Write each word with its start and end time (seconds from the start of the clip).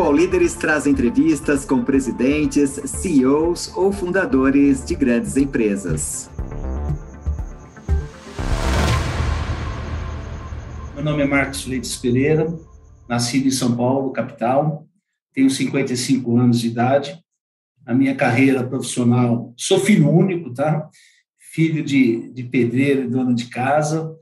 O 0.00 0.12
Líderes 0.12 0.54
traz 0.54 0.86
entrevistas 0.86 1.64
com 1.64 1.82
presidentes, 1.82 2.80
CEOs 2.84 3.76
ou 3.76 3.92
fundadores 3.92 4.86
de 4.86 4.94
grandes 4.94 5.36
empresas. 5.36 6.30
Meu 10.94 11.02
nome 11.02 11.24
é 11.24 11.26
Marcos 11.26 11.66
Leites 11.66 11.96
Pereira, 11.96 12.46
nascido 13.08 13.48
em 13.48 13.50
São 13.50 13.76
Paulo, 13.76 14.12
capital, 14.12 14.86
tenho 15.34 15.50
55 15.50 16.38
anos 16.38 16.60
de 16.60 16.68
idade. 16.68 17.18
A 17.84 17.92
minha 17.92 18.14
carreira 18.14 18.62
profissional, 18.62 19.52
sou 19.56 19.80
filho 19.80 20.08
único, 20.08 20.54
tá? 20.54 20.88
Filho 21.52 21.82
de, 21.82 22.32
de 22.32 22.44
pedreiro 22.44 23.02
e 23.02 23.08
dona 23.08 23.34
de 23.34 23.46
casa. 23.46 24.16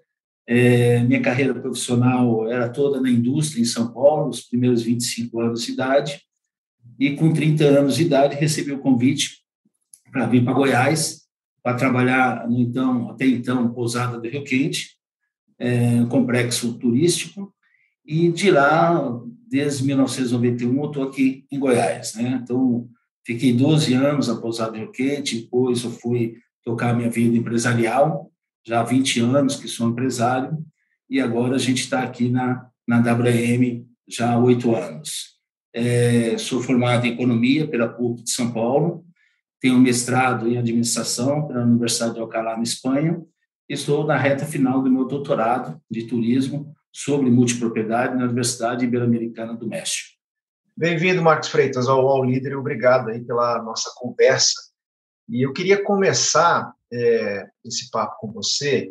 É, 0.49 1.01
minha 1.01 1.21
carreira 1.21 1.55
profissional 1.55 2.49
era 2.49 2.69
toda 2.69 3.01
na 3.01 3.11
indústria 3.11 3.61
em 3.61 3.65
São 3.65 3.93
Paulo, 3.93 4.29
os 4.29 4.43
primeiros 4.43 4.83
25 4.83 5.41
anos 5.41 5.63
de 5.63 5.73
idade. 5.73 6.21
E 6.99 7.17
com 7.17 7.33
30 7.33 7.65
anos 7.65 7.97
de 7.97 8.05
idade, 8.05 8.37
recebi 8.37 8.73
o 8.73 8.79
convite 8.79 9.43
para 10.11 10.27
vir 10.27 10.45
para 10.45 10.55
Goiás, 10.55 11.23
para 11.63 11.77
trabalhar 11.77 12.49
no 12.49 12.59
então, 12.61 13.11
até 13.11 13.27
então, 13.27 13.73
Pousada 13.73 14.19
do 14.19 14.29
Rio 14.29 14.45
Quente, 14.45 14.97
é, 15.59 16.05
complexo 16.09 16.75
turístico, 16.79 17.53
e 18.05 18.31
de 18.31 18.53
lá, 18.53 19.21
desde 19.49 19.85
1991, 19.85 20.77
eu 20.77 20.87
estou 20.87 21.03
aqui 21.03 21.45
em 21.51 21.59
Goiás. 21.59 22.15
Né? 22.15 22.41
Então, 22.43 22.89
fiquei 23.27 23.53
12 23.53 23.95
anos 23.95 24.29
na 24.29 24.37
Pousada 24.37 24.79
Rio 24.79 24.93
Quente, 24.93 25.41
depois 25.41 25.83
eu 25.83 25.91
fui 25.91 26.37
tocar 26.65 26.95
minha 26.95 27.11
vida 27.11 27.37
empresarial, 27.37 28.31
já 28.67 28.81
há 28.81 28.83
20 28.83 29.21
anos 29.21 29.57
que 29.57 29.69
sou 29.69 29.89
empresário, 29.89 30.59
e 31.09 31.21
agora 31.21 31.55
a 31.55 31.59
gente 31.59 31.83
está 31.83 32.03
aqui 32.03 32.29
na, 32.29 32.69
na 32.87 32.99
WM 32.99 33.87
já 34.09 34.33
há 34.33 34.39
oito 34.39 34.75
anos. 34.75 35.37
É, 35.73 36.37
sou 36.37 36.61
formado 36.61 37.07
em 37.07 37.13
Economia 37.13 37.69
pela 37.69 37.89
PUC 37.89 38.25
de 38.25 38.31
São 38.31 38.53
Paulo, 38.53 39.05
tenho 39.61 39.79
mestrado 39.79 40.49
em 40.49 40.59
Administração 40.59 41.47
pela 41.47 41.63
Universidade 41.63 42.15
de 42.15 42.21
Alcalá, 42.21 42.57
na 42.57 42.63
Espanha, 42.63 43.23
estou 43.69 44.05
na 44.05 44.17
reta 44.17 44.45
final 44.45 44.83
do 44.83 44.91
meu 44.91 45.07
doutorado 45.07 45.81
de 45.89 46.07
turismo 46.07 46.75
sobre 46.93 47.31
multipropriedade 47.31 48.17
na 48.17 48.25
Universidade 48.25 48.85
Ibero-Americana 48.85 49.55
do 49.55 49.69
México. 49.69 50.17
Bem-vindo, 50.77 51.23
Marcos 51.23 51.49
Freitas, 51.49 51.89
ao 51.89 52.07
All 52.07 52.25
Líder, 52.25 52.53
e 52.53 52.57
obrigado 52.57 53.11
aí 53.11 53.23
pela 53.25 53.63
nossa 53.63 53.91
conversa. 53.97 54.55
E 55.29 55.45
eu 55.45 55.53
queria 55.53 55.83
começar 55.83 56.76
é, 56.93 57.47
esse 57.65 57.91
papo 57.91 58.17
com 58.21 58.33
você 58.33 58.91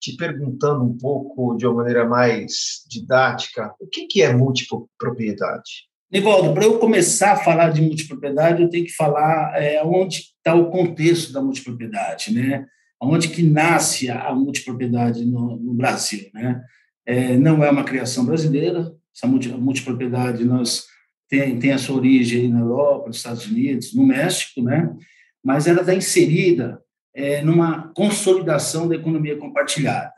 te 0.00 0.16
perguntando 0.16 0.82
um 0.82 0.96
pouco, 0.96 1.56
de 1.56 1.66
uma 1.66 1.76
maneira 1.76 2.08
mais 2.08 2.82
didática, 2.88 3.74
o 3.78 3.86
que, 3.86 4.06
que 4.06 4.22
é 4.22 4.32
multipropriedade? 4.32 5.88
Nivaldo, 6.10 6.54
para 6.54 6.64
eu 6.64 6.78
começar 6.78 7.32
a 7.32 7.36
falar 7.36 7.68
de 7.70 7.82
multipropriedade, 7.82 8.62
eu 8.62 8.70
tenho 8.70 8.86
que 8.86 8.94
falar 8.94 9.52
é, 9.62 9.82
onde 9.84 10.16
está 10.36 10.54
o 10.54 10.70
contexto 10.70 11.32
da 11.32 11.42
multipropriedade, 11.42 12.32
né? 12.32 12.66
onde 13.00 13.28
que 13.28 13.42
nasce 13.42 14.10
a 14.10 14.34
multipropriedade 14.34 15.24
no, 15.24 15.56
no 15.56 15.74
Brasil, 15.74 16.28
né? 16.34 16.62
É, 17.06 17.36
não 17.36 17.64
é 17.64 17.70
uma 17.70 17.82
criação 17.82 18.26
brasileira, 18.26 18.94
essa 19.16 19.26
multipropriedade 19.26 20.44
nós 20.44 20.84
tem, 21.28 21.58
tem 21.58 21.72
a 21.72 21.78
sua 21.78 21.96
origem 21.96 22.48
na 22.48 22.60
Europa, 22.60 23.08
nos 23.08 23.16
Estados 23.16 23.46
Unidos, 23.46 23.94
no 23.94 24.06
México, 24.06 24.62
né? 24.62 24.94
Mas 25.42 25.66
ela 25.66 25.80
está 25.80 25.94
inserida 25.94 26.80
é, 27.14 27.42
numa 27.42 27.92
consolidação 27.94 28.88
da 28.88 28.94
economia 28.94 29.36
compartilhada. 29.36 30.12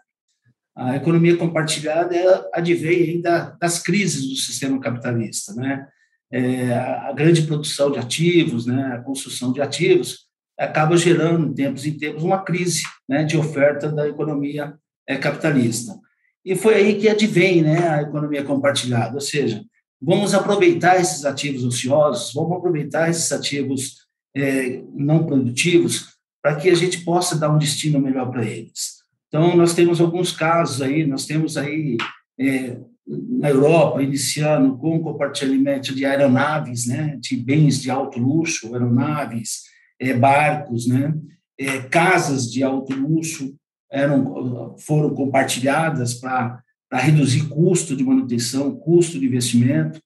A 0.74 0.96
economia 0.96 1.36
compartilhada 1.36 2.16
ela 2.16 2.48
advém 2.52 3.10
ainda 3.10 3.56
das 3.60 3.78
crises 3.78 4.28
do 4.28 4.36
sistema 4.36 4.80
capitalista, 4.80 5.54
né? 5.54 5.86
É, 6.34 6.72
a 6.72 7.12
grande 7.12 7.42
produção 7.42 7.90
de 7.90 7.98
ativos, 7.98 8.66
né? 8.66 8.94
A 8.94 9.02
construção 9.02 9.52
de 9.52 9.60
ativos 9.60 10.26
acaba 10.58 10.96
gerando, 10.96 11.48
em 11.48 11.54
tempos 11.54 11.84
em 11.84 11.96
tempos, 11.96 12.22
uma 12.22 12.42
crise 12.42 12.82
né, 13.08 13.24
de 13.24 13.36
oferta 13.36 13.90
da 13.90 14.08
economia 14.08 14.74
é, 15.06 15.16
capitalista. 15.16 15.98
E 16.44 16.54
foi 16.54 16.74
aí 16.74 16.98
que 16.98 17.08
advém 17.08 17.62
né, 17.62 17.88
a 17.88 18.02
economia 18.02 18.44
compartilhada, 18.44 19.14
ou 19.14 19.20
seja, 19.20 19.62
vamos 20.00 20.34
aproveitar 20.34 21.00
esses 21.00 21.24
ativos 21.24 21.64
ociosos, 21.64 22.32
vamos 22.34 22.56
aproveitar 22.56 23.08
esses 23.08 23.30
ativos 23.32 24.06
é, 24.34 24.82
não 24.94 25.26
produtivos 25.26 26.12
para 26.42 26.56
que 26.56 26.68
a 26.68 26.74
gente 26.74 27.04
possa 27.04 27.38
dar 27.38 27.50
um 27.50 27.58
destino 27.58 28.00
melhor 28.00 28.30
para 28.30 28.44
eles. 28.44 29.02
Então, 29.28 29.56
nós 29.56 29.74
temos 29.74 30.00
alguns 30.00 30.32
casos 30.32 30.82
aí, 30.82 31.06
nós 31.06 31.24
temos 31.24 31.56
aí 31.56 31.96
é, 32.38 32.76
na 33.06 33.48
Europa, 33.48 34.02
iniciando 34.02 34.76
com 34.76 35.00
compartilhamento 35.00 35.94
de 35.94 36.04
aeronaves, 36.04 36.86
né, 36.86 37.16
de 37.20 37.36
bens 37.36 37.80
de 37.80 37.90
alto 37.90 38.18
luxo, 38.18 38.74
aeronaves, 38.74 39.62
é, 39.98 40.12
barcos, 40.12 40.86
né? 40.86 41.14
É, 41.58 41.78
casas 41.80 42.50
de 42.50 42.62
alto 42.62 42.94
luxo 42.94 43.54
eram, 43.90 44.74
foram 44.78 45.14
compartilhadas 45.14 46.14
para 46.14 46.62
reduzir 46.92 47.48
custo 47.48 47.94
de 47.94 48.02
manutenção, 48.02 48.74
custo 48.74 49.18
de 49.18 49.26
investimento. 49.26 50.00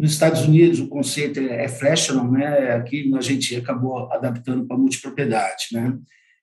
Nos 0.00 0.12
Estados 0.12 0.42
Unidos, 0.42 0.80
o 0.80 0.88
conceito 0.88 1.38
é, 1.38 1.64
é 1.64 1.68
fractional, 1.68 2.30
né? 2.30 2.72
aqui 2.72 3.12
a 3.14 3.20
gente 3.20 3.54
acabou 3.56 4.10
adaptando 4.12 4.66
para 4.66 4.76
multipropriedade. 4.76 5.66
Né? 5.72 5.98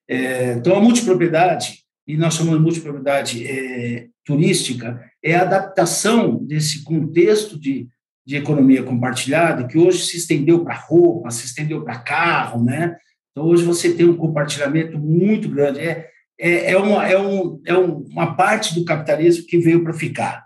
É, 0.07 0.53
então, 0.53 0.75
a 0.75 0.79
multipropriedade, 0.79 1.79
e 2.07 2.15
nós 2.15 2.35
chamamos 2.35 2.59
de 2.59 2.63
multipropriedade 2.63 3.47
é, 3.47 4.07
turística, 4.23 5.03
é 5.23 5.35
a 5.35 5.41
adaptação 5.41 6.37
desse 6.45 6.83
contexto 6.83 7.59
de 7.59 7.87
de 8.27 8.35
economia 8.35 8.83
compartilhada, 8.83 9.65
que 9.65 9.77
hoje 9.77 9.99
se 9.99 10.17
estendeu 10.17 10.61
para 10.61 10.75
roupa, 10.75 11.31
se 11.31 11.45
estendeu 11.45 11.81
para 11.85 11.99
carro, 11.99 12.61
né? 12.61 12.97
Então, 13.31 13.45
hoje 13.45 13.63
você 13.63 13.93
tem 13.93 14.05
um 14.05 14.17
compartilhamento 14.17 14.99
muito 14.99 15.47
grande. 15.47 15.79
É, 15.79 16.09
é, 16.37 16.71
é, 16.71 16.77
uma, 16.77 17.07
é, 17.07 17.17
um, 17.17 17.61
é 17.65 17.73
uma 17.77 18.35
parte 18.35 18.75
do 18.75 18.83
capitalismo 18.83 19.45
que 19.47 19.57
veio 19.57 19.81
para 19.81 19.93
ficar. 19.93 20.45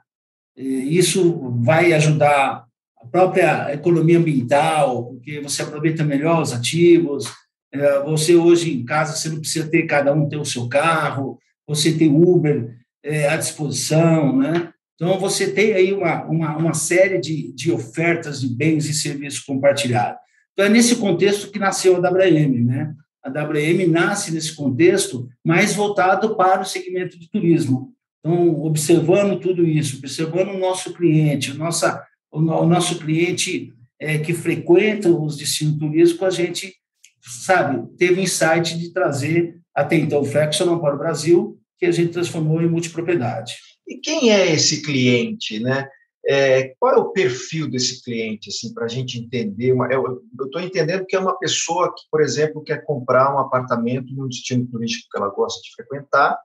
Isso 0.55 1.39
vai 1.63 1.91
ajudar 1.93 2.65
a 3.01 3.07
própria 3.07 3.73
economia 3.73 4.17
ambiental, 4.17 5.05
porque 5.05 5.39
você 5.41 5.61
aproveita 5.61 6.03
melhor 6.03 6.41
os 6.41 6.53
ativos. 6.53 7.25
É, 7.73 8.03
você 8.03 8.35
hoje 8.35 8.73
em 8.73 8.85
casa, 8.85 9.15
você 9.15 9.29
não 9.29 9.39
precisa 9.39 9.69
ter 9.69 9.83
cada 9.83 10.13
um 10.13 10.27
ter 10.27 10.37
o 10.37 10.45
seu 10.45 10.67
carro, 10.67 11.39
você 11.67 11.93
tem 11.93 12.13
Uber 12.13 12.75
é, 13.03 13.29
à 13.29 13.37
disposição, 13.37 14.37
né? 14.37 14.71
Então, 14.95 15.17
você 15.17 15.51
tem 15.51 15.73
aí 15.73 15.93
uma, 15.93 16.25
uma, 16.25 16.57
uma 16.57 16.73
série 16.75 17.19
de, 17.19 17.51
de 17.53 17.71
ofertas 17.71 18.39
de 18.41 18.47
bens 18.47 18.87
e 18.87 18.93
serviços 18.93 19.39
compartilhados. 19.39 20.19
Então, 20.53 20.65
é 20.65 20.69
nesse 20.69 20.97
contexto 20.97 21.49
que 21.49 21.57
nasceu 21.57 21.95
a 21.95 21.99
WM, 21.99 22.63
né? 22.63 22.93
A 23.23 23.29
WM 23.29 23.87
nasce 23.87 24.31
nesse 24.31 24.55
contexto 24.55 25.27
mais 25.43 25.73
voltado 25.73 26.35
para 26.35 26.61
o 26.61 26.65
segmento 26.65 27.19
de 27.19 27.29
turismo. 27.29 27.93
Então, 28.19 28.61
observando 28.63 29.39
tudo 29.39 29.65
isso, 29.65 29.97
observando 29.97 30.49
o 30.49 30.59
nosso 30.59 30.93
cliente, 30.93 31.51
o, 31.51 31.55
nossa, 31.55 32.03
o, 32.31 32.39
o 32.39 32.65
nosso 32.65 32.97
cliente 32.99 33.73
é, 33.99 34.17
que 34.17 34.33
frequenta 34.33 35.09
os 35.09 35.37
destinos 35.37 35.77
turísticos, 35.77 36.25
a 36.25 36.29
gente, 36.29 36.73
sabe, 37.21 37.87
teve 37.97 38.21
insight 38.21 38.77
de 38.77 38.91
trazer 38.91 39.59
até 39.75 39.95
então 39.95 40.21
o 40.21 40.25
Fractional 40.25 40.79
para 40.79 40.95
o 40.95 40.97
Brasil, 40.97 41.59
que 41.77 41.85
a 41.85 41.91
gente 41.91 42.13
transformou 42.13 42.61
em 42.61 42.69
multipropriedade. 42.69 43.55
E 43.87 43.97
quem 43.97 44.31
é 44.31 44.51
esse 44.51 44.81
cliente, 44.81 45.59
né? 45.59 45.87
É, 46.23 46.75
qual 46.79 46.93
é 46.93 46.97
o 46.97 47.09
perfil 47.09 47.67
desse 47.67 48.03
cliente, 48.03 48.49
assim, 48.49 48.71
para 48.73 48.85
a 48.85 48.87
gente 48.87 49.17
entender? 49.17 49.73
Uma, 49.73 49.91
eu 49.91 50.21
estou 50.45 50.61
entendendo 50.61 51.05
que 51.05 51.15
é 51.15 51.19
uma 51.19 51.37
pessoa 51.37 51.91
que, 51.95 52.03
por 52.11 52.21
exemplo, 52.21 52.63
quer 52.63 52.83
comprar 52.85 53.33
um 53.33 53.39
apartamento 53.39 54.13
num 54.13 54.27
destino 54.27 54.65
turístico 54.67 55.09
que 55.11 55.17
ela 55.17 55.29
gosta 55.29 55.59
de 55.63 55.73
frequentar 55.75 56.37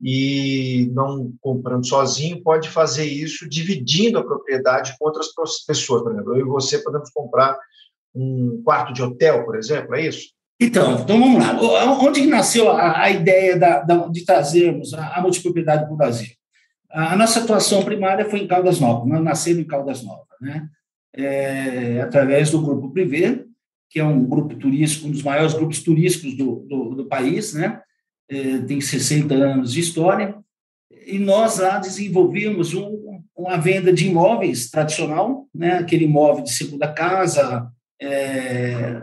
e 0.00 0.90
não 0.92 1.32
comprando 1.40 1.86
sozinho, 1.86 2.42
pode 2.42 2.68
fazer 2.68 3.04
isso 3.04 3.48
dividindo 3.48 4.18
a 4.18 4.24
propriedade 4.24 4.94
com 4.98 5.06
outras 5.06 5.28
pessoas. 5.66 6.02
Por 6.02 6.12
exemplo, 6.12 6.36
eu 6.36 6.46
e 6.46 6.48
você 6.48 6.78
podemos 6.78 7.10
comprar 7.10 7.58
um 8.14 8.62
quarto 8.64 8.92
de 8.92 9.02
hotel, 9.02 9.44
por 9.44 9.56
exemplo, 9.56 9.94
é 9.94 10.06
isso? 10.06 10.34
Então, 10.60 11.00
então 11.00 11.18
vamos 11.18 11.42
lá. 11.42 11.58
Onde 12.00 12.26
nasceu 12.26 12.70
a, 12.70 13.02
a 13.02 13.10
ideia 13.10 13.58
da, 13.58 13.82
da, 13.82 14.08
de 14.08 14.24
trazermos 14.24 14.94
a, 14.94 15.16
a 15.16 15.20
multipropriedade 15.20 15.84
para 15.84 15.92
o 15.92 15.96
Brasil? 15.96 16.28
A 16.90 17.16
nossa 17.16 17.40
atuação 17.40 17.82
primária 17.82 18.24
foi 18.24 18.40
em 18.40 18.46
Caldas 18.46 18.80
Novas, 18.80 19.06
nós 19.08 19.22
nascemos 19.22 19.60
em 19.60 19.66
Caldas 19.66 20.02
Novas, 20.02 20.26
né? 20.40 20.66
É, 21.14 22.00
através 22.00 22.50
do 22.50 22.60
Grupo 22.60 22.90
Privé, 22.90 23.44
que 23.90 24.00
é 24.00 24.04
um 24.04 24.24
grupo 24.24 24.54
turístico, 24.56 25.08
um 25.08 25.10
dos 25.10 25.22
maiores 25.22 25.54
grupos 25.54 25.82
turísticos 25.82 26.36
do, 26.36 26.66
do, 26.68 26.94
do 26.94 27.06
país, 27.06 27.54
né? 27.54 27.80
É, 28.28 28.58
tem 28.58 28.80
60 28.80 29.34
anos 29.34 29.72
de 29.72 29.80
história, 29.80 30.36
e 31.06 31.18
nós 31.18 31.58
lá 31.58 31.78
desenvolvemos 31.78 32.74
um, 32.74 33.22
uma 33.36 33.56
venda 33.56 33.92
de 33.92 34.08
imóveis 34.08 34.68
tradicional, 34.68 35.46
né? 35.54 35.78
aquele 35.78 36.04
imóvel 36.04 36.42
de 36.42 36.52
segunda 36.52 36.92
casa, 36.92 37.70
é, 38.02 39.02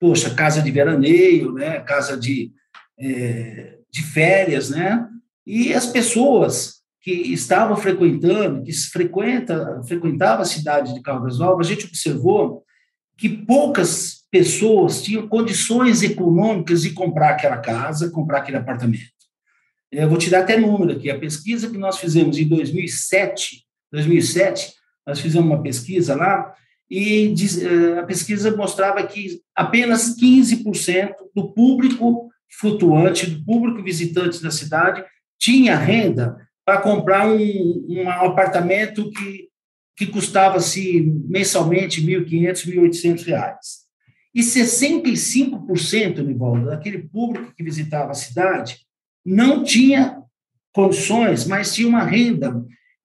poxa, 0.00 0.34
casa 0.34 0.60
de 0.60 0.70
veraneio, 0.70 1.52
né? 1.52 1.78
casa 1.80 2.16
de, 2.16 2.50
é, 2.98 3.78
de 3.90 4.02
férias, 4.02 4.70
né? 4.70 5.06
e 5.46 5.72
as 5.72 5.86
pessoas 5.86 6.76
que 7.00 7.12
estavam 7.12 7.76
frequentando, 7.76 8.64
que 8.64 8.72
frequenta, 8.72 9.80
frequentava 9.86 10.42
a 10.42 10.46
cidade 10.46 10.92
de 10.92 11.00
Caldas 11.00 11.38
Novas, 11.38 11.68
a 11.68 11.70
gente 11.70 11.86
observou 11.86 12.64
que 13.16 13.28
poucas 13.28 14.15
pessoas 14.36 15.02
tinham 15.02 15.26
condições 15.26 16.02
econômicas 16.02 16.82
de 16.82 16.90
comprar 16.90 17.30
aquela 17.30 17.56
casa, 17.56 18.10
comprar 18.10 18.38
aquele 18.38 18.58
apartamento. 18.58 19.16
Eu 19.90 20.10
vou 20.10 20.18
te 20.18 20.28
dar 20.28 20.40
até 20.40 20.58
número 20.58 20.92
aqui. 20.92 21.10
A 21.10 21.18
pesquisa 21.18 21.70
que 21.70 21.78
nós 21.78 21.98
fizemos 21.98 22.36
em 22.36 22.46
2007, 22.46 23.64
2007, 23.90 24.74
nós 25.06 25.20
fizemos 25.20 25.48
uma 25.48 25.62
pesquisa 25.62 26.14
lá 26.14 26.54
e 26.90 27.32
eh, 27.32 27.98
a 27.98 28.02
pesquisa 28.02 28.54
mostrava 28.54 29.02
que 29.06 29.40
apenas 29.54 30.14
15% 30.20 31.14
do 31.34 31.50
público 31.54 32.28
flutuante, 32.60 33.30
do 33.30 33.42
público 33.42 33.82
visitante 33.82 34.42
da 34.42 34.50
cidade, 34.50 35.02
tinha 35.38 35.76
renda 35.76 36.46
para 36.62 36.82
comprar 36.82 37.26
um, 37.26 37.86
um 37.88 38.10
apartamento 38.10 39.10
que, 39.12 39.48
que 39.96 40.06
custava 40.06 40.58
assim, 40.58 41.24
mensalmente 41.26 42.02
R$ 42.02 42.20
1.500, 42.20 42.64
R$ 42.66 42.88
1.800. 42.90 43.85
E 44.36 44.40
65%, 44.40 46.22
Nivaldo, 46.22 46.66
daquele 46.66 46.98
público 46.98 47.54
que 47.56 47.64
visitava 47.64 48.10
a 48.10 48.14
cidade 48.14 48.80
não 49.24 49.64
tinha 49.64 50.22
condições, 50.74 51.46
mas 51.46 51.74
tinha 51.74 51.88
uma 51.88 52.04
renda 52.04 52.62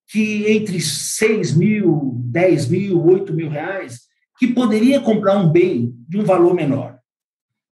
que 0.09 0.45
entre 0.51 0.81
6 0.81 1.55
mil, 1.55 2.11
10 2.25 2.67
mil, 2.67 3.01
8 3.05 3.33
mil 3.33 3.47
reais, 3.47 4.01
que 4.37 4.45
poderia 4.45 4.99
comprar 4.99 5.37
um 5.37 5.49
bem 5.49 5.95
de 6.05 6.19
um 6.19 6.25
valor 6.25 6.53
menor. 6.53 6.99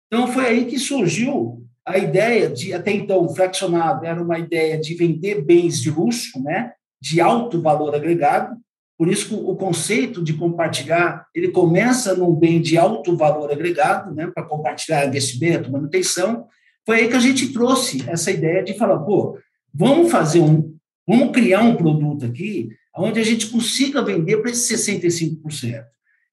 Então, 0.07 0.25
foi 0.25 0.45
aí 0.45 0.65
que 0.65 0.79
surgiu 0.79 1.67
a 1.85 1.97
ideia 1.97 2.49
de, 2.49 2.73
até 2.73 2.93
então, 2.93 3.25
o 3.25 3.35
fraccionado 3.35 4.05
era 4.05 4.23
uma 4.23 4.39
ideia 4.39 4.79
de 4.79 4.93
vender 4.93 5.43
bens 5.43 5.81
de 5.81 5.91
luxo, 5.91 6.41
né, 6.41 6.71
de 7.01 7.19
alto 7.19 7.61
valor 7.61 7.93
agregado, 7.93 8.55
por 8.99 9.07
isso 9.07 9.33
o 9.33 9.55
conceito 9.55 10.21
de 10.21 10.33
compartilhar, 10.33 11.25
ele 11.33 11.51
começa 11.51 12.13
num 12.13 12.35
bem 12.35 12.61
de 12.61 12.77
alto 12.77 13.15
valor 13.15 13.49
agregado, 13.49 14.13
né, 14.13 14.27
para 14.27 14.43
compartilhar 14.43 15.07
investimento, 15.07 15.71
manutenção, 15.71 16.45
foi 16.85 16.97
aí 16.97 17.07
que 17.07 17.15
a 17.15 17.21
gente 17.21 17.53
trouxe 17.53 18.03
essa 18.09 18.29
ideia 18.29 18.61
de 18.61 18.73
falar, 18.73 18.99
pô, 18.99 19.39
vamos 19.73 20.11
fazer 20.11 20.41
um, 20.41 20.75
vamos 21.07 21.31
criar 21.31 21.61
um 21.61 21.77
produto 21.77 22.25
aqui 22.25 22.71
onde 22.93 23.21
a 23.21 23.23
gente 23.23 23.47
consiga 23.47 24.03
vender 24.03 24.35
para 24.41 24.51
esses 24.51 24.77
65%. 24.77 25.85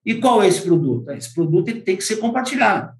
E 0.05 0.17
qual 0.17 0.43
é 0.43 0.49
esse 0.49 0.63
produto? 0.63 1.09
Esse 1.13 1.33
produto 1.33 1.69
ele 1.69 1.83
tem 1.83 1.97
que 1.97 2.03
ser 2.03 2.17
compartilhado. 2.17 2.93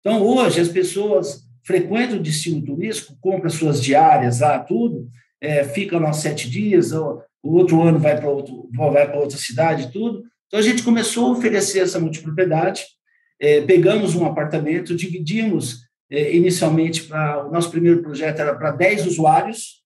Então, 0.00 0.22
hoje, 0.22 0.58
as 0.58 0.68
pessoas 0.68 1.42
frequentam 1.62 2.16
o 2.16 2.22
destino 2.22 2.64
turístico, 2.64 3.14
compram 3.20 3.50
suas 3.50 3.82
diárias 3.82 4.40
lá, 4.40 4.58
tudo, 4.58 5.10
é, 5.38 5.64
ficam 5.64 5.98
lá 5.98 6.14
sete 6.14 6.48
dias, 6.48 6.92
o, 6.92 7.20
o 7.42 7.54
outro 7.54 7.82
ano 7.82 7.98
vai 7.98 8.16
para 8.18 8.30
outro, 8.30 8.68
vai 8.72 9.06
para 9.06 9.18
outra 9.18 9.36
cidade, 9.36 9.90
tudo. 9.92 10.22
Então, 10.46 10.60
a 10.60 10.62
gente 10.62 10.82
começou 10.82 11.26
a 11.26 11.30
oferecer 11.32 11.80
essa 11.80 11.98
multipropriedade, 11.98 12.84
é, 13.40 13.60
pegamos 13.62 14.14
um 14.14 14.24
apartamento, 14.24 14.94
dividimos 14.94 15.80
é, 16.08 16.36
inicialmente, 16.36 17.04
para 17.04 17.46
o 17.46 17.50
nosso 17.50 17.70
primeiro 17.70 18.02
projeto 18.02 18.38
era 18.38 18.54
para 18.54 18.70
10 18.70 19.06
usuários, 19.06 19.82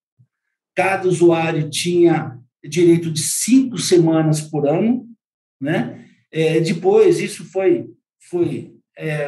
cada 0.75 1.09
usuário 1.09 1.71
tinha 1.71 2.39
direito 2.63 3.11
de 3.11 3.23
cinco 3.23 3.79
semanas 3.79 4.41
por 4.41 4.69
ano, 4.69 5.07
né? 5.61 6.05
É, 6.31 6.61
depois 6.61 7.21
isso 7.21 7.45
foi 7.45 7.87
foi 8.29 8.73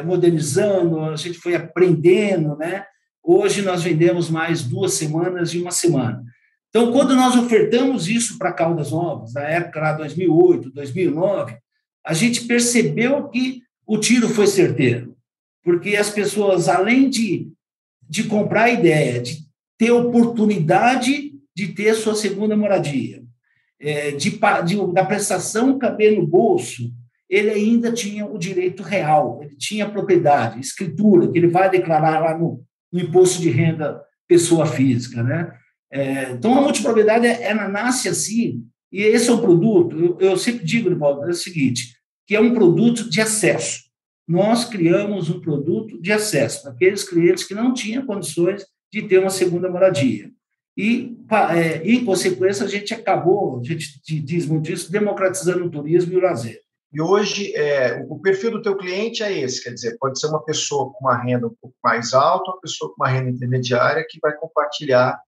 modernizando, 0.03 0.99
a 0.99 1.15
gente 1.15 1.37
foi 1.37 1.55
aprendendo, 1.55 2.57
né? 2.57 2.85
Hoje 3.23 3.61
nós 3.61 3.83
vendemos 3.83 4.29
mais 4.29 4.63
duas 4.63 4.93
semanas 4.93 5.53
e 5.53 5.61
uma 5.61 5.71
semana. 5.71 6.23
Então, 6.69 6.91
quando 6.91 7.15
nós 7.15 7.35
ofertamos 7.35 8.07
isso 8.07 8.37
para 8.37 8.53
Caldas 8.53 8.91
Novas, 8.91 9.33
na 9.33 9.41
época 9.41 9.79
lá 9.79 9.93
2008, 9.93 10.71
2009, 10.71 11.57
a 12.05 12.13
gente 12.13 12.45
percebeu 12.45 13.27
que 13.29 13.61
o 13.87 13.97
tiro 13.97 14.29
foi 14.29 14.47
certeiro 14.47 15.09
porque 15.63 15.95
as 15.95 16.09
pessoas, 16.09 16.67
além 16.67 17.09
de, 17.09 17.51
de 18.07 18.23
comprar 18.23 18.63
a 18.63 18.71
ideia, 18.71 19.21
de 19.21 19.39
ter 19.77 19.91
oportunidade 19.91 21.33
de 21.55 21.67
ter 21.67 21.93
sua 21.93 22.15
segunda 22.15 22.55
moradia, 22.55 23.21
é, 23.79 24.11
de, 24.11 24.31
de, 24.65 24.93
da 24.93 25.05
prestação 25.05 25.77
caber 25.77 26.15
no 26.17 26.25
bolso, 26.25 26.91
ele 27.29 27.49
ainda 27.49 27.91
tinha 27.91 28.25
o 28.25 28.37
direito 28.37 28.81
real, 28.81 29.41
ele 29.43 29.55
tinha 29.55 29.89
propriedade, 29.89 30.59
escritura, 30.59 31.31
que 31.31 31.37
ele 31.37 31.47
vai 31.47 31.69
declarar 31.69 32.19
lá 32.19 32.37
no, 32.37 32.63
no 32.91 32.99
imposto 32.99 33.41
de 33.41 33.49
renda 33.49 34.01
pessoa 34.27 34.65
física. 34.65 35.21
Né? 35.21 35.53
É, 35.91 36.31
então, 36.31 36.57
a 36.57 36.61
multipropriedade, 36.61 37.25
ela 37.25 37.67
nasce 37.67 38.09
assim, 38.09 38.63
e 38.91 39.01
esse 39.01 39.29
é 39.29 39.33
um 39.33 39.41
produto, 39.41 39.97
eu, 39.97 40.17
eu 40.19 40.37
sempre 40.37 40.65
digo, 40.65 40.89
Rivaldo, 40.89 41.25
é 41.25 41.29
o 41.29 41.33
seguinte, 41.33 41.95
que 42.27 42.35
é 42.35 42.39
um 42.39 42.53
produto 42.53 43.09
de 43.09 43.21
acesso 43.21 43.89
nós 44.29 44.63
criamos 44.63 45.27
um 45.27 45.41
produto 45.41 45.99
de 45.99 46.11
acesso 46.11 46.61
para 46.61 46.71
aqueles 46.71 47.03
clientes 47.03 47.45
que 47.45 47.55
não 47.55 47.73
tinham 47.73 48.05
condições 48.05 48.63
de 48.93 49.01
ter 49.01 49.17
uma 49.17 49.31
segunda 49.31 49.67
moradia. 49.67 50.29
E, 50.77 51.17
é, 51.51 51.77
em 51.83 52.05
consequência, 52.05 52.63
a 52.63 52.69
gente 52.69 52.93
acabou, 52.93 53.59
a 53.59 53.63
gente 53.63 53.99
diz 54.23 54.45
muito 54.45 54.71
isso, 54.71 54.91
democratizando 54.91 55.65
o 55.65 55.71
turismo 55.71 56.13
e 56.13 56.17
o 56.17 56.21
lazer. 56.21 56.61
E 56.93 57.01
hoje, 57.01 57.55
é, 57.55 58.05
o 58.07 58.19
perfil 58.19 58.51
do 58.51 58.61
teu 58.61 58.77
cliente 58.77 59.23
é 59.23 59.35
esse, 59.35 59.63
quer 59.63 59.73
dizer, 59.73 59.97
pode 59.99 60.19
ser 60.19 60.27
uma 60.27 60.43
pessoa 60.43 60.91
com 60.93 61.05
uma 61.05 61.17
renda 61.17 61.47
um 61.47 61.55
pouco 61.59 61.75
mais 61.83 62.13
alta, 62.13 62.51
uma 62.51 62.61
pessoa 62.61 62.93
com 62.93 63.01
uma 63.01 63.09
renda 63.09 63.31
intermediária 63.31 64.05
que 64.07 64.19
vai 64.21 64.37
compartilhar 64.37 65.19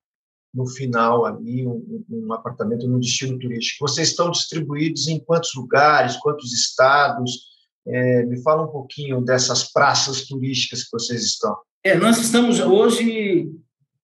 no 0.53 0.68
final 0.68 1.25
ali 1.25 1.65
um, 1.65 2.03
um 2.09 2.33
apartamento 2.33 2.88
no 2.88 3.00
destino 3.00 3.39
turístico. 3.39 3.88
Vocês 3.88 4.09
estão 4.09 4.30
distribuídos 4.30 5.07
em 5.07 5.19
quantos 5.19 5.53
lugares, 5.56 6.18
quantos 6.18 6.53
estados? 6.53 7.50
É, 7.88 8.25
me 8.25 8.42
fala 8.44 8.63
um 8.63 8.71
pouquinho 8.71 9.21
dessas 9.21 9.71
praças 9.71 10.25
turísticas 10.27 10.83
que 10.83 10.92
vocês 10.92 11.24
estão. 11.24 11.56
É, 11.83 11.95
nós 11.95 12.18
estamos 12.19 12.59
hoje 12.59 13.50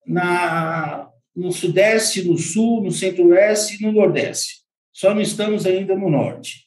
na, 0.05 1.09
no 1.35 1.51
Sudeste, 1.51 2.23
no 2.23 2.37
Sul, 2.37 2.83
no 2.83 2.91
Centro-Oeste 2.91 3.75
e 3.75 3.85
no 3.85 3.91
Nordeste. 3.91 4.63
Só 4.91 5.13
não 5.13 5.21
estamos 5.21 5.65
ainda 5.65 5.95
no 5.95 6.09
Norte. 6.09 6.65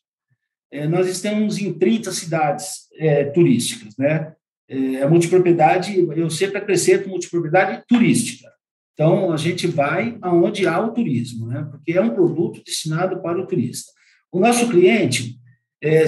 É, 0.70 0.86
nós 0.86 1.08
estamos 1.08 1.58
em 1.58 1.72
30 1.72 2.12
cidades 2.12 2.86
é, 2.96 3.24
turísticas. 3.24 3.96
Né? 3.98 4.32
É, 4.68 5.02
a 5.02 5.08
multipropriedade, 5.08 5.98
eu 5.98 6.30
sempre 6.30 6.58
acrescento 6.58 7.08
multipropriedade 7.08 7.82
turística. 7.88 8.48
Então, 8.94 9.32
a 9.32 9.36
gente 9.36 9.66
vai 9.66 10.18
aonde 10.20 10.66
há 10.66 10.80
o 10.80 10.92
turismo, 10.92 11.46
né? 11.46 11.66
porque 11.70 11.92
é 11.92 12.00
um 12.00 12.14
produto 12.14 12.62
destinado 12.64 13.20
para 13.22 13.40
o 13.40 13.46
turista. 13.46 13.90
O 14.30 14.38
nosso 14.38 14.68
cliente, 14.68 15.38
é, 15.82 16.04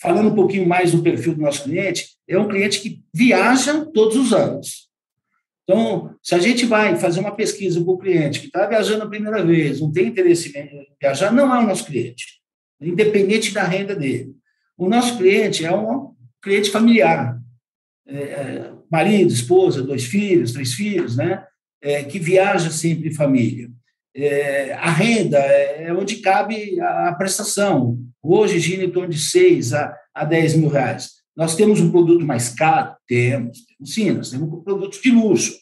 falando 0.00 0.30
um 0.30 0.34
pouquinho 0.34 0.66
mais 0.66 0.92
do 0.92 1.02
perfil 1.02 1.34
do 1.34 1.42
nosso 1.42 1.64
cliente, 1.64 2.16
é 2.28 2.38
um 2.38 2.48
cliente 2.48 2.80
que 2.80 3.02
viaja 3.12 3.84
todos 3.86 4.16
os 4.16 4.32
anos. 4.32 4.86
Então, 5.64 6.14
se 6.22 6.34
a 6.34 6.38
gente 6.38 6.64
vai 6.64 6.94
fazer 6.96 7.18
uma 7.18 7.34
pesquisa 7.34 7.84
com 7.84 7.92
o 7.92 7.98
cliente 7.98 8.38
que 8.38 8.46
está 8.46 8.66
viajando 8.66 9.02
a 9.02 9.08
primeira 9.08 9.44
vez, 9.44 9.80
não 9.80 9.90
tem 9.90 10.06
interesse 10.06 10.56
em 10.56 10.86
viajar, 11.00 11.32
não 11.32 11.52
é 11.54 11.58
o 11.58 11.66
nosso 11.66 11.84
cliente, 11.84 12.40
independente 12.80 13.52
da 13.52 13.64
renda 13.64 13.94
dele. 13.94 14.32
O 14.78 14.88
nosso 14.88 15.18
cliente 15.18 15.66
é 15.66 15.74
um 15.74 16.14
cliente 16.40 16.70
familiar, 16.70 17.40
é, 18.06 18.16
é 18.16 18.75
marido, 18.90 19.32
esposa, 19.32 19.82
dois 19.82 20.04
filhos, 20.04 20.52
três 20.52 20.74
filhos, 20.74 21.16
né? 21.16 21.44
É, 21.82 22.02
que 22.02 22.18
viaja 22.18 22.70
sempre 22.70 23.08
em 23.08 23.14
família 23.14 23.68
é, 24.16 24.72
a 24.72 24.90
renda 24.90 25.38
é, 25.38 25.84
é 25.84 25.92
onde 25.92 26.16
cabe 26.16 26.80
a, 26.80 27.12
prestação. 27.12 27.98
Hoje 28.22 28.58
gira 28.58 28.84
em 28.84 28.90
torno 28.90 29.10
de 29.10 29.18
6 29.18 29.74
a, 29.74 29.94
a 30.14 30.24
10 30.24 30.56
mil 30.56 30.68
reais. 30.70 31.10
Nós 31.36 31.54
temos 31.54 31.80
um 31.80 31.90
produto 31.90 32.24
mais 32.24 32.48
caro? 32.48 32.96
Temos, 33.06 33.58
temos 33.66 33.94
sim, 33.94 34.10
nós 34.12 34.30
temos 34.30 34.48
um 34.50 34.62
produto 34.62 35.00
de 35.00 35.10
luxo, 35.10 35.54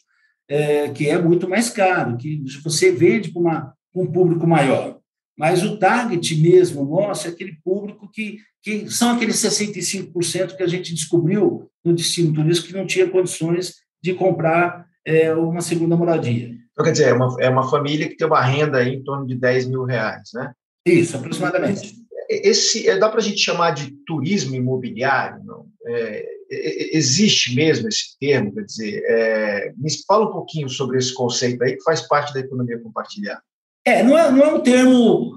é, 0.47 0.87
que 0.89 1.09
é 1.09 1.21
muito 1.21 1.49
mais 1.49 1.69
caro, 1.69 2.15
que 2.15 2.41
você 2.63 2.91
vende 2.93 3.33
para 3.33 3.73
um 3.93 4.07
público 4.07 4.47
maior. 4.47 4.99
Mas 5.37 5.63
o 5.63 5.77
target 5.77 6.35
mesmo 6.35 6.85
nosso 6.85 7.27
é 7.27 7.29
aquele 7.29 7.57
público 7.63 8.09
que, 8.09 8.37
que 8.63 8.89
são 8.89 9.11
aqueles 9.11 9.35
65% 9.35 10.55
que 10.55 10.63
a 10.63 10.67
gente 10.67 10.93
descobriu 10.93 11.69
no 11.83 11.93
destino 11.93 12.33
turístico 12.33 12.69
que 12.69 12.77
não 12.77 12.87
tinha 12.87 13.09
condições 13.09 13.75
de 14.01 14.13
comprar 14.13 14.85
é, 15.05 15.33
uma 15.33 15.61
segunda 15.61 15.95
moradia. 15.95 16.51
Então, 16.71 16.83
quer 16.83 16.91
dizer, 16.91 17.09
é 17.09 17.13
uma, 17.13 17.35
é 17.39 17.49
uma 17.49 17.69
família 17.69 18.07
que 18.07 18.15
tem 18.15 18.27
uma 18.27 18.41
renda 18.41 18.83
em 18.83 19.03
torno 19.03 19.25
de 19.25 19.35
10 19.35 19.67
mil 19.67 19.83
reais, 19.83 20.29
né? 20.33 20.53
Isso, 20.85 21.17
aproximadamente. 21.17 21.95
Esse, 22.29 22.87
é, 22.89 22.97
dá 22.97 23.09
para 23.09 23.19
a 23.19 23.23
gente 23.23 23.39
chamar 23.39 23.71
de 23.71 23.91
turismo 24.05 24.55
imobiliário? 24.55 25.43
Não? 25.43 25.67
É, 25.87 26.25
é, 26.51 26.97
existe 26.97 27.55
mesmo 27.55 27.87
esse 27.87 28.17
termo? 28.19 28.53
Quer 28.53 28.63
dizer, 28.63 29.03
é, 29.05 29.73
me 29.77 29.89
fala 30.05 30.27
um 30.29 30.31
pouquinho 30.31 30.69
sobre 30.69 30.97
esse 30.97 31.13
conceito 31.13 31.63
aí 31.63 31.75
que 31.75 31.83
faz 31.83 32.01
parte 32.07 32.33
da 32.33 32.39
economia 32.39 32.79
compartilhada. 32.79 33.41
É, 33.85 34.03
não 34.03 34.17
é, 34.17 34.31
não 34.31 34.43
é 34.43 34.53
um 34.53 34.61
termo. 34.61 35.35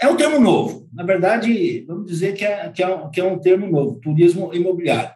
É 0.00 0.08
um 0.08 0.16
termo 0.16 0.40
novo. 0.40 0.88
Na 0.92 1.04
verdade, 1.04 1.84
vamos 1.86 2.06
dizer 2.06 2.34
que 2.34 2.44
é, 2.44 2.68
que 2.70 2.82
é, 2.82 2.88
um, 2.88 3.10
que 3.10 3.20
é 3.20 3.24
um 3.24 3.38
termo 3.38 3.66
novo, 3.70 4.00
turismo 4.00 4.52
imobiliário. 4.52 5.14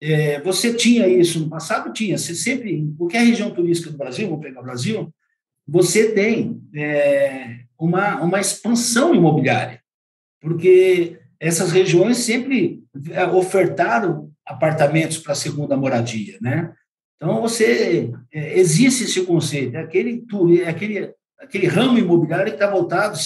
É, 0.00 0.40
você 0.40 0.74
tinha 0.74 1.06
isso 1.08 1.40
no 1.40 1.48
passado? 1.48 1.92
Tinha. 1.92 2.18
Você 2.18 2.34
sempre, 2.34 2.72
em 2.74 2.94
qualquer 2.94 3.24
região 3.24 3.50
turística 3.50 3.90
do 3.90 3.96
Brasil, 3.96 4.28
vou 4.28 4.40
pegar 4.40 4.60
o 4.60 4.64
Brasil, 4.64 5.12
você 5.66 6.12
tem 6.12 6.60
é, 6.74 7.60
uma, 7.78 8.20
uma 8.20 8.40
expansão 8.40 9.14
imobiliária, 9.14 9.80
porque 10.40 11.18
essas 11.40 11.72
regiões 11.72 12.18
sempre 12.18 12.82
é, 13.10 13.24
ofertaram 13.26 14.30
apartamentos 14.46 15.18
para 15.18 15.34
segunda 15.34 15.76
moradia, 15.76 16.36
né? 16.40 16.72
Então, 17.16 17.40
você, 17.40 18.12
é, 18.32 18.58
existe 18.58 19.04
esse 19.04 19.24
conceito, 19.24 19.76
é 19.76 19.80
aquele, 19.80 20.24
é 20.64 20.68
aquele, 20.68 21.14
aquele 21.42 21.66
ramo 21.66 21.98
imobiliário 21.98 22.46
que 22.46 22.56
está 22.56 22.70
voltado 22.70 23.18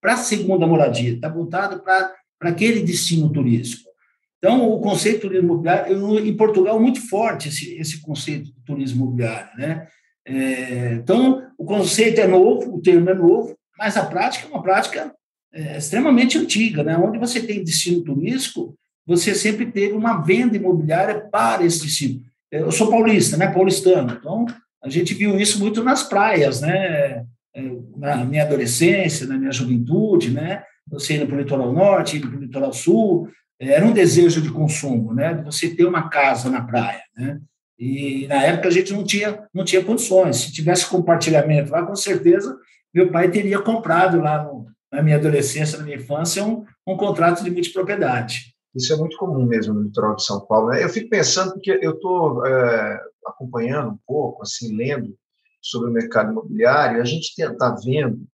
para 0.00 0.14
a 0.14 0.16
segunda 0.16 0.66
moradia, 0.66 1.14
está 1.14 1.28
voltado 1.28 1.80
para 1.82 2.12
aquele 2.40 2.82
destino 2.82 3.30
turístico. 3.30 3.90
Então, 4.38 4.70
o 4.70 4.80
conceito 4.80 5.28
de 5.28 5.36
imobiliário, 5.36 6.18
em 6.18 6.34
Portugal, 6.34 6.76
é 6.76 6.80
muito 6.80 7.06
forte 7.08 7.48
esse, 7.48 7.74
esse 7.78 8.00
conceito 8.00 8.46
de 8.46 8.64
turismo 8.64 9.04
imobiliário. 9.04 9.50
Né? 9.58 9.86
É, 10.26 10.94
então, 10.94 11.46
o 11.58 11.64
conceito 11.64 12.20
é 12.20 12.26
novo, 12.26 12.74
o 12.74 12.80
termo 12.80 13.10
é 13.10 13.14
novo, 13.14 13.54
mas 13.76 13.96
a 13.96 14.06
prática 14.06 14.46
é 14.46 14.50
uma 14.50 14.62
prática 14.62 15.14
é, 15.52 15.76
extremamente 15.76 16.38
antiga. 16.38 16.82
Né? 16.82 16.96
Onde 16.96 17.18
você 17.18 17.40
tem 17.42 17.62
destino 17.62 18.02
turístico, 18.02 18.74
você 19.06 19.34
sempre 19.34 19.66
teve 19.66 19.92
uma 19.92 20.22
venda 20.22 20.56
imobiliária 20.56 21.20
para 21.30 21.64
esse 21.64 21.82
destino. 21.82 22.22
Eu 22.50 22.72
sou 22.72 22.90
paulista, 22.90 23.36
né? 23.36 23.46
paulistano, 23.48 24.16
então 24.18 24.46
a 24.82 24.88
gente 24.88 25.14
viu 25.14 25.38
isso 25.38 25.58
muito 25.58 25.82
nas 25.82 26.02
praias, 26.02 26.60
né? 26.60 27.24
É, 27.54 27.62
na 27.96 28.24
minha 28.24 28.44
adolescência, 28.44 29.26
na 29.26 29.36
minha 29.36 29.52
juventude, 29.52 30.30
né? 30.30 30.62
Você 30.88 31.14
indo 31.14 31.26
para 31.26 31.36
o 31.36 31.40
litoral 31.40 31.72
norte, 31.72 32.16
indo 32.16 32.28
para 32.28 32.38
o 32.38 32.40
litoral 32.40 32.72
sul, 32.72 33.28
era 33.58 33.84
um 33.84 33.92
desejo 33.92 34.40
de 34.40 34.50
consumo, 34.50 35.12
né? 35.12 35.34
De 35.34 35.44
você 35.44 35.74
ter 35.74 35.84
uma 35.84 36.08
casa 36.08 36.48
na 36.48 36.62
praia, 36.62 37.02
né? 37.16 37.40
E 37.78 38.26
na 38.26 38.42
época 38.42 38.68
a 38.68 38.70
gente 38.70 38.92
não 38.92 39.04
tinha, 39.04 39.42
não 39.54 39.64
tinha 39.64 39.82
condições. 39.82 40.36
Se 40.36 40.52
tivesse 40.52 40.86
compartilhamento 40.86 41.72
lá, 41.72 41.84
com 41.84 41.96
certeza 41.96 42.56
meu 42.92 43.10
pai 43.10 43.30
teria 43.30 43.60
comprado 43.60 44.20
lá 44.20 44.42
no, 44.42 44.66
na 44.92 45.02
minha 45.02 45.16
adolescência, 45.16 45.78
na 45.78 45.84
minha 45.84 45.96
infância, 45.96 46.44
um, 46.44 46.64
um 46.86 46.96
contrato 46.96 47.44
de 47.44 47.50
multipropriedade. 47.50 48.54
Isso 48.74 48.92
é 48.92 48.96
muito 48.96 49.16
comum 49.16 49.46
mesmo 49.46 49.74
no 49.74 49.82
litoral 49.82 50.16
de 50.16 50.24
São 50.24 50.40
Paulo. 50.40 50.70
Né? 50.70 50.84
Eu 50.84 50.88
fico 50.88 51.08
pensando, 51.08 51.52
porque 51.52 51.78
eu 51.80 51.92
estou 51.92 52.44
é, 52.46 53.00
acompanhando 53.30 53.90
um 53.92 53.98
pouco, 54.06 54.42
assim, 54.42 54.76
lendo 54.76 55.16
sobre 55.60 55.90
o 55.90 55.92
mercado 55.92 56.32
imobiliário, 56.32 57.00
a 57.00 57.04
gente 57.04 57.32
está 57.38 57.74
vendo 57.84 58.26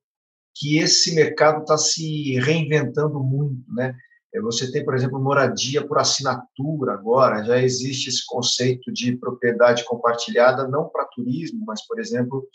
que 0.55 0.79
esse 0.79 1.15
mercado 1.15 1.61
está 1.61 1.77
se 1.77 2.39
reinventando 2.39 3.21
muito, 3.21 3.63
né? 3.73 3.95
É, 4.35 4.41
você 4.41 4.71
tem, 4.71 4.85
por 4.85 4.95
exemplo, 4.95 5.21
moradia 5.21 5.87
por 5.87 5.99
assinatura 5.99 6.93
agora, 6.93 7.45
já 7.45 7.61
existe 7.61 8.09
esse 8.09 8.25
conceito 8.27 8.93
de 8.93 9.17
propriedade 9.17 9.85
compartilhada, 9.85 10.69
não 10.69 10.89
para 10.89 11.07
turismo, 11.07 11.65
mas, 11.67 11.87
por 11.87 11.99
exemplo, 11.99 12.47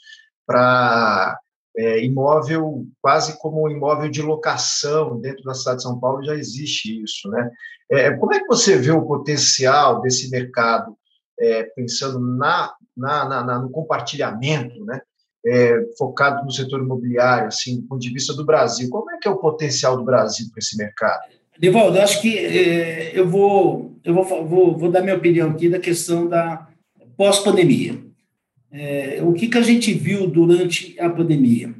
para 0.45 1.39
é, 1.75 2.03
imóvel, 2.03 2.85
quase 3.01 3.37
como 3.39 3.63
um 3.63 3.69
imóvel 3.69 4.09
de 4.09 4.21
locação 4.21 5.19
dentro 5.19 5.43
da 5.43 5.53
cidade 5.53 5.77
de 5.77 5.83
São 5.83 5.99
Paulo, 5.99 6.23
já 6.23 6.35
existe 6.35 7.01
isso. 7.01 7.29
Né? 7.29 7.51
É, 7.91 8.11
como 8.17 8.33
é 8.33 8.39
que 8.39 8.47
você 8.47 8.77
vê 8.77 8.91
o 8.91 9.05
potencial 9.05 10.01
desse 10.01 10.29
mercado, 10.29 10.95
é, 11.41 11.63
pensando 11.75 12.19
na, 12.19 12.71
na, 12.95 13.43
na, 13.43 13.59
no 13.59 13.69
compartilhamento, 13.69 14.85
né? 14.85 15.01
É, 15.43 15.73
focado 15.97 16.45
no 16.45 16.51
setor 16.51 16.81
imobiliário, 16.81 17.47
assim, 17.47 17.81
do 17.81 17.87
ponto 17.87 17.99
de 17.99 18.13
vista 18.13 18.31
do 18.31 18.45
Brasil? 18.45 18.87
Como 18.91 19.09
é 19.09 19.17
que 19.17 19.27
é 19.27 19.31
o 19.31 19.39
potencial 19.39 19.97
do 19.97 20.03
Brasil 20.03 20.45
para 20.51 20.59
esse 20.59 20.77
mercado? 20.77 21.23
Divaldo, 21.57 21.99
acho 21.99 22.21
que 22.21 22.37
é, 22.37 23.11
eu, 23.17 23.27
vou, 23.27 23.99
eu 24.03 24.13
vou, 24.13 24.47
vou, 24.47 24.77
vou 24.77 24.91
dar 24.91 25.01
minha 25.01 25.15
opinião 25.15 25.49
aqui 25.49 25.67
da 25.67 25.79
questão 25.79 26.27
da 26.27 26.67
pós-pandemia. 27.17 27.99
É, 28.71 29.19
o 29.23 29.33
que, 29.33 29.47
que 29.47 29.57
a 29.57 29.63
gente 29.63 29.93
viu 29.93 30.27
durante 30.27 30.99
a 30.99 31.09
pandemia? 31.09 31.73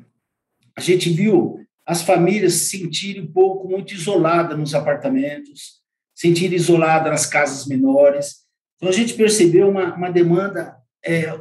A 0.75 0.81
gente 0.81 1.09
viu 1.09 1.59
as 1.85 2.01
famílias 2.01 2.53
se 2.53 2.77
sentirem 2.77 3.23
um 3.23 3.31
pouco 3.31 3.67
muito 3.67 3.93
isoladas 3.93 4.57
nos 4.57 4.73
apartamentos, 4.73 5.81
sentirem 6.15 6.55
isoladas 6.55 7.11
nas 7.11 7.25
casas 7.25 7.65
menores. 7.65 8.40
Então, 8.81 8.89
a 8.89 8.93
gente 8.93 9.13
percebeu 9.13 9.69
uma, 9.69 9.93
uma 9.93 10.09
demanda 10.09 10.75
é, 11.05 11.39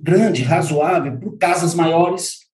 grande, 0.00 0.44
razoável, 0.44 1.18
por 1.18 1.36
casas 1.36 1.74
maiores, 1.74 2.46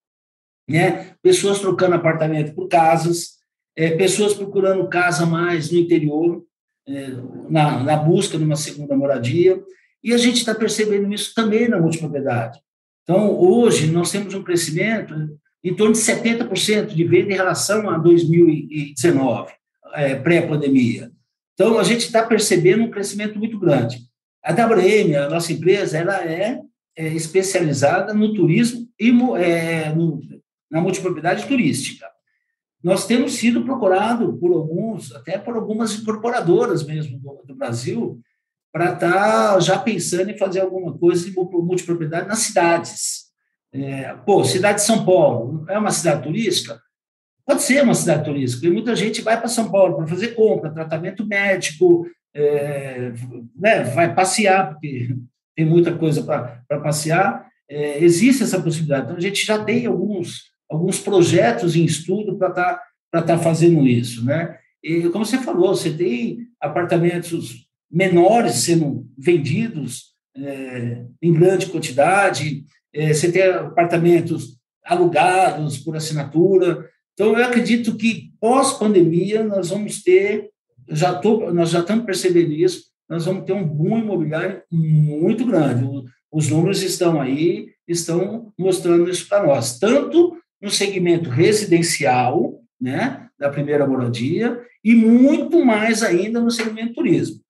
né? 0.66 1.10
pessoas 1.22 1.58
trocando 1.58 1.94
apartamento 1.94 2.54
por 2.54 2.66
casas, 2.66 3.34
é, 3.76 3.90
pessoas 3.90 4.32
procurando 4.32 4.88
casa 4.88 5.26
mais 5.26 5.70
no 5.70 5.78
interior, 5.78 6.42
é, 6.88 7.08
na, 7.50 7.82
na 7.82 7.96
busca 7.98 8.38
de 8.38 8.44
uma 8.44 8.56
segunda 8.56 8.96
moradia. 8.96 9.62
E 10.02 10.14
a 10.14 10.16
gente 10.16 10.38
está 10.38 10.54
percebendo 10.54 11.12
isso 11.12 11.34
também 11.34 11.68
na 11.68 11.78
multipropriedade. 11.78 12.60
Então, 13.02 13.38
hoje, 13.38 13.90
nós 13.90 14.10
temos 14.10 14.32
um 14.32 14.42
crescimento 14.42 15.14
em 15.62 15.74
torno 15.74 15.92
de 15.92 15.98
70% 15.98 16.86
de 16.86 17.04
venda 17.04 17.30
em 17.30 17.36
relação 17.36 17.90
a 17.90 17.98
2019, 17.98 19.52
é, 19.92 20.14
pré-pandemia. 20.14 21.12
Então, 21.52 21.78
a 21.78 21.84
gente 21.84 22.06
está 22.06 22.22
percebendo 22.22 22.84
um 22.84 22.90
crescimento 22.90 23.38
muito 23.38 23.58
grande. 23.58 23.98
A 24.44 24.52
WM, 24.52 25.16
a 25.16 25.30
nossa 25.30 25.52
empresa, 25.52 25.96
ela 25.96 26.22
é, 26.22 26.60
é 26.94 27.08
especializada 27.08 28.12
no 28.12 28.34
turismo 28.34 28.86
e 29.00 29.08
é, 29.38 29.88
no, 29.94 30.20
na 30.70 30.82
multipropriedade 30.82 31.46
turística. 31.46 32.06
Nós 32.82 33.06
temos 33.06 33.32
sido 33.32 33.64
procurados 33.64 34.38
por 34.38 34.52
alguns, 34.52 35.10
até 35.14 35.38
por 35.38 35.56
algumas 35.56 35.94
incorporadoras 35.98 36.84
mesmo 36.84 37.18
do, 37.18 37.42
do 37.46 37.54
Brasil, 37.54 38.20
para 38.70 38.92
estar 38.92 39.54
tá 39.54 39.60
já 39.60 39.78
pensando 39.78 40.30
em 40.30 40.36
fazer 40.36 40.60
alguma 40.60 40.92
coisa 40.98 41.24
de 41.24 41.34
multipropriedade 41.34 42.28
nas 42.28 42.40
cidades. 42.40 43.24
É, 43.72 44.14
pô, 44.26 44.44
cidade 44.44 44.80
de 44.80 44.84
São 44.84 45.06
Paulo, 45.06 45.64
é 45.68 45.78
uma 45.78 45.90
cidade 45.90 46.22
turística? 46.22 46.78
Pode 47.46 47.62
ser 47.62 47.82
uma 47.82 47.94
cidade 47.94 48.24
turística, 48.24 48.66
e 48.66 48.70
muita 48.70 48.94
gente 48.94 49.22
vai 49.22 49.38
para 49.38 49.48
São 49.48 49.70
Paulo 49.70 49.96
para 49.96 50.06
fazer 50.06 50.28
compra, 50.34 50.70
tratamento 50.72 51.26
médico, 51.26 52.06
é, 52.34 53.12
né, 53.56 53.84
vai 53.84 54.14
passear, 54.14 54.72
porque 54.72 55.14
tem 55.56 55.64
muita 55.64 55.96
coisa 55.96 56.22
para 56.22 56.80
passear. 56.80 57.48
É, 57.68 58.02
existe 58.02 58.42
essa 58.42 58.60
possibilidade. 58.60 59.04
Então, 59.04 59.16
a 59.16 59.20
gente 59.20 59.44
já 59.46 59.62
tem 59.62 59.86
alguns, 59.86 60.50
alguns 60.68 60.98
projetos 60.98 61.76
em 61.76 61.84
estudo 61.84 62.36
para 62.36 62.48
estar 62.48 62.82
tá, 63.10 63.22
tá 63.22 63.38
fazendo 63.38 63.86
isso. 63.86 64.24
Né? 64.24 64.58
E, 64.82 65.08
como 65.10 65.24
você 65.24 65.38
falou, 65.38 65.74
você 65.74 65.90
tem 65.90 66.38
apartamentos 66.60 67.66
menores 67.90 68.56
sendo 68.56 69.08
vendidos 69.16 70.14
é, 70.36 71.04
em 71.22 71.32
grande 71.32 71.66
quantidade, 71.66 72.64
é, 72.92 73.12
você 73.12 73.30
tem 73.30 73.42
apartamentos 73.42 74.58
alugados 74.84 75.78
por 75.78 75.96
assinatura. 75.96 76.88
Então, 77.12 77.38
eu 77.38 77.44
acredito 77.44 77.96
que 77.96 78.32
pós-pandemia 78.40 79.44
nós 79.44 79.70
vamos 79.70 80.02
ter, 80.02 80.50
já 80.88 81.14
tô, 81.14 81.52
nós 81.52 81.70
já 81.70 81.80
estamos 81.80 82.04
percebendo 82.04 82.52
isso, 82.52 82.84
nós 83.08 83.24
vamos 83.24 83.44
ter 83.44 83.52
um 83.52 83.66
boom 83.66 83.98
imobiliário 83.98 84.62
muito 84.70 85.44
grande. 85.44 85.84
Os 86.30 86.48
números 86.48 86.82
estão 86.82 87.20
aí, 87.20 87.68
estão 87.86 88.52
mostrando 88.58 89.08
isso 89.08 89.28
para 89.28 89.46
nós, 89.46 89.78
tanto 89.78 90.36
no 90.60 90.70
segmento 90.70 91.28
residencial, 91.28 92.60
né, 92.80 93.28
da 93.38 93.50
primeira 93.50 93.86
moradia, 93.86 94.60
e 94.82 94.94
muito 94.94 95.64
mais 95.64 96.02
ainda 96.02 96.40
no 96.40 96.50
segmento 96.50 96.94
turismo. 96.94 97.40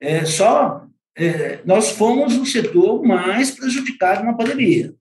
É, 0.00 0.24
só 0.24 0.86
é, 1.16 1.60
nós 1.64 1.90
fomos 1.90 2.36
o 2.36 2.44
setor 2.44 3.02
mais 3.02 3.50
prejudicado 3.50 4.24
na 4.24 4.34
pandemia. 4.34 4.94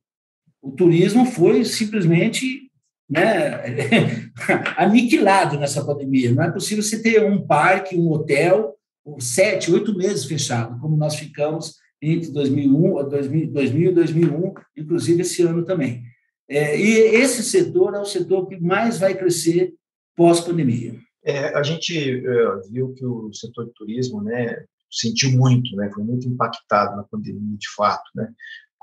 O 0.62 0.72
turismo 0.72 1.26
foi 1.26 1.66
simplesmente 1.66 2.72
né, 3.10 4.32
aniquilado 4.78 5.60
nessa 5.60 5.84
pandemia. 5.86 6.32
Não 6.32 6.44
é 6.44 6.52
possível 6.52 6.84
você 6.84 7.02
ter 7.02 7.24
um 7.24 7.46
parque, 7.46 7.98
um 7.98 8.12
hotel, 8.12 8.76
sete, 9.20 9.72
oito 9.72 9.96
meses 9.96 10.26
fechado, 10.26 10.80
como 10.80 10.96
nós 10.96 11.16
ficamos 11.16 11.76
entre 12.02 12.32
2001, 12.32 13.10
2000, 13.10 13.52
2000 13.52 13.92
e 13.92 13.94
2001, 13.94 14.54
inclusive 14.78 15.22
esse 15.22 15.42
ano 15.44 15.64
também. 15.64 16.04
É, 16.50 16.78
e 16.78 16.98
esse 17.16 17.42
setor 17.44 17.96
é 17.96 18.00
o 18.00 18.06
setor 18.06 18.48
que 18.48 18.60
mais 18.60 19.00
vai 19.00 19.16
crescer 19.16 19.74
pós-pandemia. 20.16 20.96
É, 21.26 21.58
a 21.58 21.64
gente 21.64 22.18
uh, 22.18 22.70
viu 22.70 22.94
que 22.94 23.06
o 23.06 23.34
setor 23.34 23.66
de 23.66 23.74
turismo, 23.74 24.22
né, 24.22 24.66
sentiu 24.94 25.32
muito, 25.32 25.76
né? 25.76 25.90
Foi 25.94 26.04
muito 26.04 26.28
impactado 26.28 26.96
na 26.96 27.04
pandemia, 27.04 27.58
de 27.58 27.70
fato, 27.76 28.04
né? 28.16 28.32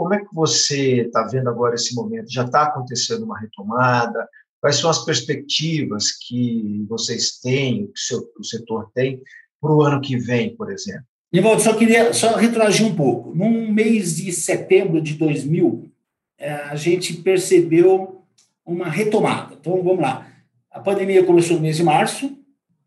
Como 0.01 0.15
é 0.15 0.19
que 0.19 0.35
você 0.35 1.03
está 1.03 1.25
vendo 1.25 1.51
agora 1.51 1.75
esse 1.75 1.95
momento? 1.95 2.33
Já 2.33 2.47
está 2.47 2.63
acontecendo 2.63 3.23
uma 3.23 3.39
retomada? 3.39 4.27
Quais 4.59 4.77
são 4.77 4.89
as 4.89 5.05
perspectivas 5.05 6.13
que 6.13 6.87
vocês 6.89 7.39
têm, 7.39 7.85
que 7.89 7.93
o, 7.93 7.99
seu, 7.99 8.21
o 8.39 8.43
setor 8.43 8.91
tem, 8.95 9.21
para 9.61 9.71
o 9.71 9.83
ano 9.83 10.01
que 10.01 10.17
vem, 10.17 10.57
por 10.57 10.73
exemplo? 10.73 11.05
Nivaldo, 11.31 11.61
só 11.61 11.75
queria 11.75 12.15
só 12.15 12.35
retroagir 12.35 12.87
um 12.87 12.95
pouco. 12.95 13.35
No 13.35 13.51
mês 13.51 14.17
de 14.17 14.33
setembro 14.33 15.03
de 15.03 15.13
2000, 15.19 15.93
eh, 16.39 16.51
a 16.51 16.77
gente 16.77 17.13
percebeu 17.19 18.25
uma 18.65 18.89
retomada. 18.89 19.55
Então, 19.61 19.83
vamos 19.83 20.01
lá. 20.01 20.27
A 20.71 20.81
pandemia 20.81 21.25
começou 21.25 21.57
no 21.57 21.63
mês 21.63 21.77
de 21.77 21.83
março, 21.83 22.39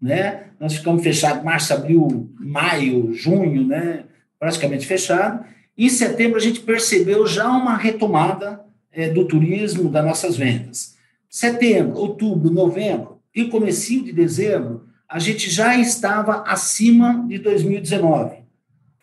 né? 0.01 0.47
Nós 0.59 0.73
ficamos 0.73 1.03
fechados 1.03 1.43
março, 1.43 1.75
abril, 1.75 2.33
maio, 2.39 3.13
junho, 3.13 3.67
né? 3.67 4.05
Praticamente 4.39 4.87
fechado. 4.87 5.45
Em 5.77 5.89
setembro 5.89 6.37
a 6.37 6.41
gente 6.41 6.59
percebeu 6.59 7.25
já 7.25 7.49
uma 7.49 7.75
retomada 7.75 8.63
é, 8.91 9.09
do 9.09 9.25
turismo, 9.25 9.89
das 9.89 10.05
nossas 10.05 10.37
vendas. 10.37 10.95
Setembro, 11.29 11.97
outubro, 11.97 12.51
novembro 12.51 13.19
e 13.35 13.45
comecinho 13.45 14.03
de 14.03 14.11
dezembro, 14.11 14.87
a 15.09 15.17
gente 15.19 15.49
já 15.49 15.77
estava 15.77 16.43
acima 16.43 17.25
de 17.27 17.39
2019. 17.39 18.43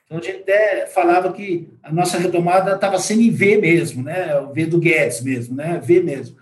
Então, 0.05 0.19
a 0.19 0.23
gente 0.23 0.39
até 0.39 0.87
falava 0.87 1.33
que 1.33 1.69
a 1.83 1.93
nossa 1.93 2.19
retomada 2.19 2.75
estava 2.75 2.99
sendo 2.99 3.23
em 3.23 3.31
V 3.31 3.59
mesmo, 3.59 4.03
né? 4.03 4.37
O 4.41 4.53
V 4.53 4.67
do 4.67 4.79
Guedes 4.79 5.23
mesmo, 5.23 5.55
né? 5.55 5.81
V 5.81 6.01
mesmo. 6.03 6.37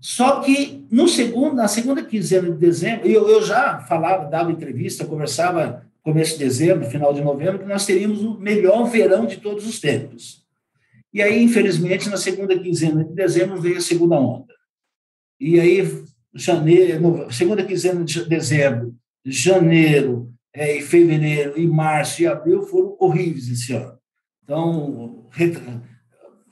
Só 0.00 0.40
que 0.40 0.84
no 0.90 1.08
segundo, 1.08 1.54
na 1.54 1.68
segunda 1.68 2.02
quinzena 2.02 2.50
de 2.50 2.58
dezembro, 2.58 3.08
eu, 3.08 3.28
eu 3.28 3.42
já 3.42 3.78
falava, 3.80 4.28
dava 4.28 4.52
entrevista, 4.52 5.04
conversava 5.04 5.85
começo 6.06 6.38
de 6.38 6.44
dezembro, 6.44 6.88
final 6.88 7.12
de 7.12 7.20
novembro, 7.20 7.58
que 7.58 7.64
nós 7.64 7.84
teríamos 7.84 8.22
o 8.22 8.38
melhor 8.38 8.84
verão 8.84 9.26
de 9.26 9.38
todos 9.38 9.66
os 9.66 9.80
tempos. 9.80 10.46
E 11.12 11.20
aí, 11.20 11.42
infelizmente, 11.42 12.08
na 12.08 12.16
segunda 12.16 12.56
quinzena 12.56 13.02
de 13.02 13.12
dezembro 13.12 13.60
veio 13.60 13.78
a 13.78 13.80
segunda 13.80 14.14
onda. 14.14 14.54
E 15.40 15.58
aí, 15.58 15.84
janeiro, 16.32 17.26
segunda 17.32 17.64
quinzena 17.64 18.04
de 18.04 18.24
dezembro, 18.24 18.94
janeiro, 19.24 20.32
é, 20.54 20.78
e 20.78 20.80
fevereiro, 20.80 21.58
e 21.58 21.66
março 21.66 22.22
e 22.22 22.26
abril 22.28 22.62
foram 22.62 22.96
horríveis 23.00 23.48
esse 23.48 23.72
ano. 23.72 23.98
Então, 24.44 25.28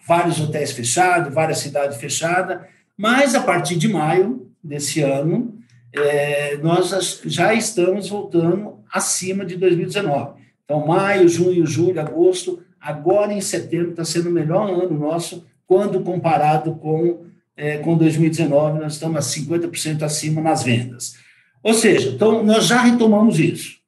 vários 0.04 0.40
hotéis 0.40 0.73
fechados, 0.73 1.32
várias 1.32 1.58
cidades 1.58 1.96
fechadas, 1.99 2.66
mas 2.99 3.37
a 3.37 3.42
partir 3.44 3.76
de 3.76 3.87
maio 3.87 4.50
desse 4.61 5.00
ano, 5.00 5.56
é, 5.92 6.56
nós 6.56 7.20
já 7.25 7.54
estamos 7.54 8.08
voltando 8.08 8.83
acima 8.94 9.44
de 9.44 9.56
2019. 9.56 10.40
Então, 10.64 10.86
maio, 10.86 11.28
junho, 11.28 11.66
julho, 11.66 12.00
agosto, 12.00 12.62
agora 12.80 13.32
em 13.32 13.40
setembro 13.40 13.90
está 13.90 14.04
sendo 14.04 14.28
o 14.28 14.32
melhor 14.32 14.70
ano 14.70 14.96
nosso 14.96 15.44
quando 15.66 16.00
comparado 16.00 16.76
com, 16.76 17.24
é, 17.56 17.78
com 17.78 17.96
2019, 17.96 18.78
nós 18.78 18.94
estamos 18.94 19.16
a 19.16 19.40
50% 19.40 20.02
acima 20.02 20.40
nas 20.40 20.62
vendas. 20.62 21.16
Ou 21.60 21.74
seja, 21.74 22.10
então, 22.10 22.44
nós 22.44 22.66
já 22.66 22.82
retomamos 22.82 23.40
isso. 23.40 23.78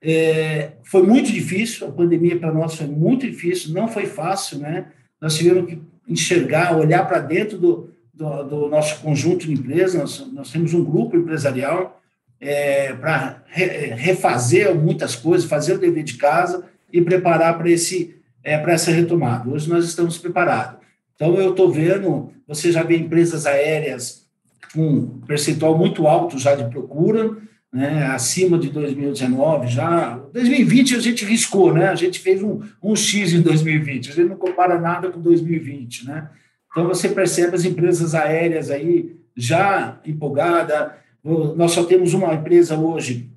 É, 0.00 0.72
foi 0.84 1.02
muito 1.02 1.30
difícil, 1.30 1.86
a 1.86 1.92
pandemia 1.92 2.38
para 2.38 2.52
nós 2.52 2.74
foi 2.74 2.86
muito 2.86 3.26
difícil, 3.26 3.74
não 3.74 3.88
foi 3.88 4.06
fácil, 4.06 4.58
né? 4.58 4.86
Nós 5.20 5.36
tivemos 5.36 5.66
que 5.68 5.80
enxergar, 6.08 6.76
olhar 6.76 7.06
para 7.06 7.18
dentro 7.18 7.58
do, 7.58 7.90
do, 8.12 8.42
do, 8.44 8.68
nosso 8.68 9.00
conjunto 9.00 9.46
de 9.46 9.52
empresas, 9.52 9.94
nós, 9.94 10.32
nós 10.32 10.52
temos 10.52 10.72
um 10.72 10.84
grupo 10.84 11.16
empresarial 11.16 12.00
é, 12.44 12.92
para 12.92 13.42
re, 13.46 13.64
refazer 13.94 14.74
muitas 14.74 15.16
coisas, 15.16 15.48
fazer 15.48 15.74
o 15.74 15.78
dever 15.78 16.04
de 16.04 16.14
casa 16.14 16.64
e 16.92 17.00
preparar 17.00 17.56
para 17.56 17.70
esse 17.70 18.14
é, 18.42 18.58
para 18.58 18.74
essa 18.74 18.90
retomada. 18.90 19.48
Hoje 19.48 19.68
nós 19.68 19.86
estamos 19.86 20.18
preparados. 20.18 20.78
Então 21.14 21.34
eu 21.36 21.50
estou 21.50 21.72
vendo, 21.72 22.30
você 22.46 22.70
já 22.70 22.82
vê 22.82 22.96
empresas 22.96 23.46
aéreas 23.46 24.26
com 24.74 24.86
um 24.86 25.20
percentual 25.20 25.78
muito 25.78 26.06
alto 26.06 26.38
já 26.38 26.54
de 26.54 26.68
procura, 26.68 27.36
né, 27.72 28.06
acima 28.06 28.58
de 28.58 28.68
2019 28.68 29.68
já. 29.68 30.20
2020 30.32 30.96
a 30.96 31.00
gente 31.00 31.24
riscou, 31.24 31.72
né? 31.72 31.88
A 31.88 31.94
gente 31.94 32.18
fez 32.18 32.42
um, 32.42 32.60
um 32.82 32.94
X 32.94 33.32
em 33.32 33.40
2020, 33.40 34.10
a 34.10 34.14
gente 34.14 34.28
não 34.28 34.36
compara 34.36 34.78
nada 34.78 35.10
com 35.10 35.20
2020, 35.20 36.06
né? 36.06 36.28
Então 36.70 36.86
você 36.86 37.08
percebe 37.08 37.54
as 37.56 37.64
empresas 37.64 38.14
aéreas 38.14 38.70
aí 38.70 39.16
já 39.36 39.98
empolgada, 40.04 40.96
nós 41.24 41.72
só 41.72 41.84
temos 41.84 42.12
uma 42.12 42.34
empresa 42.34 42.76
hoje 42.76 43.30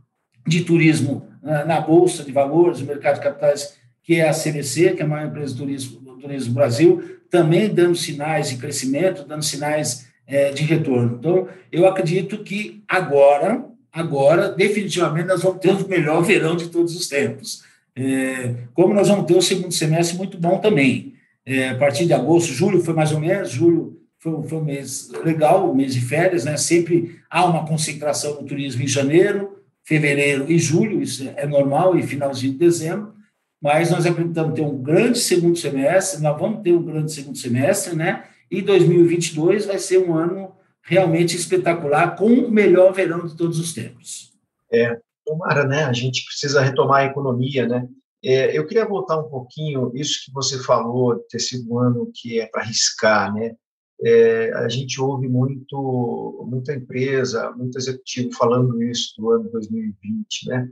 de 0.45 0.63
turismo 0.63 1.27
na 1.41 1.79
Bolsa 1.79 2.23
de 2.23 2.31
Valores, 2.31 2.81
no 2.81 2.87
mercado 2.87 3.15
de 3.15 3.21
capitais, 3.21 3.77
que 4.03 4.15
é 4.15 4.27
a 4.27 4.33
CVC, 4.33 4.91
que 4.91 5.01
é 5.01 5.05
a 5.05 5.07
maior 5.07 5.27
empresa 5.27 5.53
de 5.53 5.59
turismo 5.59 5.99
do 6.01 6.17
turismo 6.17 6.49
do 6.49 6.55
Brasil, 6.55 7.17
também 7.29 7.73
dando 7.73 7.95
sinais 7.95 8.49
de 8.49 8.57
crescimento, 8.57 9.25
dando 9.25 9.43
sinais 9.43 10.07
é, 10.25 10.51
de 10.51 10.63
retorno. 10.63 11.17
Então, 11.19 11.47
eu 11.71 11.87
acredito 11.87 12.43
que 12.43 12.83
agora, 12.87 13.65
agora, 13.91 14.49
definitivamente, 14.49 15.27
nós 15.27 15.41
vamos 15.41 15.59
ter 15.59 15.71
o 15.71 15.87
melhor 15.87 16.21
verão 16.21 16.55
de 16.55 16.67
todos 16.67 16.95
os 16.95 17.07
tempos. 17.07 17.63
É, 17.95 18.55
como 18.73 18.93
nós 18.93 19.07
vamos 19.07 19.25
ter 19.25 19.35
o 19.35 19.41
segundo 19.41 19.73
semestre 19.73 20.17
muito 20.17 20.37
bom 20.37 20.59
também. 20.59 21.13
É, 21.45 21.69
a 21.69 21.75
partir 21.75 22.05
de 22.05 22.13
agosto, 22.13 22.51
julho 22.51 22.83
foi 22.83 22.93
mais 22.93 23.11
ou 23.11 23.19
menos, 23.19 23.49
julho 23.49 23.96
foi, 24.27 24.47
foi 24.47 24.57
um 24.57 24.63
mês 24.63 25.09
legal, 25.23 25.69
um 25.69 25.75
mês 25.75 25.93
de 25.93 26.01
férias, 26.01 26.45
né? 26.45 26.57
Sempre 26.57 27.19
há 27.29 27.45
uma 27.45 27.65
concentração 27.65 28.35
no 28.35 28.47
turismo 28.47 28.83
em 28.83 28.87
janeiro, 28.87 29.63
fevereiro 29.83 30.51
e 30.51 30.59
julho, 30.59 31.01
isso 31.01 31.29
é 31.35 31.47
normal, 31.47 31.97
e 31.97 32.03
finalzinho 32.03 32.53
de 32.53 32.59
dezembro, 32.59 33.13
mas 33.61 33.89
nós 33.89 34.05
acreditamos 34.05 34.53
ter 34.53 34.61
um 34.61 34.81
grande 34.81 35.17
segundo 35.17 35.57
semestre, 35.57 36.21
nós 36.21 36.37
vamos 36.37 36.61
ter 36.61 36.73
um 36.73 36.83
grande 36.83 37.11
segundo 37.11 37.37
semestre, 37.37 37.95
né? 37.95 38.25
E 38.51 38.61
2022 38.61 39.65
vai 39.65 39.79
ser 39.79 39.97
um 39.99 40.13
ano 40.13 40.53
realmente 40.83 41.35
espetacular, 41.35 42.15
com 42.15 42.27
o 42.27 42.51
melhor 42.51 42.93
verão 42.93 43.25
de 43.25 43.35
todos 43.35 43.59
os 43.59 43.73
tempos. 43.73 44.31
É, 44.71 44.97
tomara, 45.25 45.65
né? 45.65 45.83
A 45.83 45.93
gente 45.93 46.23
precisa 46.25 46.61
retomar 46.61 47.01
a 47.01 47.05
economia, 47.05 47.67
né? 47.67 47.87
É, 48.23 48.57
eu 48.57 48.65
queria 48.65 48.85
voltar 48.85 49.19
um 49.19 49.29
pouquinho, 49.29 49.91
isso 49.93 50.25
que 50.25 50.31
você 50.33 50.61
falou, 50.63 51.19
ter 51.29 51.39
sido 51.39 51.73
um 51.73 51.79
ano 51.79 52.11
que 52.13 52.39
é 52.39 52.45
para 52.47 52.61
arriscar, 52.61 53.33
né? 53.33 53.55
É, 54.03 54.51
a 54.53 54.69
gente 54.69 55.01
ouve 55.01 55.27
muito, 55.27 56.45
muita 56.47 56.73
empresa, 56.73 57.51
muito 57.51 57.77
executivo 57.77 58.29
falando 58.37 58.81
isso 58.83 59.13
do 59.17 59.31
ano 59.31 59.49
2020, 59.49 60.47
né? 60.47 60.69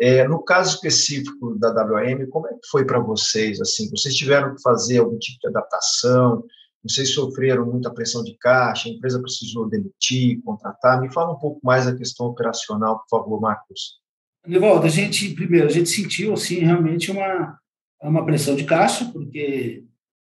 É, 0.00 0.26
no 0.26 0.42
caso 0.42 0.74
específico 0.74 1.56
da 1.58 1.70
WM, 1.70 2.26
como 2.28 2.48
é 2.48 2.52
que 2.52 2.66
foi 2.68 2.84
para 2.84 2.98
vocês? 2.98 3.60
Assim, 3.60 3.88
vocês 3.90 4.14
tiveram 4.16 4.54
que 4.54 4.62
fazer 4.62 4.98
algum 4.98 5.16
tipo 5.18 5.38
de 5.40 5.48
adaptação? 5.48 6.44
Vocês 6.82 7.14
sofreram 7.14 7.64
muita 7.64 7.92
pressão 7.92 8.22
de 8.24 8.36
caixa? 8.38 8.88
A 8.88 8.92
empresa 8.92 9.20
precisou 9.20 9.68
demitir, 9.68 10.42
contratar? 10.42 11.00
Me 11.00 11.12
fala 11.12 11.32
um 11.32 11.38
pouco 11.38 11.60
mais 11.62 11.86
da 11.86 11.96
questão 11.96 12.26
operacional, 12.26 12.98
por 12.98 13.18
favor, 13.18 13.40
Marcos. 13.40 14.00
Nivaldo, 14.46 14.84
a 14.84 14.90
gente 14.90 15.30
primeiro 15.30 15.66
a 15.66 15.70
gente 15.70 15.88
sentiu 15.88 16.34
assim 16.34 16.56
realmente 16.56 17.10
uma 17.10 17.58
uma 18.02 18.24
pressão 18.24 18.54
de 18.54 18.64
caixa, 18.64 19.06
porque 19.06 19.84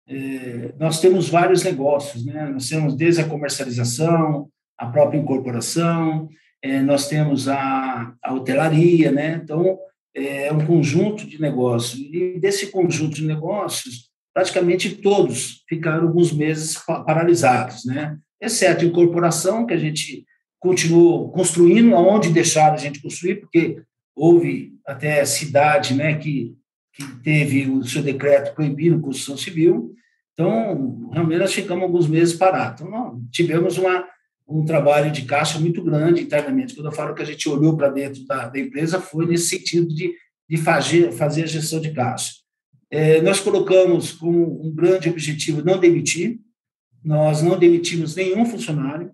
é, 0.09 0.73
nós 0.79 1.01
temos 1.01 1.29
vários 1.29 1.63
negócios, 1.65 2.25
né? 2.25 2.47
Nós 2.47 2.69
temos 2.69 2.97
desde 2.97 3.21
a 3.21 3.29
comercialização, 3.29 4.49
a 4.79 4.87
própria 4.87 5.19
incorporação, 5.19 6.29
é, 6.63 6.81
nós 6.81 7.09
temos 7.09 7.49
a, 7.49 8.15
a 8.23 8.35
hotelaria, 8.35 9.11
né? 9.11 9.41
Então, 9.43 9.79
é 10.15 10.53
um 10.53 10.65
conjunto 10.65 11.27
de 11.27 11.41
negócios. 11.41 12.01
E 12.13 12.39
desse 12.39 12.69
conjunto 12.69 13.17
de 13.17 13.27
negócios, 13.27 14.11
praticamente 14.33 14.97
todos 14.97 15.65
ficaram 15.69 16.07
alguns 16.07 16.33
meses 16.33 16.79
paralisados, 16.87 17.85
né? 17.85 18.17
Exceto 18.41 18.85
a 18.85 18.89
incorporação, 18.89 19.67
que 19.67 19.75
a 19.75 19.79
gente 19.79 20.25
continuou 20.61 21.31
construindo 21.31 21.95
aonde 21.95 22.33
deixaram 22.33 22.75
a 22.75 22.79
gente 22.79 23.01
construir, 23.01 23.37
porque 23.37 23.83
houve 24.15 24.73
até 24.87 25.25
cidade 25.25 25.95
né, 25.95 26.15
que 26.17 26.55
que 26.97 27.05
teve 27.23 27.71
o 27.71 27.85
seu 27.85 28.03
decreto 28.03 28.55
proibindo 28.55 29.01
construção 29.01 29.37
civil. 29.37 29.95
Então, 30.33 31.11
realmente, 31.13 31.41
nós 31.41 31.53
ficamos 31.53 31.85
alguns 31.85 32.09
meses 32.09 32.35
parados. 32.35 32.81
Então, 32.81 32.91
não, 32.91 33.23
tivemos 33.31 33.77
uma, 33.77 34.07
um 34.49 34.65
trabalho 34.65 35.13
de 35.13 35.23
caixa 35.23 35.59
muito 35.59 35.83
grande 35.83 36.23
internamente. 36.23 36.75
Quando 36.75 36.87
eu 36.87 36.93
falo 36.93 37.15
que 37.15 37.23
a 37.23 37.27
gente 37.27 37.49
olhou 37.49 37.77
para 37.77 37.91
dentro 37.91 38.25
da, 38.27 38.49
da, 38.49 38.59
empresa, 38.59 39.01
foi 39.01 39.27
nesse 39.27 39.49
sentido 39.49 39.89
de, 39.89 40.15
de 40.49 40.57
fazer, 40.57 41.13
fazer 41.13 41.45
a 41.45 41.47
gestão 41.47 41.81
de 41.81 41.93
caixa. 41.93 42.33
É, 42.91 43.21
nós 43.21 43.41
colocamos 43.41 44.13
como 44.13 44.65
um 44.65 44.75
grande 44.75 45.09
objetivo 45.09 45.65
não 45.65 45.79
demitir, 45.79 46.39
nós 47.05 47.43
não 47.43 47.59
demitimos 47.59 48.15
nenhum 48.17 48.47
funcionário 48.47 49.11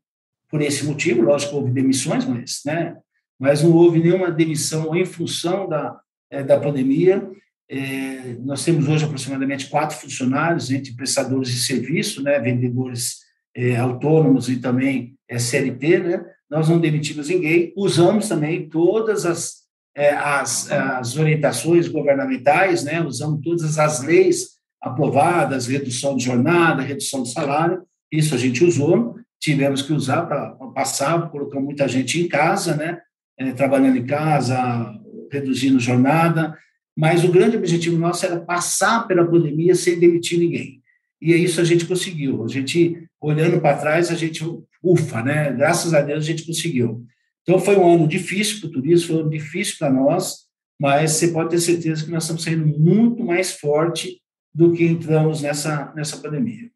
por 0.49 0.61
esse 0.61 0.85
motivo, 0.85 1.23
lógico, 1.23 1.57
houve 1.57 1.71
demissões, 1.71 2.27
mas, 2.27 2.61
né, 2.67 2.97
mas 3.41 3.63
não 3.63 3.73
houve 3.73 3.99
nenhuma 3.99 4.31
demissão 4.31 4.95
em 4.95 5.05
função 5.05 5.69
da, 5.69 5.99
é, 6.31 6.43
da 6.43 6.61
pandemia. 6.61 7.29
É, 7.75 8.37
nós 8.41 8.63
temos 8.63 8.87
hoje 8.87 9.07
aproximadamente 9.07 9.71
quatro 9.71 9.97
funcionários, 9.97 10.71
entre 10.71 10.93
prestadores 10.93 11.49
de 11.49 11.63
serviço, 11.63 12.23
né, 12.23 12.39
vendedores 12.39 13.21
é, 13.57 13.77
autônomos 13.77 14.51
e 14.51 14.57
também 14.57 15.15
é, 15.27 15.39
CLT. 15.39 15.99
Né, 16.01 16.25
nós 16.51 16.69
não 16.69 16.79
demitimos 16.79 17.31
ninguém, 17.31 17.73
usamos 17.75 18.29
também 18.29 18.69
todas 18.69 19.25
as, 19.25 19.63
é, 19.97 20.11
as, 20.11 20.71
as 20.71 21.17
orientações 21.17 21.89
governamentais, 21.89 22.85
né, 22.85 23.01
usamos 23.01 23.41
todas 23.43 23.79
as 23.79 24.05
leis 24.05 24.51
aprovadas, 24.79 25.67
redução 25.67 26.15
de 26.15 26.27
jornada, 26.27 26.83
redução 26.83 27.23
de 27.23 27.33
salário, 27.33 27.85
isso 28.13 28.35
a 28.35 28.39
gente 28.39 28.63
usou, 28.63 29.17
tivemos 29.41 29.81
que 29.81 29.95
usar 29.95 30.27
para 30.27 30.51
passar, 30.75 31.31
colocar 31.31 31.59
muita 31.59 31.89
gente 31.89 32.21
em 32.21 32.29
casa, 32.29 32.77
né, 32.77 33.01
é, 33.39 33.51
trabalhando 33.53 33.97
em 33.97 34.05
casa, 34.05 34.95
reduzindo 35.31 35.81
jornada, 35.81 36.55
mas 36.97 37.25
o 37.25 37.33
grande 37.33 37.57
objetivo 37.57 37.99
nosso 37.99 38.25
era 38.27 38.41
passar 38.41 39.07
pela 39.07 39.27
pandemia 39.27 39.75
sem 39.75 39.99
demitir 39.99 40.39
ninguém. 40.39 40.83
E 41.21 41.33
é 41.33 41.37
isso 41.37 41.61
a 41.61 41.65
gente 41.65 41.87
conseguiu. 41.87 42.45
A 42.45 42.49
gente, 42.49 43.09
olhando 43.21 43.61
para 43.61 43.79
trás, 43.79 44.11
a 44.11 44.15
gente, 44.15 44.45
ufa, 44.83 45.23
né? 45.23 45.53
Graças 45.53 45.95
a 45.95 46.01
Deus 46.01 46.25
a 46.25 46.27
gente 46.27 46.45
conseguiu. 46.45 47.05
Então 47.43 47.59
foi 47.59 47.77
um 47.77 47.95
ano 47.95 48.07
difícil 48.07 48.61
para 48.61 48.69
o 48.69 48.73
turismo, 48.73 49.09
foi 49.09 49.17
um 49.17 49.21
ano 49.21 49.31
difícil 49.31 49.77
para 49.79 49.91
nós, 49.91 50.47
mas 50.81 51.13
você 51.13 51.29
pode 51.29 51.51
ter 51.51 51.61
certeza 51.61 52.05
que 52.05 52.11
nós 52.11 52.25
estamos 52.25 52.43
saindo 52.43 52.67
muito 52.67 53.25
mais 53.25 53.53
forte 53.53 54.21
do 54.55 54.73
que 54.73 54.85
entramos 54.85 55.41
nessa, 55.41 55.93
nessa 55.95 56.17
pandemia. 56.19 56.71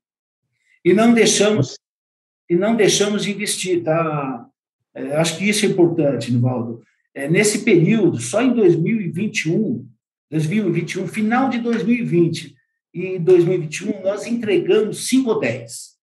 E 0.85 0.95
não 0.95 1.13
deixamos 1.13 1.77
e 2.49 2.55
não 2.55 2.77
deixamos 2.77 3.25
de 3.25 3.33
investir, 3.33 3.83
tá? 3.83 4.47
É, 4.95 5.17
acho 5.17 5.37
que 5.37 5.49
isso 5.49 5.67
é 5.67 5.69
importante, 5.69 6.33
Nivaldo. 6.33 6.81
É, 7.13 7.29
nesse 7.29 7.65
período, 7.65 8.21
só 8.21 8.41
em 8.41 8.55
2021, 8.55 9.87
2021, 10.31 11.07
final 11.07 11.49
de 11.49 11.59
2020 11.59 12.55
e 12.93 13.19
2021, 13.19 14.03
nós 14.03 14.27
entregamos 14.27 15.09
cinco 15.09 15.31
hotéis. 15.31 15.97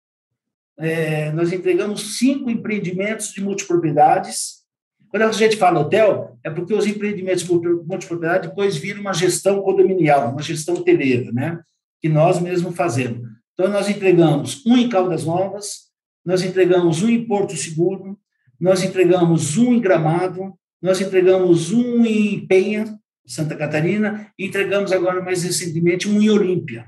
É, 0.79 1.31
nós 1.33 1.53
entregamos 1.53 2.19
cinco 2.19 2.51
empreendimentos 2.51 3.33
de 3.33 3.43
multipropriedades. 3.43 4.63
Quando 5.09 5.23
a 5.23 5.33
gente 5.33 5.57
fala 5.57 5.81
hotel, 5.81 6.39
é 6.43 6.51
porque 6.51 6.75
os 6.75 6.87
empreendimentos 6.87 7.45
de 7.45 7.53
multipropriedade 7.53 8.49
depois 8.49 8.77
viram 8.77 9.01
uma 9.01 9.13
gestão 9.13 9.61
condominial, 9.61 10.31
uma 10.31 10.43
gestão 10.43 10.75
hoteleira, 10.75 11.31
né? 11.33 11.61
que 12.01 12.09
nós 12.09 12.41
mesmos 12.41 12.75
fazemos. 12.75 13.29
Então, 13.55 13.69
nós 13.69 13.89
entregamos 13.89 14.65
um 14.67 14.77
em 14.77 14.89
Caldas 14.89 15.25
Novas, 15.25 15.93
nós 16.25 16.43
entregamos 16.43 17.03
um 17.03 17.09
em 17.09 17.25
Porto 17.25 17.57
Seguro, 17.57 18.19
nós 18.59 18.83
entregamos 18.83 19.57
um 19.57 19.73
em 19.73 19.81
Gramado, 19.81 20.55
nós 20.81 21.01
entregamos 21.01 21.73
um 21.73 22.05
em 22.05 22.45
Penha, 22.47 22.99
Santa 23.27 23.57
Catarina, 23.57 24.33
e 24.39 24.47
entregamos 24.47 24.93
agora, 24.93 25.23
mais 25.23 25.43
recentemente, 25.43 26.09
um 26.09 26.21
em 26.21 26.31
Olímpia. 26.31 26.87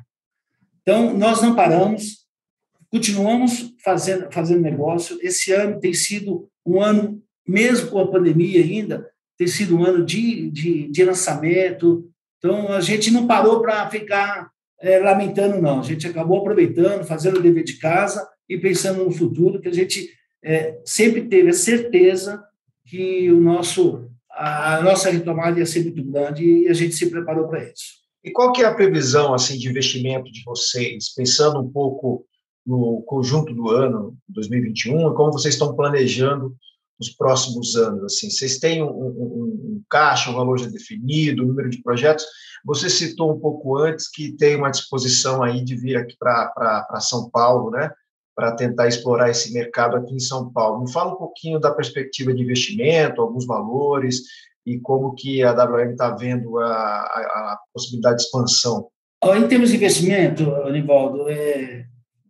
Então, 0.82 1.16
nós 1.16 1.40
não 1.40 1.54
paramos, 1.54 2.26
continuamos 2.90 3.74
fazendo, 3.82 4.30
fazendo 4.30 4.60
negócio. 4.60 5.18
Esse 5.22 5.52
ano 5.52 5.80
tem 5.80 5.94
sido 5.94 6.48
um 6.66 6.80
ano, 6.80 7.22
mesmo 7.46 7.90
com 7.90 7.98
a 7.98 8.10
pandemia 8.10 8.60
ainda, 8.60 9.08
tem 9.36 9.46
sido 9.46 9.76
um 9.76 9.84
ano 9.84 10.04
de, 10.04 10.50
de, 10.50 10.88
de 10.88 11.04
lançamento. 11.04 12.08
Então, 12.38 12.68
a 12.68 12.80
gente 12.80 13.10
não 13.10 13.26
parou 13.26 13.60
para 13.60 13.88
ficar 13.90 14.50
é, 14.80 14.98
lamentando, 14.98 15.60
não. 15.60 15.80
A 15.80 15.82
gente 15.82 16.06
acabou 16.06 16.38
aproveitando, 16.38 17.04
fazendo 17.04 17.38
o 17.38 17.42
dever 17.42 17.64
de 17.64 17.78
casa 17.78 18.28
e 18.48 18.58
pensando 18.58 19.04
no 19.04 19.10
futuro, 19.10 19.60
que 19.60 19.68
a 19.68 19.72
gente 19.72 20.10
é, 20.44 20.78
sempre 20.84 21.22
teve 21.22 21.48
a 21.48 21.54
certeza 21.54 22.44
que 22.86 23.32
o 23.32 23.40
nosso, 23.40 24.10
a 24.36 24.80
nossa 24.82 25.10
retomada 25.10 25.58
ia 25.58 25.66
ser 25.66 25.84
muito 25.84 26.04
grande 26.04 26.44
e 26.44 26.68
a 26.68 26.72
gente 26.72 26.94
se 26.94 27.08
preparou 27.08 27.48
para 27.48 27.64
isso. 27.64 28.04
E 28.22 28.30
qual 28.30 28.52
que 28.52 28.62
é 28.62 28.66
a 28.66 28.74
previsão 28.74 29.34
assim 29.34 29.58
de 29.58 29.68
investimento 29.68 30.30
de 30.32 30.42
vocês, 30.44 31.12
pensando 31.14 31.60
um 31.60 31.70
pouco 31.70 32.26
no 32.66 33.02
conjunto 33.02 33.54
do 33.54 33.70
ano 33.70 34.16
2021 34.28 35.12
e 35.12 35.14
como 35.14 35.32
vocês 35.32 35.54
estão 35.54 35.76
planejando 35.76 36.56
os 36.98 37.10
próximos 37.10 37.76
anos? 37.76 38.04
Assim, 38.04 38.30
vocês 38.30 38.58
têm 38.58 38.82
um, 38.82 38.88
um, 38.88 39.74
um 39.74 39.82
caixa, 39.90 40.30
um 40.30 40.34
valor 40.34 40.58
já 40.58 40.66
definido, 40.66 41.42
um 41.42 41.48
número 41.48 41.68
de 41.68 41.82
projetos? 41.82 42.24
Você 42.64 42.88
citou 42.88 43.30
um 43.30 43.38
pouco 43.38 43.76
antes 43.76 44.10
que 44.10 44.32
tem 44.32 44.56
uma 44.56 44.70
disposição 44.70 45.42
aí 45.42 45.62
de 45.62 45.76
vir 45.76 45.96
aqui 45.96 46.16
para 46.18 47.00
São 47.00 47.28
Paulo, 47.28 47.70
né? 47.70 47.90
Para 48.34 48.52
tentar 48.52 48.88
explorar 48.88 49.30
esse 49.30 49.52
mercado 49.52 49.96
aqui 49.96 50.14
em 50.14 50.18
São 50.18 50.52
Paulo. 50.52 50.82
Me 50.82 50.92
fala 50.92 51.12
um 51.12 51.16
pouquinho 51.16 51.60
da 51.60 51.72
perspectiva 51.72 52.34
de 52.34 52.42
investimento, 52.42 53.20
alguns 53.20 53.46
valores 53.46 54.22
e 54.66 54.78
como 54.80 55.14
que 55.14 55.42
a 55.42 55.52
WM 55.52 55.92
está 55.92 56.10
vendo 56.10 56.58
a, 56.58 56.66
a, 56.66 57.52
a, 57.52 57.58
possibilidade 57.72 58.16
de 58.16 58.22
expansão. 58.22 58.88
Em 59.22 59.46
termos 59.46 59.70
de 59.70 59.76
investimento, 59.76 60.50
Anivaldo, 60.56 61.28
é, 61.28 61.86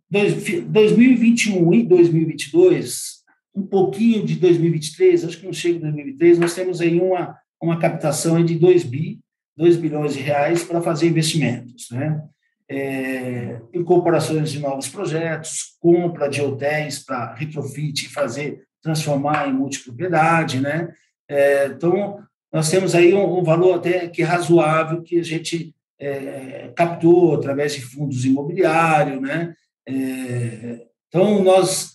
2021 0.09 1.73
e 1.73 1.83
2022, 1.83 3.23
um 3.55 3.63
pouquinho 3.63 4.25
de 4.25 4.35
2023, 4.35 5.25
acho 5.25 5.39
que 5.39 5.45
não 5.45 5.53
chega 5.53 5.77
em 5.77 5.81
2023, 5.81 6.39
nós 6.39 6.53
temos 6.53 6.81
aí 6.81 6.99
uma, 6.99 7.37
uma 7.61 7.79
captação 7.79 8.43
de 8.43 8.55
2 8.55 8.83
bi, 8.83 9.19
2 9.57 9.77
bilhões 9.77 10.13
de 10.13 10.19
reais 10.19 10.63
para 10.63 10.81
fazer 10.81 11.07
investimentos, 11.07 11.87
né? 11.91 12.21
É, 12.69 13.61
incorporações 13.73 14.51
de 14.51 14.59
novos 14.59 14.87
projetos, 14.87 15.75
compra 15.79 16.27
de 16.27 16.41
hotéis 16.41 16.99
para 16.99 17.35
retrofit 17.35 18.05
e 18.05 18.09
fazer, 18.09 18.63
transformar 18.81 19.47
em 19.47 19.53
multipropriedade, 19.53 20.59
né? 20.59 20.91
É, 21.29 21.67
então, 21.67 22.19
nós 22.51 22.69
temos 22.69 22.95
aí 22.95 23.13
um, 23.13 23.39
um, 23.39 23.43
valor 23.43 23.75
até 23.75 24.07
que 24.07 24.23
razoável 24.23 25.01
que 25.01 25.19
a 25.19 25.23
gente 25.23 25.75
é, 25.99 26.71
captou 26.75 27.35
através 27.35 27.73
de 27.73 27.81
fundos 27.81 28.25
imobiliários, 28.25 29.21
né? 29.21 29.53
É, 29.87 30.85
então, 31.07 31.43
nós 31.43 31.93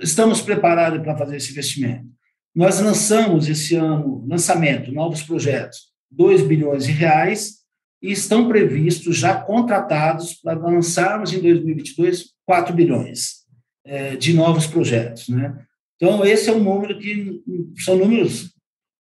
estamos 0.00 0.40
preparados 0.40 1.00
para 1.00 1.16
fazer 1.16 1.36
esse 1.36 1.50
investimento. 1.50 2.06
Nós 2.54 2.80
lançamos 2.80 3.48
esse 3.48 3.76
ano, 3.76 4.24
lançamento, 4.28 4.92
novos 4.92 5.22
projetos, 5.22 5.90
2 6.10 6.42
bilhões 6.42 6.84
de 6.84 6.92
reais, 6.92 7.61
e 8.02 8.10
estão 8.10 8.48
previstos, 8.48 9.16
já 9.16 9.40
contratados, 9.40 10.34
para 10.34 10.58
lançarmos 10.58 11.32
em 11.32 11.40
2022 11.40 12.32
4 12.44 12.74
bilhões 12.74 13.42
é, 13.84 14.16
de 14.16 14.34
novos 14.34 14.66
projetos. 14.66 15.28
Né? 15.28 15.56
Então, 15.96 16.24
esse 16.24 16.50
é 16.50 16.52
um 16.52 16.62
número 16.62 16.98
que 16.98 17.40
são 17.78 17.96
números 17.96 18.52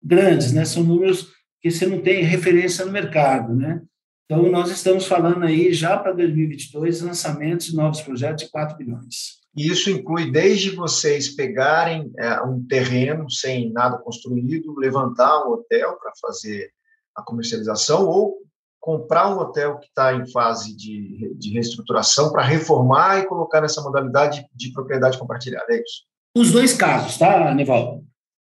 grandes, 0.04 0.52
né? 0.52 0.66
são 0.66 0.84
números 0.84 1.30
que 1.62 1.72
você 1.72 1.86
não 1.86 2.02
tem 2.02 2.24
referência 2.24 2.86
no 2.86 2.92
mercado. 2.92 3.56
Né? 3.56 3.82
Então, 4.26 4.50
nós 4.52 4.70
estamos 4.70 5.06
falando 5.06 5.46
aí 5.46 5.74
já 5.74 5.98
para 5.98 6.12
2022 6.12 7.02
lançamentos 7.02 7.68
de 7.68 7.76
novos 7.76 8.02
projetos 8.02 8.44
de 8.44 8.52
4 8.52 8.78
bilhões. 8.78 9.40
E 9.56 9.68
isso 9.68 9.90
inclui 9.90 10.30
desde 10.30 10.72
vocês 10.72 11.30
pegarem 11.36 12.12
é, 12.18 12.42
um 12.42 12.66
terreno 12.68 13.30
sem 13.32 13.72
nada 13.72 13.98
construído, 13.98 14.78
levantar 14.78 15.46
um 15.46 15.54
hotel 15.54 15.98
para 16.00 16.12
fazer 16.22 16.70
a 17.16 17.24
comercialização 17.24 18.06
ou 18.06 18.38
comprar 18.80 19.30
um 19.30 19.40
hotel 19.40 19.78
que 19.78 19.88
está 19.88 20.14
em 20.14 20.30
fase 20.32 20.76
de, 20.76 21.34
de 21.36 21.54
reestruturação 21.54 22.32
para 22.32 22.44
reformar 22.44 23.20
e 23.20 23.28
colocar 23.28 23.62
nessa 23.62 23.82
modalidade 23.82 24.46
de 24.56 24.72
propriedade 24.72 25.18
compartilhada, 25.18 25.66
é 25.70 25.82
isso? 25.82 26.04
Os 26.36 26.52
dois 26.52 26.74
casos, 26.74 27.18
tá, 27.18 27.54
Nivaldo? 27.54 28.04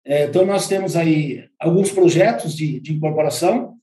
É, 0.05 0.25
então, 0.25 0.45
nós 0.45 0.67
temos 0.67 0.97
aí 0.97 1.45
alguns 1.59 1.91
projetos 1.91 2.55
de, 2.55 2.81
de 2.81 2.95
incorporação, 2.95 3.75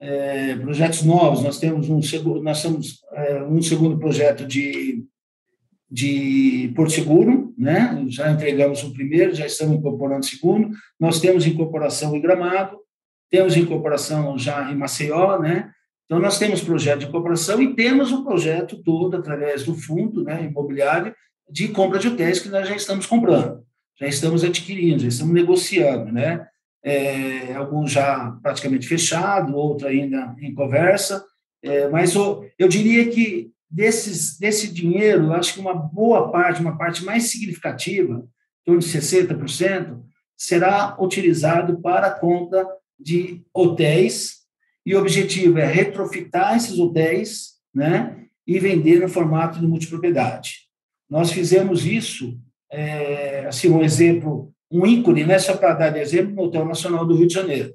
é, 0.00 0.54
projetos 0.56 1.02
novos, 1.02 1.42
nós 1.42 1.58
temos 1.58 1.88
um, 1.88 2.00
nós 2.42 2.62
temos, 2.62 3.00
é, 3.12 3.42
um 3.44 3.62
segundo 3.62 3.98
projeto 3.98 4.46
de, 4.46 5.04
de 5.90 6.72
Porto 6.74 6.92
Seguro, 6.92 7.54
né? 7.56 8.04
já 8.08 8.30
entregamos 8.30 8.82
o 8.84 8.92
primeiro, 8.92 9.34
já 9.34 9.46
estamos 9.46 9.76
incorporando 9.76 10.20
o 10.20 10.28
segundo, 10.28 10.70
nós 11.00 11.20
temos 11.20 11.46
incorporação 11.46 12.14
em 12.14 12.20
Gramado, 12.20 12.78
temos 13.30 13.56
incorporação 13.56 14.38
já 14.38 14.70
em 14.70 14.76
Maceió, 14.76 15.38
né? 15.38 15.70
Então, 16.06 16.20
nós 16.20 16.38
temos 16.38 16.60
projeto 16.60 17.00
de 17.00 17.06
incorporação 17.06 17.60
e 17.60 17.74
temos 17.74 18.12
um 18.12 18.24
projeto 18.24 18.80
todo, 18.82 19.16
através 19.16 19.64
do 19.64 19.74
fundo 19.74 20.22
né, 20.22 20.44
imobiliário, 20.44 21.14
de 21.50 21.68
compra 21.68 21.98
de 21.98 22.08
hotéis 22.08 22.40
que 22.40 22.48
nós 22.48 22.68
já 22.68 22.74
estamos 22.74 23.06
comprando, 23.06 23.62
já 23.98 24.06
estamos 24.06 24.42
adquirindo, 24.42 25.00
já 25.00 25.08
estamos 25.08 25.34
negociando, 25.34 26.12
né? 26.12 26.46
É, 26.84 27.54
alguns 27.54 27.90
já 27.90 28.38
praticamente 28.40 28.86
fechado, 28.86 29.56
outro 29.56 29.88
ainda 29.88 30.36
em 30.40 30.54
conversa, 30.54 31.24
é, 31.60 31.88
mas 31.88 32.14
eu, 32.14 32.48
eu 32.56 32.68
diria 32.68 33.08
que 33.10 33.50
desses, 33.68 34.38
desse 34.38 34.72
dinheiro, 34.72 35.32
acho 35.32 35.54
que 35.54 35.60
uma 35.60 35.74
boa 35.74 36.30
parte, 36.30 36.60
uma 36.60 36.78
parte 36.78 37.04
mais 37.04 37.24
significativa, 37.24 38.18
em 38.18 38.64
torno 38.64 38.80
de 38.80 38.86
60%, 38.86 40.00
será 40.36 40.96
utilizado 41.00 41.80
para 41.80 42.08
a 42.08 42.14
compra 42.14 42.66
de 42.98 43.42
hotéis, 43.52 44.45
e 44.86 44.94
o 44.94 45.00
objetivo 45.00 45.58
é 45.58 45.66
retrofitar 45.66 46.56
esses 46.56 46.78
hotéis 46.78 47.54
né, 47.74 48.24
e 48.46 48.60
vender 48.60 49.00
no 49.00 49.08
formato 49.08 49.58
de 49.58 49.66
multipropriedade. 49.66 50.60
Nós 51.10 51.32
fizemos 51.32 51.84
isso, 51.84 52.38
é, 52.70 53.44
assim, 53.48 53.68
um 53.68 53.82
exemplo, 53.82 54.52
um 54.70 54.86
ícone, 54.86 55.24
né, 55.24 55.40
só 55.40 55.56
para 55.56 55.74
dar 55.74 55.96
exemplo, 55.96 56.32
no 56.36 56.42
Hotel 56.44 56.64
Nacional 56.64 57.04
do 57.04 57.16
Rio 57.16 57.26
de 57.26 57.34
Janeiro. 57.34 57.74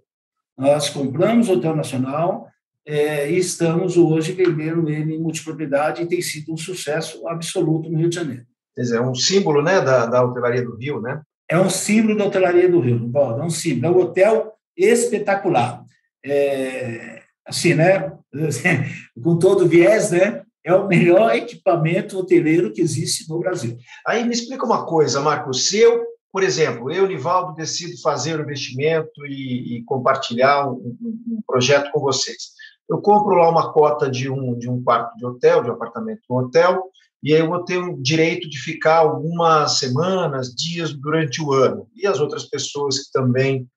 Nós 0.58 0.89
compramos 0.89 1.50
o 1.50 1.54
Hotel 1.54 1.76
Nacional 1.76 2.47
é, 2.88 3.30
e 3.30 3.38
estamos 3.38 3.97
hoje 3.97 4.32
vendendo 4.32 4.89
ele 4.89 5.15
em 5.15 5.19
multipropriedade 5.19 6.02
e 6.02 6.08
tem 6.08 6.21
sido 6.21 6.54
um 6.54 6.58
sucesso 6.58 7.28
absoluto 7.28 7.89
no 7.89 7.97
Rio 7.97 8.10
de 8.10 8.15
Janeiro. 8.15 8.45
Quer 8.74 8.82
dizer, 8.84 8.97
é 8.97 9.02
um 9.02 9.13
símbolo 9.13 9.62
né, 9.62 9.82
da, 9.82 10.06
da 10.06 10.24
hotelaria 10.24 10.63
do 10.63 10.78
Rio, 10.78 11.02
né? 11.02 11.21
É 11.50 11.60
um 11.60 11.69
símbolo 11.69 12.17
da 12.17 12.26
hotelaria 12.26 12.69
do 12.69 12.80
Rio, 12.80 13.12
é 13.13 13.43
um 13.43 13.50
símbolo. 13.50 13.86
É 13.86 13.97
um 13.97 14.02
hotel 14.02 14.54
espetacular. 14.78 15.84
É, 16.25 17.21
assim, 17.45 17.73
né? 17.73 18.17
Com 19.21 19.38
todo 19.38 19.67
viés, 19.67 20.12
né? 20.12 20.43
É 20.63 20.73
o 20.73 20.88
melhor 20.88 21.34
equipamento 21.36 22.17
hoteleiro 22.17 22.71
que 22.71 22.81
existe 22.81 23.27
no 23.29 23.39
Brasil. 23.39 23.77
Aí 24.05 24.23
me 24.23 24.34
explica 24.34 24.65
uma 24.65 24.86
coisa, 24.86 25.19
Marcos. 25.19 25.67
Se 25.67 25.79
eu, 25.79 26.03
por 26.31 26.43
exemplo, 26.43 26.91
eu, 26.91 27.07
Nivaldo, 27.07 27.55
decido 27.55 27.99
fazer 28.01 28.39
o 28.39 28.43
investimento 28.43 29.25
e, 29.25 29.77
e 29.77 29.84
compartilhar 29.84 30.69
um, 30.69 30.95
um, 31.01 31.41
projeto 31.45 31.91
com 31.91 31.99
vocês. 31.99 32.51
Eu 32.89 32.99
compro 33.01 33.36
lá 33.36 33.49
uma 33.49 33.71
cota 33.71 34.10
de 34.10 34.29
um, 34.29 34.57
de 34.57 34.69
um 34.69 34.84
quarto 34.84 35.15
de 35.17 35.25
hotel, 35.25 35.63
de 35.63 35.69
um 35.69 35.73
apartamento 35.73 36.19
de 36.19 36.34
um 36.34 36.38
hotel, 36.38 36.84
e 37.23 37.34
aí 37.34 37.39
eu 37.39 37.47
vou 37.47 37.63
ter 37.63 37.77
o 37.77 38.01
direito 38.01 38.49
de 38.49 38.57
ficar 38.57 38.97
algumas 38.97 39.77
semanas, 39.77 40.53
dias 40.53 40.91
durante 40.91 41.41
o 41.41 41.53
ano. 41.53 41.88
E 41.95 42.07
as 42.07 42.19
outras 42.19 42.45
pessoas 42.45 42.97
que 42.97 43.12
também 43.12 43.67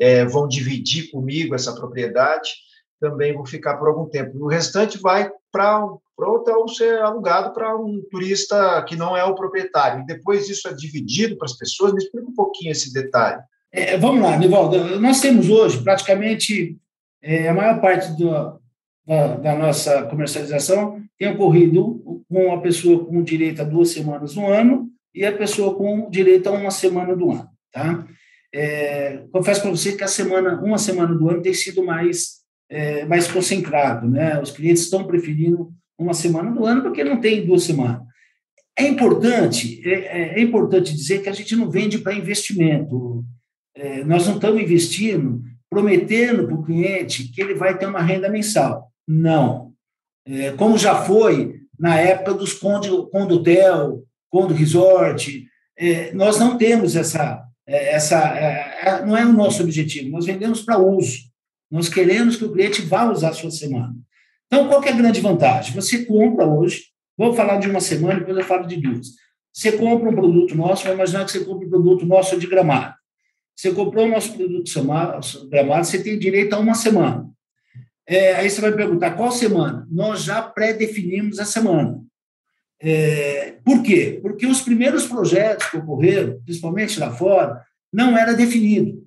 é, 0.00 0.24
vão 0.24 0.48
dividir 0.48 1.10
comigo 1.10 1.54
essa 1.54 1.74
propriedade, 1.74 2.50
também 2.98 3.34
vou 3.34 3.46
ficar 3.46 3.76
por 3.76 3.88
algum 3.88 4.06
tempo. 4.06 4.38
O 4.38 4.48
restante 4.48 4.98
vai 4.98 5.30
para 5.52 5.84
o 5.84 6.00
hotel 6.18 6.66
ser 6.68 7.00
alugado 7.00 7.52
para 7.52 7.76
um 7.76 8.02
turista 8.10 8.82
que 8.86 8.96
não 8.96 9.16
é 9.16 9.24
o 9.24 9.34
proprietário. 9.34 10.02
E 10.02 10.06
depois 10.06 10.48
isso 10.48 10.68
é 10.68 10.74
dividido 10.74 11.36
para 11.36 11.46
as 11.46 11.56
pessoas. 11.56 11.92
Me 11.92 11.98
explica 12.02 12.28
um 12.28 12.34
pouquinho 12.34 12.72
esse 12.72 12.92
detalhe. 12.92 13.40
É, 13.72 13.96
vamos 13.96 14.22
lá, 14.22 14.36
Nivaldo. 14.36 15.00
Nós 15.00 15.20
temos 15.20 15.48
hoje 15.48 15.82
praticamente 15.82 16.76
é, 17.22 17.48
a 17.48 17.54
maior 17.54 17.80
parte 17.80 18.10
do, 18.16 18.30
da, 19.06 19.36
da, 19.36 19.56
nossa 19.56 20.02
comercialização 20.04 21.00
tem 21.18 21.32
ocorrido 21.32 22.24
com 22.28 22.52
a 22.52 22.60
pessoa 22.60 23.04
com 23.04 23.22
direito 23.22 23.62
a 23.62 23.64
duas 23.64 23.90
semanas 23.90 24.34
no 24.34 24.46
ano 24.46 24.88
e 25.14 25.24
a 25.24 25.36
pessoa 25.36 25.74
com 25.74 26.10
direito 26.10 26.48
a 26.48 26.52
uma 26.52 26.70
semana 26.70 27.14
do 27.14 27.30
ano. 27.30 27.48
Tá? 27.72 28.04
É, 28.52 29.24
confesso 29.32 29.62
para 29.62 29.70
você 29.70 29.92
que 29.92 30.02
a 30.02 30.08
semana, 30.08 30.60
uma 30.60 30.78
semana 30.78 31.14
do 31.14 31.28
ano 31.28 31.42
tem 31.42 31.54
sido 31.54 31.84
mais, 31.84 32.40
é, 32.68 33.04
mais 33.04 33.30
concentrado. 33.30 34.08
Né? 34.08 34.40
Os 34.40 34.50
clientes 34.50 34.82
estão 34.82 35.06
preferindo 35.06 35.72
uma 35.98 36.14
semana 36.14 36.50
do 36.50 36.64
ano 36.64 36.82
porque 36.82 37.04
não 37.04 37.20
tem 37.20 37.46
duas 37.46 37.62
semanas. 37.62 38.02
É 38.76 38.86
importante, 38.86 39.80
é, 39.86 39.92
é, 39.92 40.38
é 40.38 40.40
importante 40.40 40.94
dizer 40.94 41.22
que 41.22 41.28
a 41.28 41.32
gente 41.32 41.54
não 41.54 41.70
vende 41.70 41.98
para 41.98 42.14
investimento. 42.14 43.24
É, 43.76 44.02
nós 44.04 44.26
não 44.26 44.36
estamos 44.36 44.60
investindo, 44.60 45.42
prometendo 45.68 46.46
para 46.46 46.56
o 46.56 46.62
cliente 46.64 47.30
que 47.30 47.40
ele 47.40 47.54
vai 47.54 47.76
ter 47.76 47.86
uma 47.86 48.02
renda 48.02 48.28
mensal. 48.28 48.90
Não. 49.06 49.72
É, 50.26 50.52
como 50.52 50.78
já 50.78 51.02
foi 51.02 51.60
na 51.78 51.98
época 51.98 52.34
dos 52.34 52.52
condo, 52.52 53.08
condo 53.10 53.36
hotel, 53.36 54.02
condo 54.28 54.54
resort, 54.54 55.46
nós 56.12 56.38
não 56.38 56.58
temos 56.58 56.94
essa, 56.94 57.42
essa 57.70 58.36
é, 58.36 58.80
é, 58.82 59.06
não 59.06 59.16
é 59.16 59.24
o 59.24 59.32
nosso 59.32 59.62
objetivo. 59.62 60.10
Nós 60.10 60.26
vendemos 60.26 60.62
para 60.62 60.78
uso. 60.78 61.30
Nós 61.70 61.88
queremos 61.88 62.36
que 62.36 62.44
o 62.44 62.52
cliente 62.52 62.82
vá 62.82 63.10
usar 63.10 63.28
a 63.28 63.32
sua 63.32 63.50
semana. 63.50 63.94
Então, 64.46 64.66
qual 64.66 64.82
é 64.82 64.88
a 64.88 64.96
grande 64.96 65.20
vantagem? 65.20 65.72
Você 65.74 66.04
compra 66.04 66.44
hoje, 66.44 66.86
vou 67.16 67.32
falar 67.32 67.58
de 67.58 67.70
uma 67.70 67.80
semana, 67.80 68.18
depois 68.18 68.36
eu 68.36 68.44
falo 68.44 68.66
de 68.66 68.76
duas. 68.76 69.08
Você 69.52 69.72
compra 69.72 70.10
um 70.10 70.14
produto 70.14 70.56
nosso, 70.56 70.84
vai 70.84 70.94
imaginar 70.94 71.24
que 71.24 71.30
você 71.30 71.44
compra 71.44 71.66
um 71.66 71.70
produto 71.70 72.04
nosso 72.04 72.38
de 72.38 72.46
gramado. 72.48 72.94
Você 73.54 73.72
comprou 73.72 74.06
o 74.06 74.10
nosso 74.10 74.32
produto 74.32 74.70
gramado, 75.48 75.84
você 75.84 76.02
tem 76.02 76.18
direito 76.18 76.54
a 76.54 76.58
uma 76.58 76.74
semana. 76.74 77.30
É, 78.08 78.34
aí 78.34 78.50
você 78.50 78.60
vai 78.60 78.72
perguntar 78.72 79.12
qual 79.12 79.30
semana? 79.30 79.86
Nós 79.88 80.24
já 80.24 80.42
pré-definimos 80.42 81.38
a 81.38 81.44
semana. 81.44 82.02
É, 82.82 83.56
por 83.64 83.82
quê? 83.82 84.18
Porque 84.22 84.46
os 84.46 84.62
primeiros 84.62 85.06
projetos 85.06 85.66
que 85.68 85.76
ocorreram, 85.76 86.40
principalmente 86.44 86.98
lá 86.98 87.12
fora, 87.12 87.62
não 87.92 88.16
era 88.16 88.32
definido 88.32 89.04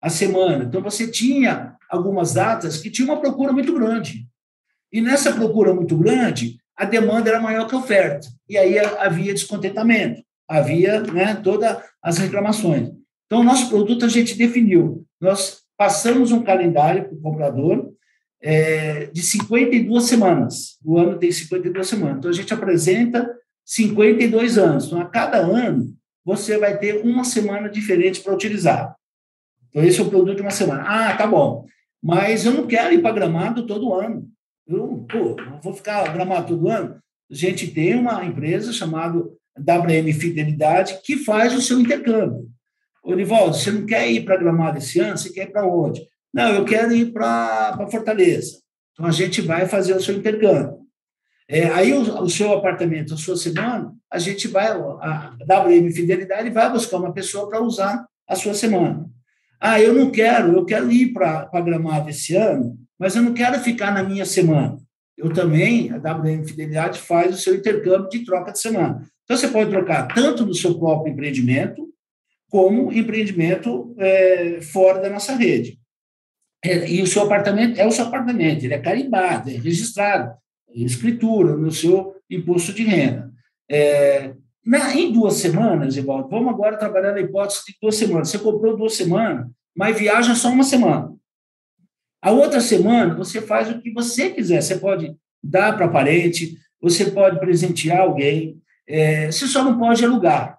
a 0.00 0.08
semana. 0.08 0.64
Então, 0.64 0.80
você 0.80 1.08
tinha 1.08 1.74
algumas 1.90 2.34
datas 2.34 2.80
que 2.80 2.90
tinha 2.90 3.06
uma 3.06 3.20
procura 3.20 3.52
muito 3.52 3.74
grande. 3.74 4.26
E 4.92 5.00
nessa 5.00 5.32
procura 5.32 5.74
muito 5.74 5.96
grande, 5.96 6.58
a 6.76 6.84
demanda 6.84 7.28
era 7.30 7.40
maior 7.40 7.66
que 7.66 7.74
a 7.74 7.78
oferta. 7.78 8.28
E 8.48 8.56
aí 8.56 8.78
havia 8.78 9.34
descontentamento, 9.34 10.22
havia 10.48 11.00
né, 11.00 11.34
todas 11.34 11.78
as 12.02 12.18
reclamações. 12.18 12.90
Então, 13.26 13.40
o 13.40 13.44
nosso 13.44 13.68
produto 13.68 14.04
a 14.04 14.08
gente 14.08 14.36
definiu. 14.36 15.04
Nós 15.20 15.62
passamos 15.76 16.30
um 16.30 16.42
calendário 16.42 17.04
para 17.04 17.14
o 17.14 17.20
comprador 17.20 17.92
é, 18.48 19.06
de 19.06 19.22
52 19.22 20.04
semanas. 20.04 20.78
O 20.84 20.96
ano 20.96 21.18
tem 21.18 21.32
52 21.32 21.84
semanas. 21.84 22.18
Então, 22.18 22.30
a 22.30 22.34
gente 22.34 22.54
apresenta 22.54 23.28
52 23.64 24.56
anos. 24.56 24.86
Então, 24.86 25.00
a 25.00 25.06
cada 25.06 25.38
ano, 25.38 25.92
você 26.24 26.56
vai 26.56 26.78
ter 26.78 27.04
uma 27.04 27.24
semana 27.24 27.68
diferente 27.68 28.20
para 28.20 28.32
utilizar. 28.32 28.94
Então, 29.68 29.82
esse 29.82 29.98
é 29.98 30.02
o 30.04 30.08
produto 30.08 30.36
de 30.36 30.42
uma 30.42 30.52
semana. 30.52 30.84
Ah, 30.86 31.16
tá 31.16 31.26
bom. 31.26 31.66
Mas 32.00 32.46
eu 32.46 32.52
não 32.52 32.68
quero 32.68 32.94
ir 32.94 33.02
para 33.02 33.16
gramado 33.16 33.66
todo 33.66 33.92
ano. 33.92 34.28
Eu, 34.64 35.04
pô, 35.10 35.34
não 35.42 35.60
vou 35.60 35.74
ficar 35.74 36.12
gramado 36.12 36.46
todo 36.46 36.68
ano. 36.68 37.00
A 37.28 37.34
gente 37.34 37.72
tem 37.72 37.96
uma 37.96 38.24
empresa 38.24 38.72
chamada 38.72 39.18
WM 39.58 40.12
Fidelidade 40.12 41.00
que 41.04 41.16
faz 41.16 41.52
o 41.52 41.60
seu 41.60 41.80
intercâmbio. 41.80 42.48
Orivaldo, 43.02 43.56
você 43.56 43.72
não 43.72 43.84
quer 43.84 44.08
ir 44.08 44.24
para 44.24 44.36
Gramado 44.36 44.78
esse 44.78 45.00
ano? 45.00 45.16
Você 45.16 45.30
quer 45.30 45.48
ir 45.48 45.52
para 45.52 45.66
onde? 45.66 46.06
Não, 46.36 46.50
eu 46.50 46.66
quero 46.66 46.92
ir 46.92 47.14
para 47.14 47.88
Fortaleza. 47.90 48.58
Então, 48.92 49.06
a 49.06 49.10
gente 49.10 49.40
vai 49.40 49.66
fazer 49.66 49.94
o 49.96 50.02
seu 50.02 50.14
intercâmbio. 50.14 50.80
É, 51.48 51.64
aí, 51.68 51.94
o, 51.94 52.24
o, 52.24 52.28
seu 52.28 52.52
apartamento, 52.52 53.14
a 53.14 53.16
sua 53.16 53.38
semana, 53.38 53.94
a 54.12 54.18
gente 54.18 54.46
vai, 54.46 54.66
a 54.66 55.34
WM 55.48 55.90
Fidelidade 55.90 56.50
vai 56.50 56.70
buscar 56.70 56.98
uma 56.98 57.10
pessoa 57.10 57.48
para 57.48 57.62
usar 57.62 58.04
a 58.28 58.36
sua 58.36 58.52
semana. 58.52 59.08
Ah, 59.58 59.80
eu 59.80 59.94
não 59.94 60.10
quero, 60.10 60.52
eu 60.52 60.66
quero 60.66 60.92
ir 60.92 61.14
para 61.14 61.48
Gramado 61.62 62.10
esse 62.10 62.36
ano, 62.36 62.76
mas 62.98 63.16
eu 63.16 63.22
não 63.22 63.32
quero 63.32 63.58
ficar 63.60 63.94
na 63.94 64.02
minha 64.02 64.26
semana. 64.26 64.76
Eu 65.16 65.32
também, 65.32 65.90
a 65.90 65.96
WM 65.96 66.44
Fidelidade 66.46 66.98
faz 66.98 67.34
o 67.34 67.38
seu 67.38 67.54
intercâmbio 67.54 68.10
de 68.10 68.26
troca 68.26 68.52
de 68.52 68.60
semana. 68.60 69.08
Então, 69.24 69.38
você 69.38 69.48
pode 69.48 69.70
trocar 69.70 70.06
tanto 70.14 70.44
no 70.44 70.52
seu 70.52 70.78
próprio 70.78 71.14
empreendimento, 71.14 71.88
como 72.50 72.92
empreendimento 72.92 73.94
é, 73.98 74.60
fora 74.60 75.00
da 75.00 75.08
nossa 75.08 75.34
rede. 75.34 75.78
É, 76.66 76.90
e 76.90 77.00
o 77.00 77.06
seu 77.06 77.22
apartamento 77.22 77.78
é 77.78 77.86
o 77.86 77.92
seu 77.92 78.06
apartamento, 78.06 78.64
ele 78.64 78.74
é 78.74 78.78
carimbado, 78.80 79.48
é 79.48 79.52
registrado, 79.52 80.34
é 80.68 80.80
escritura 80.80 81.56
no 81.56 81.70
seu 81.70 82.16
imposto 82.28 82.72
de 82.72 82.82
renda. 82.82 83.32
É, 83.70 84.34
na, 84.64 84.92
em 84.96 85.12
duas 85.12 85.34
semanas, 85.34 85.96
Evaldo, 85.96 86.28
vamos 86.28 86.48
agora 86.48 86.76
trabalhar 86.76 87.12
na 87.12 87.20
hipótese 87.20 87.60
de 87.66 87.76
duas 87.80 87.94
semanas. 87.94 88.30
Você 88.30 88.38
comprou 88.38 88.76
duas 88.76 88.94
semanas, 88.94 89.46
mas 89.76 89.96
viaja 89.96 90.34
só 90.34 90.48
uma 90.48 90.64
semana. 90.64 91.14
A 92.20 92.32
outra 92.32 92.60
semana, 92.60 93.14
você 93.14 93.40
faz 93.40 93.70
o 93.70 93.80
que 93.80 93.92
você 93.92 94.30
quiser. 94.30 94.60
Você 94.60 94.76
pode 94.76 95.14
dar 95.40 95.76
para 95.76 95.86
parente, 95.86 96.56
você 96.80 97.04
pode 97.12 97.38
presentear 97.38 98.00
alguém, 98.00 98.60
é, 98.88 99.30
você 99.30 99.46
só 99.46 99.62
não 99.62 99.78
pode 99.78 100.04
alugar, 100.04 100.58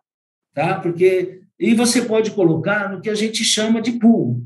tá? 0.53 0.79
Porque 0.79 1.41
e 1.59 1.73
você 1.73 2.03
pode 2.03 2.31
colocar 2.31 2.89
no 2.89 3.01
que 3.01 3.09
a 3.09 3.15
gente 3.15 3.43
chama 3.43 3.81
de 3.81 3.93
pool. 3.93 4.45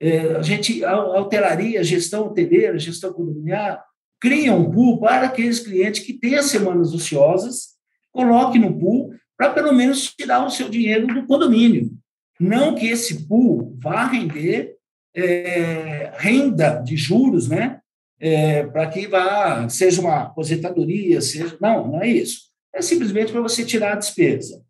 É, 0.00 0.36
a 0.36 0.42
gente, 0.42 0.84
alteraria, 0.84 1.80
a 1.80 1.82
gestão 1.82 2.26
hoteleira, 2.26 2.74
a 2.74 2.78
gestão 2.78 3.12
condominial, 3.12 3.82
cria 4.20 4.52
um 4.52 4.70
pool 4.70 5.00
para 5.00 5.26
aqueles 5.26 5.60
clientes 5.60 6.04
que 6.04 6.12
têm 6.12 6.36
as 6.36 6.46
semanas 6.46 6.92
ociosas, 6.92 7.76
coloque 8.12 8.58
no 8.58 8.78
pool 8.78 9.12
para 9.36 9.50
pelo 9.50 9.72
menos 9.72 10.12
tirar 10.14 10.44
o 10.44 10.50
seu 10.50 10.68
dinheiro 10.68 11.06
do 11.06 11.26
condomínio. 11.26 11.90
Não 12.38 12.74
que 12.74 12.86
esse 12.86 13.26
pool 13.26 13.76
vá 13.80 14.04
render 14.04 14.76
é, 15.14 16.12
renda 16.16 16.80
de 16.80 16.96
juros, 16.96 17.48
né? 17.48 17.80
É, 18.20 18.64
para 18.64 18.86
que 18.88 19.06
vá, 19.06 19.68
seja 19.68 20.00
uma 20.00 20.22
aposentadoria, 20.22 21.20
seja. 21.20 21.56
Não, 21.60 21.86
não 21.86 22.02
é 22.02 22.08
isso. 22.08 22.48
É 22.74 22.82
simplesmente 22.82 23.32
para 23.32 23.40
você 23.40 23.64
tirar 23.64 23.92
a 23.92 23.96
despesa. 23.96 24.62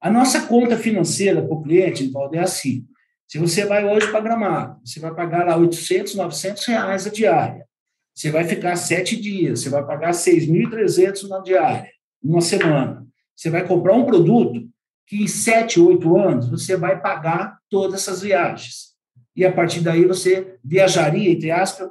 A 0.00 0.10
nossa 0.10 0.46
conta 0.46 0.76
financeira 0.76 1.42
para 1.42 1.54
o 1.54 1.62
cliente, 1.62 2.08
Valdo, 2.10 2.36
é 2.36 2.40
assim. 2.40 2.84
Se 3.26 3.38
você 3.38 3.64
vai 3.64 3.84
hoje 3.84 4.10
para 4.10 4.20
Gramado, 4.20 4.80
você 4.84 5.00
vai 5.00 5.14
pagar 5.14 5.46
lá 5.46 5.56
800, 5.56 6.14
900 6.14 6.64
reais 6.66 7.06
a 7.06 7.10
diária. 7.10 7.66
Você 8.14 8.30
vai 8.30 8.44
ficar 8.44 8.76
sete 8.76 9.20
dias, 9.20 9.60
você 9.60 9.68
vai 9.68 9.84
pagar 9.84 10.12
6.300 10.12 11.28
na 11.28 11.40
diária, 11.40 11.90
uma 12.22 12.40
semana. 12.40 13.06
Você 13.34 13.50
vai 13.50 13.66
comprar 13.66 13.94
um 13.94 14.06
produto 14.06 14.66
que 15.06 15.22
em 15.22 15.28
sete, 15.28 15.78
oito 15.78 16.16
anos 16.16 16.48
você 16.48 16.76
vai 16.76 17.00
pagar 17.00 17.58
todas 17.68 18.00
essas 18.00 18.22
viagens. 18.22 18.94
E 19.34 19.44
a 19.44 19.52
partir 19.52 19.80
daí 19.80 20.06
você 20.06 20.56
viajaria, 20.64 21.30
entre 21.30 21.50
aspas, 21.50 21.90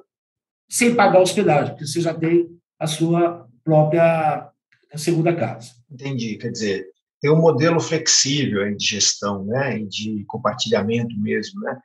sem 0.67 0.95
pagar 0.95 1.19
hospedagem, 1.19 1.73
porque 1.73 1.85
você 1.85 2.01
já 2.01 2.13
tem 2.13 2.49
a 2.79 2.87
sua 2.87 3.47
própria 3.63 4.49
segunda 4.95 5.35
casa. 5.35 5.71
Entendi. 5.91 6.37
Quer 6.37 6.51
dizer, 6.51 6.87
tem 7.21 7.31
um 7.31 7.39
modelo 7.39 7.79
flexível 7.79 8.75
de 8.75 8.85
gestão, 8.85 9.45
né, 9.45 9.79
e 9.79 9.85
de 9.87 10.25
compartilhamento 10.27 11.17
mesmo, 11.19 11.61
né. 11.61 11.79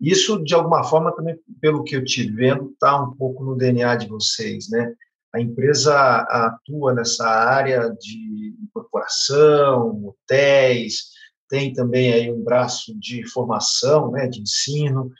Isso, 0.00 0.42
de 0.44 0.54
alguma 0.54 0.84
forma, 0.84 1.14
também, 1.14 1.36
pelo 1.60 1.82
que 1.84 1.96
eu 1.96 2.04
te 2.04 2.30
vendo, 2.30 2.70
está 2.72 3.02
um 3.02 3.14
pouco 3.14 3.44
no 3.44 3.56
DNA 3.56 3.96
de 3.96 4.08
vocês, 4.08 4.68
né. 4.70 4.92
A 5.34 5.40
empresa 5.40 5.94
atua 6.30 6.94
nessa 6.94 7.26
área 7.26 7.90
de 8.00 8.54
incorporação, 8.62 10.06
hotéis, 10.06 11.14
tem 11.48 11.72
também 11.72 12.12
aí 12.12 12.32
um 12.32 12.42
braço 12.42 12.96
de 12.98 13.28
formação, 13.28 14.10
né, 14.10 14.26
de 14.28 14.40
ensino, 14.40 15.10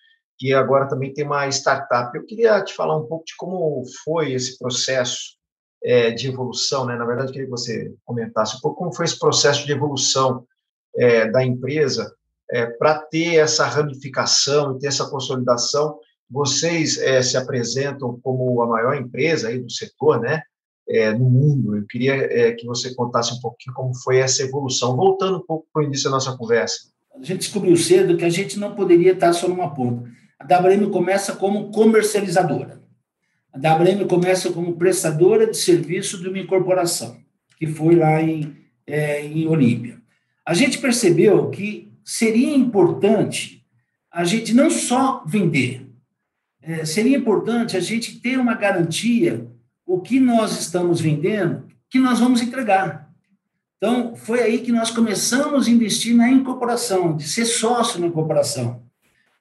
e 0.40 0.52
agora 0.52 0.88
também 0.88 1.12
tem 1.12 1.24
uma 1.24 1.48
startup. 1.48 2.16
Eu 2.16 2.24
queria 2.26 2.62
te 2.62 2.74
falar 2.74 2.96
um 2.96 3.06
pouco 3.06 3.24
de 3.24 3.34
como 3.36 3.82
foi 4.04 4.32
esse 4.32 4.58
processo 4.58 5.36
é, 5.84 6.10
de 6.10 6.28
evolução, 6.28 6.86
né? 6.86 6.96
Na 6.96 7.04
verdade, 7.04 7.30
queria 7.30 7.46
que 7.46 7.50
você 7.50 7.94
comentasse 8.04 8.56
um 8.56 8.60
pouco 8.60 8.78
como 8.78 8.94
foi 8.94 9.04
esse 9.04 9.18
processo 9.18 9.66
de 9.66 9.72
evolução 9.72 10.46
é, 10.96 11.30
da 11.30 11.44
empresa 11.44 12.14
é, 12.50 12.66
para 12.66 12.98
ter 12.98 13.36
essa 13.36 13.66
ramificação 13.66 14.76
e 14.76 14.78
ter 14.78 14.86
essa 14.86 15.08
consolidação. 15.10 15.98
Vocês 16.30 16.96
é, 16.98 17.20
se 17.22 17.36
apresentam 17.36 18.18
como 18.22 18.62
a 18.62 18.66
maior 18.66 18.96
empresa 18.96 19.48
aí 19.48 19.58
do 19.58 19.70
setor, 19.70 20.20
né? 20.20 20.42
É, 20.88 21.12
no 21.12 21.30
mundo. 21.30 21.76
Eu 21.76 21.86
queria 21.86 22.14
é, 22.14 22.52
que 22.52 22.66
você 22.66 22.94
contasse 22.94 23.32
um 23.32 23.40
pouquinho 23.40 23.74
como 23.74 23.94
foi 24.02 24.18
essa 24.18 24.42
evolução. 24.42 24.96
Voltando 24.96 25.38
um 25.38 25.46
pouco 25.46 25.66
para 25.72 25.82
o 25.82 25.84
início 25.86 26.04
da 26.04 26.16
nossa 26.16 26.36
conversa. 26.36 26.92
A 27.14 27.22
gente 27.22 27.38
descobriu 27.38 27.76
cedo 27.76 28.16
que 28.16 28.24
a 28.24 28.30
gente 28.30 28.58
não 28.58 28.74
poderia 28.74 29.12
estar 29.12 29.32
só 29.32 29.48
numa 29.48 29.72
ponta. 29.74 30.10
A 30.38 30.44
WM 30.44 30.90
começa 30.90 31.36
como 31.36 31.70
comercializadora. 31.70 32.83
A 33.54 33.58
WM 33.58 34.04
começa 34.08 34.50
como 34.50 34.74
prestadora 34.74 35.46
de 35.46 35.56
serviço 35.56 36.20
de 36.20 36.28
uma 36.28 36.40
incorporação, 36.40 37.18
que 37.56 37.68
foi 37.68 37.94
lá 37.94 38.20
em, 38.20 38.56
é, 38.84 39.24
em 39.24 39.46
Olímpia. 39.46 40.02
A 40.44 40.52
gente 40.54 40.78
percebeu 40.78 41.50
que 41.50 41.92
seria 42.04 42.52
importante 42.52 43.64
a 44.10 44.24
gente 44.24 44.52
não 44.52 44.70
só 44.70 45.22
vender, 45.24 45.88
é, 46.60 46.84
seria 46.84 47.16
importante 47.16 47.76
a 47.76 47.80
gente 47.80 48.20
ter 48.20 48.38
uma 48.38 48.54
garantia 48.54 49.48
o 49.86 50.00
que 50.00 50.18
nós 50.18 50.58
estamos 50.58 51.00
vendendo, 51.00 51.64
que 51.88 51.98
nós 51.98 52.18
vamos 52.18 52.40
entregar. 52.40 53.08
Então, 53.76 54.16
foi 54.16 54.40
aí 54.40 54.58
que 54.60 54.72
nós 54.72 54.90
começamos 54.90 55.68
a 55.68 55.70
investir 55.70 56.16
na 56.16 56.28
incorporação, 56.28 57.16
de 57.16 57.28
ser 57.28 57.44
sócio 57.44 58.00
na 58.00 58.06
incorporação. 58.06 58.83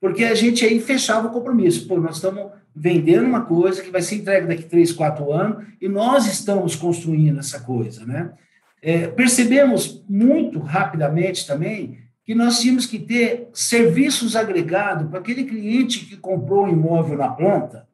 Porque 0.04 0.26
a 0.26 0.36
gente 0.36 0.66
aí 0.66 0.82
fechava 0.82 1.30
o 1.30 1.32
compromisso. 1.32 1.88
Pô, 1.88 1.98
nós 1.98 2.18
estamos 2.18 2.52
vendendo 2.76 3.26
uma 3.26 3.46
coisa 3.46 3.82
que 3.82 3.90
vai 3.90 4.02
ser 4.02 4.16
entregue 4.16 4.48
daqui 4.48 4.64
três, 4.64 4.92
quatro 4.92 5.32
anos 5.32 5.66
e 5.80 5.88
nós 5.88 6.28
estamos 6.28 6.76
construindo 6.76 7.40
essa 7.40 7.62
coisa, 7.62 8.06
né? 8.06 8.34
É, 8.82 9.08
percebemos 9.08 10.04
muito 10.10 10.60
rapidamente 10.60 11.48
também 11.48 12.00
que 12.26 12.36
nós 12.36 12.60
tínhamos 12.60 12.86
que 12.86 13.00
ter 13.00 13.48
serviços 13.54 14.36
agregados 14.36 15.10
para 15.10 15.20
aquele 15.20 15.46
cliente 15.46 16.06
que 16.06 16.18
comprou 16.18 16.66
um 16.66 16.70
imóvel 16.70 17.18
na 17.18 17.30
planta 17.30 17.88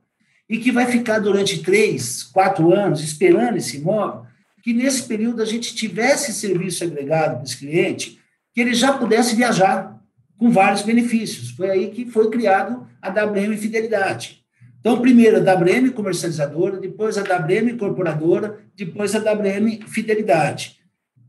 e 0.50 0.58
que 0.58 0.72
vai 0.72 0.88
ficar 0.88 1.20
durante 1.20 1.62
três, 1.62 2.24
quatro 2.24 2.74
anos 2.74 3.04
esperando 3.04 3.58
esse 3.58 3.78
imóvel, 3.78 4.26
que 4.64 4.74
nesse 4.74 5.04
período 5.04 5.44
a 5.44 5.46
gente 5.46 5.76
tivesse 5.76 6.34
serviço 6.34 6.84
agregado 6.84 7.36
para 7.36 7.44
esse 7.44 7.58
cliente, 7.58 8.20
que 8.52 8.62
ele 8.62 8.74
já 8.74 8.94
pudesse 8.94 9.36
viajar 9.36 9.99
com 10.40 10.50
vários 10.50 10.82
benefícios. 10.82 11.52
Foi 11.52 11.70
aí 11.70 11.90
que 11.90 12.10
foi 12.10 12.32
criado 12.32 12.88
a 13.02 13.10
WM 13.10 13.56
Fidelidade. 13.58 14.40
Então, 14.80 15.02
primeiro 15.02 15.38
a 15.38 15.56
WM 15.56 15.92
comercializadora, 15.92 16.80
depois 16.80 17.18
a 17.18 17.22
WM 17.22 17.72
incorporadora, 17.74 18.60
depois 18.76 19.14
a 19.14 19.20
WM 19.20 19.82
Fidelidade. 19.86 20.80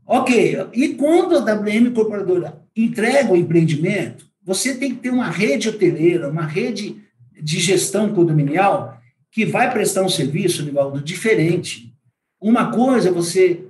Ok, 0.07 0.57
e 0.73 0.89
quando 0.95 1.35
a 1.35 1.53
WM 1.53 1.89
incorporadora 1.89 2.61
entrega 2.75 3.33
o 3.33 3.37
empreendimento, 3.37 4.25
você 4.41 4.75
tem 4.75 4.95
que 4.95 5.01
ter 5.01 5.09
uma 5.09 5.29
rede 5.29 5.67
hoteleira, 5.67 6.29
uma 6.29 6.45
rede 6.45 7.03
de 7.41 7.59
gestão 7.59 8.13
condominial 8.13 8.97
que 9.31 9.45
vai 9.45 9.71
prestar 9.71 10.03
um 10.03 10.09
serviço, 10.09 10.63
Nivaldo, 10.63 11.01
diferente. 11.01 11.93
Uma 12.39 12.71
coisa 12.71 13.09
é 13.09 13.11
você 13.11 13.65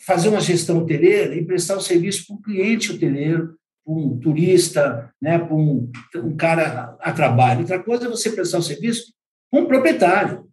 fazer 0.00 0.28
uma 0.28 0.40
gestão 0.40 0.78
hoteleira 0.78 1.34
e 1.34 1.44
prestar 1.44 1.74
o 1.74 1.78
um 1.78 1.82
serviço 1.82 2.26
para 2.26 2.36
um 2.36 2.42
cliente 2.42 2.92
hoteleiro, 2.92 3.54
um 3.92 4.18
turista, 4.18 5.12
né, 5.20 5.38
para 5.38 5.54
um, 5.54 5.90
um 6.16 6.36
cara 6.36 6.96
a 7.00 7.12
trabalho. 7.12 7.60
Outra 7.60 7.82
coisa 7.82 8.06
é 8.06 8.08
você 8.08 8.30
prestar 8.30 8.58
o 8.58 8.60
um 8.60 8.64
serviço 8.64 9.12
para 9.50 9.60
um 9.60 9.66
proprietário. 9.66 10.48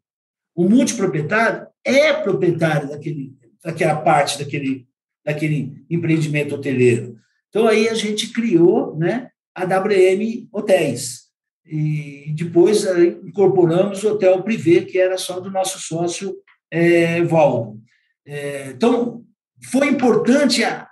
O 0.55 0.67
multiproprietário 0.67 1.67
é 1.85 2.13
proprietário 2.13 2.89
daquele, 2.89 3.35
daquela 3.63 3.97
parte 3.97 4.39
daquele, 4.39 4.87
daquele 5.23 5.85
empreendimento 5.89 6.55
hoteleiro. 6.55 7.17
Então, 7.49 7.67
aí 7.67 7.87
a 7.87 7.93
gente 7.93 8.33
criou 8.33 8.97
né, 8.97 9.29
a 9.55 9.65
WM 9.65 10.47
Hotéis. 10.51 11.27
E 11.65 12.33
depois 12.35 12.85
incorporamos 13.23 14.03
o 14.03 14.13
Hotel 14.13 14.41
Privé, 14.41 14.81
que 14.81 14.97
era 14.97 15.17
só 15.17 15.39
do 15.39 15.51
nosso 15.51 15.79
sócio 15.79 16.35
é, 16.71 17.21
Valdo. 17.23 17.79
É, 18.25 18.69
então, 18.69 19.23
foi 19.63 19.89
importante 19.89 20.63
a, 20.63 20.87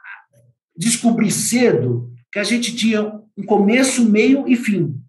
descobrir 0.77 1.31
cedo 1.31 2.14
que 2.35 2.39
a 2.39 2.43
gente 2.43 2.75
tinha 2.75 3.01
um 3.37 3.45
começo, 3.45 4.03
meio 4.03 4.45
e 4.45 4.57
fim 4.57 4.99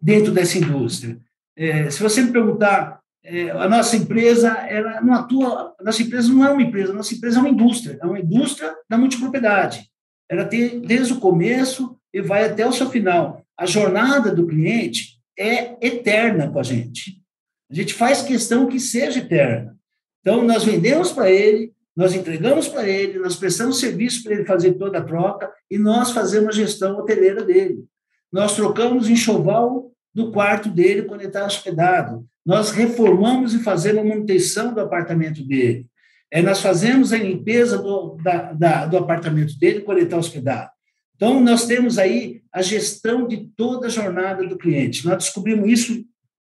dentro 0.00 0.32
dessa 0.32 0.58
indústria. 0.58 1.16
É, 1.56 1.88
se 1.88 2.02
você 2.02 2.20
me 2.20 2.32
perguntar, 2.32 2.98
é, 3.22 3.50
a 3.50 3.68
nossa 3.68 3.96
empresa 3.96 4.48
ela 4.68 5.00
não 5.00 5.14
atua, 5.14 5.76
a 5.78 5.84
nossa 5.84 6.02
empresa 6.02 6.32
não 6.32 6.44
é 6.44 6.50
uma 6.50 6.60
empresa, 6.60 6.90
a 6.90 6.96
nossa 6.96 7.14
empresa 7.14 7.38
é 7.38 7.40
uma 7.40 7.50
indústria, 7.50 7.98
é 8.02 8.04
uma 8.04 8.18
indústria 8.18 8.74
da 8.90 8.98
multipropriedade. 8.98 9.88
Ela 10.28 10.44
tem 10.44 10.80
desde 10.80 11.12
o 11.12 11.20
começo 11.20 11.96
e 12.12 12.20
vai 12.20 12.46
até 12.46 12.66
o 12.66 12.72
seu 12.72 12.90
final. 12.90 13.40
A 13.56 13.64
jornada 13.64 14.34
do 14.34 14.48
cliente 14.48 15.20
é 15.38 15.76
eterna 15.86 16.50
com 16.50 16.58
a 16.58 16.64
gente. 16.64 17.22
A 17.70 17.74
gente 17.76 17.94
faz 17.94 18.22
questão 18.22 18.66
que 18.66 18.80
seja 18.80 19.20
eterna. 19.20 19.78
Então, 20.20 20.42
nós 20.42 20.64
vendemos 20.64 21.12
para 21.12 21.30
ele, 21.30 21.72
nós 21.96 22.14
entregamos 22.14 22.68
para 22.68 22.88
ele, 22.88 23.18
nós 23.18 23.36
prestamos 23.36 23.78
serviço 23.78 24.22
para 24.22 24.34
ele 24.34 24.44
fazer 24.44 24.74
toda 24.74 24.98
a 24.98 25.04
troca 25.04 25.50
e 25.70 25.78
nós 25.78 26.10
fazemos 26.10 26.48
a 26.48 26.58
gestão 26.58 26.98
hoteleira 26.98 27.44
dele. 27.44 27.84
Nós 28.32 28.56
trocamos 28.56 29.10
enxoval 29.10 29.92
do 30.14 30.32
quarto 30.32 30.70
dele 30.70 31.02
quando 31.02 31.20
ele 31.20 31.28
está 31.28 31.44
hospedado. 31.44 32.26
Nós 32.44 32.70
reformamos 32.70 33.54
e 33.54 33.62
fazemos 33.62 34.02
a 34.02 34.04
manutenção 34.04 34.72
do 34.72 34.80
apartamento 34.80 35.46
dele. 35.46 35.86
É, 36.30 36.40
nós 36.40 36.60
fazemos 36.60 37.12
a 37.12 37.18
limpeza 37.18 37.76
do, 37.76 38.16
da, 38.22 38.52
da, 38.52 38.86
do 38.86 38.96
apartamento 38.96 39.58
dele 39.58 39.82
quando 39.82 39.98
ele 39.98 40.06
está 40.06 40.16
hospedado. 40.16 40.70
Então, 41.14 41.38
nós 41.40 41.66
temos 41.66 41.98
aí 41.98 42.42
a 42.50 42.62
gestão 42.62 43.28
de 43.28 43.48
toda 43.54 43.86
a 43.86 43.90
jornada 43.90 44.44
do 44.46 44.56
cliente. 44.56 45.06
Nós 45.06 45.24
descobrimos 45.24 45.68
isso 45.68 46.04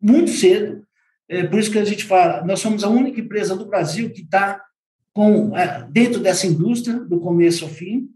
muito 0.00 0.30
cedo, 0.30 0.82
é 1.28 1.44
por 1.46 1.58
isso 1.58 1.70
que 1.70 1.78
a 1.78 1.84
gente 1.84 2.04
fala, 2.04 2.44
nós 2.44 2.60
somos 2.60 2.84
a 2.84 2.88
única 2.88 3.20
empresa 3.20 3.56
do 3.56 3.66
Brasil 3.66 4.10
que 4.10 4.22
está 4.22 4.62
com 5.16 5.56
é, 5.56 5.82
dentro 5.90 6.20
dessa 6.20 6.46
indústria, 6.46 7.00
do 7.00 7.18
começo 7.18 7.64
ao 7.64 7.70
fim. 7.70 8.06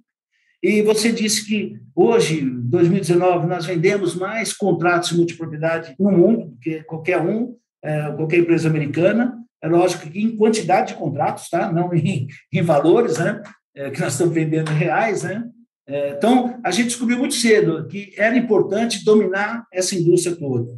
E 0.62 0.82
você 0.82 1.10
disse 1.10 1.46
que 1.46 1.80
hoje, 1.96 2.42
2019, 2.42 3.46
nós 3.46 3.64
vendemos 3.64 4.14
mais 4.14 4.52
contratos 4.52 5.08
de 5.08 5.16
multipropriedade 5.16 5.94
no 5.98 6.12
mundo 6.12 6.50
do 6.50 6.58
que 6.58 6.82
qualquer 6.82 7.18
um, 7.18 7.56
é, 7.82 8.12
qualquer 8.12 8.40
empresa 8.40 8.68
americana. 8.68 9.34
É 9.62 9.68
lógico 9.68 10.10
que 10.10 10.20
em 10.20 10.36
quantidade 10.36 10.88
de 10.88 10.98
contratos, 10.98 11.48
tá? 11.48 11.72
não 11.72 11.94
em, 11.94 12.28
em 12.52 12.60
valores, 12.60 13.16
né? 13.16 13.42
É, 13.74 13.90
que 13.90 14.00
nós 14.00 14.12
estamos 14.12 14.34
vendendo 14.34 14.68
reais. 14.68 15.22
Né? 15.22 15.42
É, 15.88 16.10
então, 16.10 16.60
a 16.62 16.70
gente 16.70 16.88
descobriu 16.88 17.16
muito 17.16 17.34
cedo 17.34 17.88
que 17.88 18.12
era 18.18 18.36
importante 18.36 19.02
dominar 19.06 19.64
essa 19.72 19.94
indústria 19.94 20.36
toda. 20.36 20.70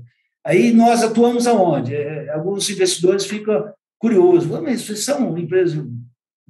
Aí 0.47 0.73
nós 0.73 1.03
atuamos 1.03 1.49
aonde? 1.49 1.97
É, 1.97 2.33
alguns 2.33 2.71
investidores 2.71 3.27
ficam 3.27 3.73
curiosos, 3.99 4.61
mas 4.61 4.83
vocês 4.83 5.05
são 5.05 5.31
uma 5.31 5.41
empresa 5.41 5.85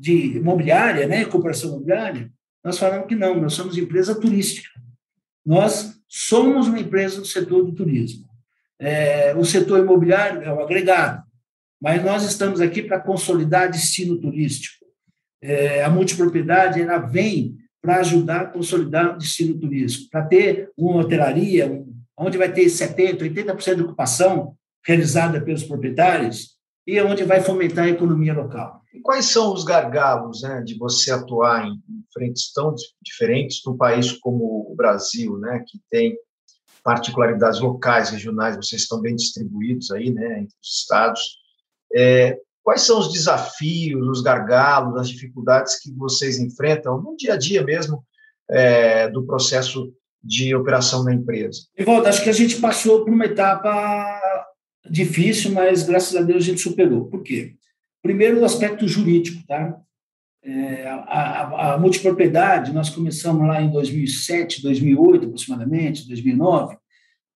de 0.02 0.36
imobiliária, 0.36 1.06
né, 1.06 1.24
cooperação 1.24 1.70
imobiliária? 1.70 2.28
Nós 2.64 2.76
falamos 2.76 3.06
que 3.06 3.14
não, 3.14 3.40
nós 3.40 3.54
somos 3.54 3.78
empresa 3.78 4.20
turística. 4.20 4.68
Nós 5.46 5.94
somos 6.08 6.66
uma 6.66 6.80
empresa 6.80 7.20
do 7.20 7.26
setor 7.26 7.64
do 7.64 7.72
turismo. 7.72 8.26
É, 8.80 9.32
o 9.36 9.44
setor 9.44 9.78
imobiliário 9.78 10.42
é 10.42 10.52
o 10.52 10.60
agregado, 10.60 11.22
mas 11.80 12.04
nós 12.04 12.24
estamos 12.24 12.60
aqui 12.60 12.82
para 12.82 12.98
consolidar 12.98 13.70
destino 13.70 14.20
turístico. 14.20 14.84
É, 15.40 15.84
a 15.84 15.90
multipropriedade 15.90 16.80
ela 16.80 16.98
vem 16.98 17.56
para 17.80 17.96
ajudar 17.98 18.40
a 18.40 18.46
consolidar 18.46 19.14
o 19.14 19.18
destino 19.18 19.56
turístico, 19.58 20.10
para 20.10 20.24
ter 20.24 20.70
uma 20.76 21.00
hotelaria, 21.00 21.66
um, 21.66 21.94
onde 22.16 22.38
vai 22.38 22.52
ter 22.52 22.64
70%, 22.64 23.20
80% 23.20 23.76
de 23.76 23.82
ocupação 23.82 24.56
realizada 24.84 25.40
pelos 25.40 25.62
proprietários 25.62 26.56
e 26.86 27.00
onde 27.00 27.24
vai 27.24 27.40
fomentar 27.40 27.84
a 27.84 27.90
economia 27.90 28.34
local. 28.34 28.82
E 28.92 29.00
quais 29.00 29.26
são 29.26 29.52
os 29.52 29.64
gargalos 29.64 30.42
né, 30.42 30.60
de 30.62 30.76
você 30.76 31.10
atuar 31.10 31.66
em, 31.66 31.80
frentes 32.12 32.52
tão 32.52 32.74
diferentes 33.02 33.62
num 33.64 33.76
país 33.76 34.12
como 34.12 34.70
o 34.70 34.74
Brasil, 34.76 35.38
né, 35.38 35.64
que 35.66 35.80
tem 35.90 36.16
particularidades 36.84 37.60
locais, 37.60 38.10
regionais, 38.10 38.56
vocês 38.56 38.82
estão 38.82 39.00
bem 39.00 39.14
distribuídos 39.14 39.90
aí, 39.90 40.12
né, 40.12 40.40
entre 40.40 40.54
os 40.60 40.80
estados. 40.80 41.38
É, 41.94 42.36
quais 42.62 42.82
são 42.82 42.98
os 42.98 43.12
desafios, 43.12 44.06
os 44.08 44.20
gargalos, 44.20 45.00
as 45.00 45.08
dificuldades 45.08 45.80
que 45.80 45.92
vocês 45.92 46.38
enfrentam 46.38 47.00
no 47.00 47.16
dia 47.16 47.34
a 47.34 47.36
dia 47.36 47.62
mesmo 47.62 48.04
é, 48.50 49.08
do 49.08 49.24
processo 49.24 49.92
de 50.22 50.54
operação 50.54 51.04
da 51.04 51.14
empresa? 51.14 51.62
Evaldo, 51.76 52.08
acho 52.08 52.22
que 52.22 52.30
a 52.30 52.34
gente 52.34 52.60
passou 52.60 53.04
por 53.04 53.12
uma 53.12 53.24
etapa 53.24 54.21
difícil, 54.88 55.52
mas 55.52 55.82
graças 55.84 56.14
a 56.16 56.22
Deus 56.22 56.42
a 56.42 56.46
gente 56.46 56.60
superou. 56.60 57.06
Por 57.06 57.22
quê? 57.22 57.54
Primeiro, 58.02 58.40
o 58.40 58.44
aspecto 58.44 58.86
jurídico, 58.88 59.44
tá? 59.46 59.78
É, 60.44 60.88
a, 60.88 60.94
a, 60.96 61.74
a, 61.74 61.78
multipropriedade, 61.78 62.72
nós 62.72 62.90
começamos 62.90 63.46
lá 63.46 63.62
em 63.62 63.70
2007, 63.70 64.60
2008 64.60 65.26
aproximadamente, 65.26 66.08
2009, 66.08 66.76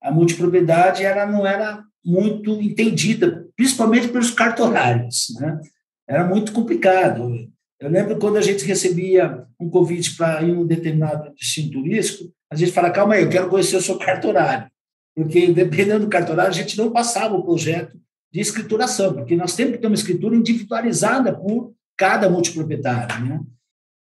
a 0.02 0.12
multipropriedade 0.12 1.04
ela 1.04 1.28
não 1.28 1.46
era 1.46 1.84
muito 2.04 2.60
entendida, 2.62 3.48
principalmente 3.56 4.08
pelos 4.08 4.32
cartorários, 4.32 5.28
né? 5.39 5.60
Era 6.08 6.24
muito 6.24 6.52
complicado. 6.52 7.48
Eu 7.80 7.89
lembro 7.89 8.18
quando 8.18 8.38
a 8.38 8.41
gente 8.41 8.66
recebia 8.66 9.46
um 9.60 9.70
convite 9.70 10.16
para 10.16 10.41
ir 10.43 10.52
um 10.52 10.66
determinado 10.66 11.34
destino 11.34 11.72
turístico, 11.72 12.32
a 12.52 12.56
gente 12.56 12.72
fala, 12.72 12.91
calma 12.91 13.16
aí, 13.16 13.24
eu 13.24 13.30
quero 13.30 13.50
conhecer 13.50 13.76
o 13.76 13.82
seu 13.82 13.98
cartorário. 13.98 14.68
Porque, 15.16 15.47
dependendo 15.53 16.05
do 16.05 16.09
cartorário, 16.09 16.51
a 16.51 16.55
gente 16.55 16.78
não 16.78 16.91
passava 16.91 17.36
o 17.36 17.43
projeto 17.43 17.97
de 18.32 18.41
escrituração, 18.41 19.13
porque 19.13 19.36
nós 19.36 19.55
temos 19.55 19.74
que 19.74 19.78
ter 19.80 19.88
uma 19.88 19.95
escritura 19.95 20.36
individualizada 20.36 21.34
por 21.34 21.74
cada 21.97 22.30
multiproprietário. 22.30 23.26
Né? 23.26 23.39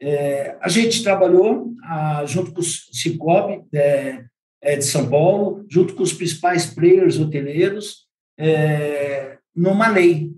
É, 0.01 0.57
a 0.59 0.67
gente 0.67 1.03
trabalhou 1.03 1.71
ah, 1.83 2.23
junto 2.25 2.51
com 2.51 2.61
o 2.61 2.63
Cicobi 2.63 3.63
é, 3.71 4.23
é, 4.59 4.75
de 4.75 4.85
São 4.85 5.07
Paulo, 5.07 5.63
junto 5.69 5.93
com 5.93 6.01
os 6.01 6.13
principais 6.13 6.65
players 6.65 7.19
hoteleiros, 7.19 8.07
é, 8.37 9.37
numa 9.55 9.87
lei. 9.89 10.31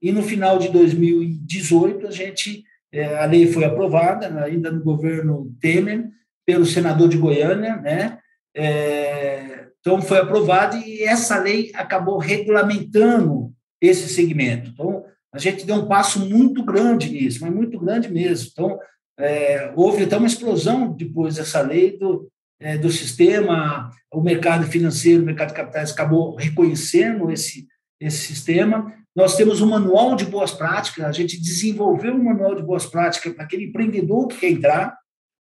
E 0.00 0.12
no 0.12 0.22
final 0.22 0.58
de 0.58 0.70
2018, 0.70 2.06
a 2.06 2.10
gente, 2.10 2.64
é, 2.90 3.18
a 3.18 3.26
lei 3.26 3.46
foi 3.46 3.64
aprovada, 3.64 4.42
ainda 4.44 4.70
no 4.70 4.82
governo 4.82 5.54
Temer, 5.60 6.08
pelo 6.46 6.64
senador 6.64 7.08
de 7.08 7.18
Goiânia, 7.18 7.76
né? 7.76 8.18
É, 8.54 9.65
então, 9.86 10.02
foi 10.02 10.18
aprovada 10.18 10.76
e 10.76 11.04
essa 11.04 11.38
lei 11.38 11.70
acabou 11.72 12.18
regulamentando 12.18 13.52
esse 13.80 14.08
segmento. 14.08 14.70
Então, 14.70 15.04
a 15.32 15.38
gente 15.38 15.64
deu 15.64 15.76
um 15.76 15.86
passo 15.86 16.18
muito 16.18 16.64
grande 16.64 17.08
nisso, 17.08 17.38
mas 17.40 17.54
muito 17.54 17.78
grande 17.78 18.12
mesmo. 18.12 18.48
Então, 18.50 18.80
é, 19.16 19.72
houve 19.76 20.02
até 20.02 20.16
uma 20.16 20.26
explosão 20.26 20.92
depois 20.92 21.36
dessa 21.36 21.60
lei 21.60 21.96
do, 21.96 22.28
é, 22.58 22.76
do 22.76 22.90
sistema, 22.90 23.88
o 24.12 24.20
mercado 24.20 24.66
financeiro, 24.66 25.22
o 25.22 25.26
mercado 25.26 25.50
de 25.50 25.54
capitais 25.54 25.92
acabou 25.92 26.34
reconhecendo 26.34 27.30
esse, 27.30 27.68
esse 28.00 28.26
sistema. 28.26 28.92
Nós 29.14 29.36
temos 29.36 29.60
um 29.60 29.68
manual 29.68 30.16
de 30.16 30.24
boas 30.24 30.50
práticas, 30.50 31.04
a 31.04 31.12
gente 31.12 31.40
desenvolveu 31.40 32.12
um 32.12 32.24
manual 32.24 32.56
de 32.56 32.62
boas 32.64 32.86
práticas 32.86 33.32
para 33.34 33.44
aquele 33.44 33.66
empreendedor 33.66 34.26
que 34.26 34.38
quer 34.38 34.50
entrar. 34.50 34.98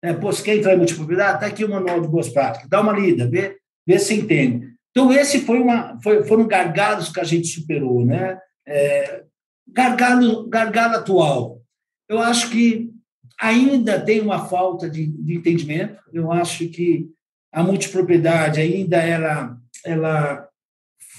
Né? 0.02 0.14
Pô, 0.14 0.32
você 0.32 0.42
quer 0.44 0.56
entrar 0.56 0.76
em 0.76 0.78
multipropriedade? 0.78 1.34
Está 1.36 1.48
aqui 1.48 1.66
o 1.66 1.70
manual 1.70 2.00
de 2.00 2.08
boas 2.08 2.30
práticas, 2.30 2.70
dá 2.70 2.80
uma 2.80 2.98
lida, 2.98 3.28
vê, 3.28 3.60
vê 3.90 3.98
se 3.98 4.14
entende. 4.14 4.70
Então, 4.92 5.12
esse 5.12 5.42
foi 5.42 5.60
uma, 5.60 6.00
foi, 6.04 6.24
foram 6.24 6.48
gargalos 6.48 7.10
que 7.10 7.20
a 7.20 7.24
gente 7.24 7.48
superou. 7.48 8.06
Né? 8.06 8.38
É, 8.68 9.24
gargalo, 9.68 10.48
gargalo 10.48 10.96
atual. 10.98 11.62
Eu 12.08 12.20
acho 12.20 12.52
que 12.52 12.92
ainda 13.40 14.00
tem 14.00 14.22
uma 14.22 14.48
falta 14.48 14.88
de, 14.88 15.08
de 15.08 15.36
entendimento. 15.36 16.00
Eu 16.14 16.32
acho 16.32 16.70
que 16.70 17.08
a 17.52 17.64
multipropriedade 17.64 18.62
ainda 18.62 18.98
ela, 18.98 19.58
ela 19.84 20.48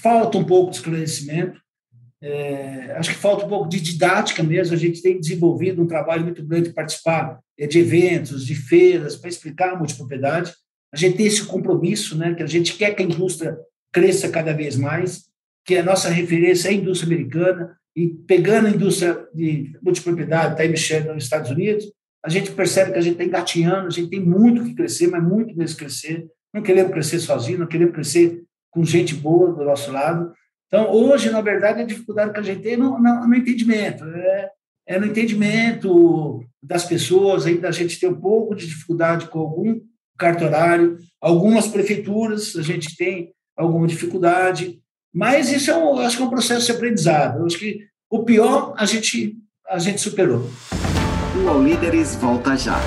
falta 0.01 0.37
um 0.37 0.45
pouco 0.45 0.71
de 0.71 0.77
esclarecimento. 0.77 1.59
É, 2.23 2.93
acho 2.97 3.09
que 3.09 3.17
falta 3.17 3.45
um 3.45 3.49
pouco 3.49 3.67
de 3.67 3.81
didática 3.81 4.43
mesmo. 4.43 4.75
A 4.75 4.79
gente 4.79 5.01
tem 5.01 5.19
desenvolvido 5.19 5.81
um 5.81 5.87
trabalho 5.87 6.23
muito 6.23 6.45
grande 6.45 6.69
de 6.69 6.75
participar 6.75 7.39
é, 7.59 7.67
de 7.67 7.79
eventos, 7.79 8.45
de 8.45 8.55
feiras, 8.55 9.17
para 9.17 9.29
explicar 9.29 9.73
a 9.73 9.75
multipropriedade. 9.75 10.53
A 10.93 10.97
gente 10.97 11.17
tem 11.17 11.25
esse 11.25 11.43
compromisso, 11.43 12.17
né, 12.17 12.33
que 12.33 12.43
a 12.43 12.47
gente 12.47 12.75
quer 12.75 12.93
que 12.93 13.01
a 13.01 13.05
indústria 13.05 13.57
cresça 13.91 14.29
cada 14.29 14.53
vez 14.53 14.75
mais, 14.75 15.25
que 15.65 15.77
a 15.77 15.83
nossa 15.83 16.09
referência 16.09 16.69
é 16.69 16.71
a 16.71 16.75
indústria 16.75 17.13
americana, 17.13 17.77
e 17.95 18.07
pegando 18.07 18.67
a 18.67 18.71
indústria 18.71 19.25
de 19.33 19.77
multipropriedade, 19.81 20.53
está 20.53 20.63
mexendo 20.67 21.13
nos 21.13 21.25
Estados 21.25 21.51
Unidos, 21.51 21.85
a 22.23 22.29
gente 22.29 22.51
percebe 22.51 22.91
que 22.91 22.99
a 22.99 23.01
gente 23.01 23.13
está 23.13 23.23
engatinhando, 23.23 23.87
a 23.87 23.89
gente 23.89 24.09
tem 24.09 24.19
muito 24.19 24.63
que 24.63 24.75
crescer, 24.75 25.07
mas 25.07 25.23
muito 25.23 25.55
mesmo 25.57 25.77
crescer. 25.77 26.27
Não 26.53 26.61
queremos 26.61 26.91
crescer 26.91 27.19
sozinho, 27.19 27.59
não 27.59 27.67
queremos 27.67 27.93
crescer 27.93 28.43
com 28.69 28.83
gente 28.83 29.15
boa 29.15 29.51
do 29.51 29.65
nosso 29.65 29.91
lado. 29.91 30.31
Então, 30.67 30.91
hoje, 30.91 31.29
na 31.29 31.41
verdade, 31.41 31.81
a 31.81 31.85
dificuldade 31.85 32.31
que 32.31 32.39
a 32.39 32.43
gente 32.43 32.61
tem 32.61 32.73
é 32.73 32.77
no, 32.77 32.99
no, 32.99 33.27
no 33.27 33.35
entendimento. 33.35 34.05
É, 34.05 34.49
é, 34.87 34.99
no 34.99 35.07
entendimento 35.07 36.45
das 36.61 36.85
pessoas, 36.85 37.45
ainda 37.45 37.67
a 37.67 37.71
gente 37.71 37.99
tem 37.99 38.09
um 38.09 38.21
pouco 38.21 38.55
de 38.55 38.67
dificuldade 38.67 39.27
com 39.27 39.39
algum 39.39 39.81
cartorário, 40.21 40.99
algumas 41.19 41.67
prefeituras 41.67 42.55
a 42.55 42.61
gente 42.61 42.95
tem 42.95 43.31
alguma 43.57 43.87
dificuldade, 43.87 44.79
mas 45.13 45.51
isso 45.51 45.71
é 45.71 45.75
um, 45.75 45.97
acho 45.97 46.17
que 46.17 46.23
é 46.23 46.25
um 46.25 46.29
processo 46.29 46.67
de 46.67 46.71
aprendizado. 46.71 47.39
Eu 47.39 47.45
acho 47.47 47.57
que 47.57 47.79
o 48.09 48.23
pior 48.23 48.73
a 48.77 48.85
gente, 48.85 49.35
a 49.67 49.79
gente 49.79 49.99
superou. 49.99 50.47
O 51.43 51.49
All 51.49 51.61
Líderes 51.61 52.15
volta 52.15 52.55
já. 52.55 52.79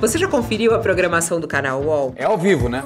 Você 0.00 0.18
já 0.18 0.26
conferiu 0.26 0.74
a 0.74 0.78
programação 0.78 1.38
do 1.38 1.46
canal 1.46 1.82
UOL? 1.82 2.14
É 2.16 2.24
ao 2.24 2.36
vivo, 2.36 2.68
né? 2.68 2.82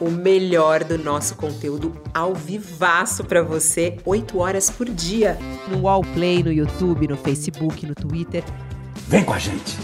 O 0.00 0.10
melhor 0.10 0.82
do 0.82 0.98
nosso 0.98 1.36
conteúdo 1.36 1.94
ao 2.12 2.34
vivaço 2.34 3.24
para 3.24 3.42
você, 3.42 3.96
8 4.04 4.38
horas 4.38 4.68
por 4.68 4.88
dia. 4.88 5.38
No 5.68 5.82
UOL 5.82 6.02
Play, 6.14 6.42
no 6.42 6.52
YouTube, 6.52 7.06
no 7.06 7.16
Facebook, 7.16 7.86
no 7.86 7.94
Twitter. 7.94 8.42
Vem 9.06 9.22
com 9.22 9.34
a 9.34 9.38
gente! 9.38 9.76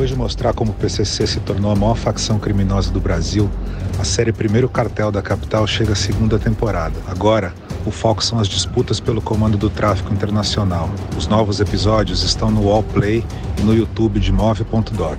Depois 0.00 0.08
de 0.08 0.16
mostrar 0.16 0.54
como 0.54 0.70
o 0.70 0.74
PCC 0.76 1.26
se 1.26 1.40
tornou 1.40 1.70
a 1.70 1.76
maior 1.76 1.94
facção 1.94 2.38
criminosa 2.38 2.90
do 2.90 2.98
Brasil, 2.98 3.50
a 3.98 4.02
série 4.02 4.32
Primeiro 4.32 4.66
Cartel 4.66 5.12
da 5.12 5.20
Capital 5.20 5.66
chega 5.66 5.92
à 5.92 5.94
segunda 5.94 6.38
temporada. 6.38 6.94
Agora, 7.06 7.52
o 7.84 7.90
foco 7.90 8.24
são 8.24 8.38
as 8.38 8.48
disputas 8.48 8.98
pelo 8.98 9.20
comando 9.20 9.58
do 9.58 9.68
tráfico 9.68 10.10
internacional. 10.10 10.88
Os 11.18 11.26
novos 11.26 11.60
episódios 11.60 12.22
estão 12.22 12.50
no 12.50 12.66
Wallplay 12.66 13.22
e 13.58 13.60
no 13.60 13.74
YouTube 13.74 14.18
de 14.18 14.32
Move.doc. 14.32 15.18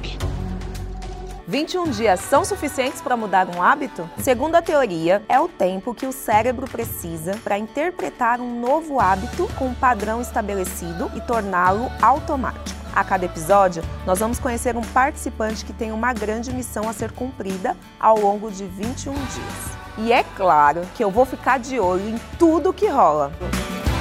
21 1.48 1.92
dias 1.92 2.20
são 2.20 2.44
suficientes 2.44 3.02
para 3.02 3.16
mudar 3.16 3.48
um 3.56 3.62
hábito? 3.62 4.10
Segundo 4.18 4.56
a 4.56 4.64
teoria, 4.64 5.22
é 5.30 5.40
o 5.40 5.48
tempo 5.48 5.94
que 5.94 6.08
o 6.08 6.12
cérebro 6.12 6.68
precisa 6.68 7.38
para 7.44 7.56
interpretar 7.56 8.42
um 8.42 8.60
novo 8.60 9.00
hábito 9.00 9.48
com 9.60 9.68
um 9.68 9.76
padrão 9.76 10.20
estabelecido 10.20 11.12
e 11.16 11.22
torná-lo 11.22 11.88
automático. 12.02 12.81
A 12.94 13.06
cada 13.06 13.26
episódio, 13.26 13.82
nós 14.06 14.20
vamos 14.20 14.38
conhecer 14.38 14.76
um 14.76 14.82
participante 14.82 15.64
que 15.64 15.72
tem 15.72 15.94
uma 15.94 16.12
grande 16.12 16.52
missão 16.54 16.90
a 16.90 16.94
ser 16.94 17.12
cumprida 17.12 17.76
ao 17.98 18.20
longo 18.20 18.52
de 18.52 18.66
21 18.66 19.14
dias. 19.14 19.82
E 19.98 20.12
é 20.12 20.24
claro 20.24 20.82
que 20.96 21.04
eu 21.04 21.10
vou 21.10 21.26
ficar 21.26 21.58
de 21.58 21.80
olho 21.80 22.10
em 22.10 22.20
tudo 22.38 22.74
que 22.74 22.88
rola. 22.88 23.32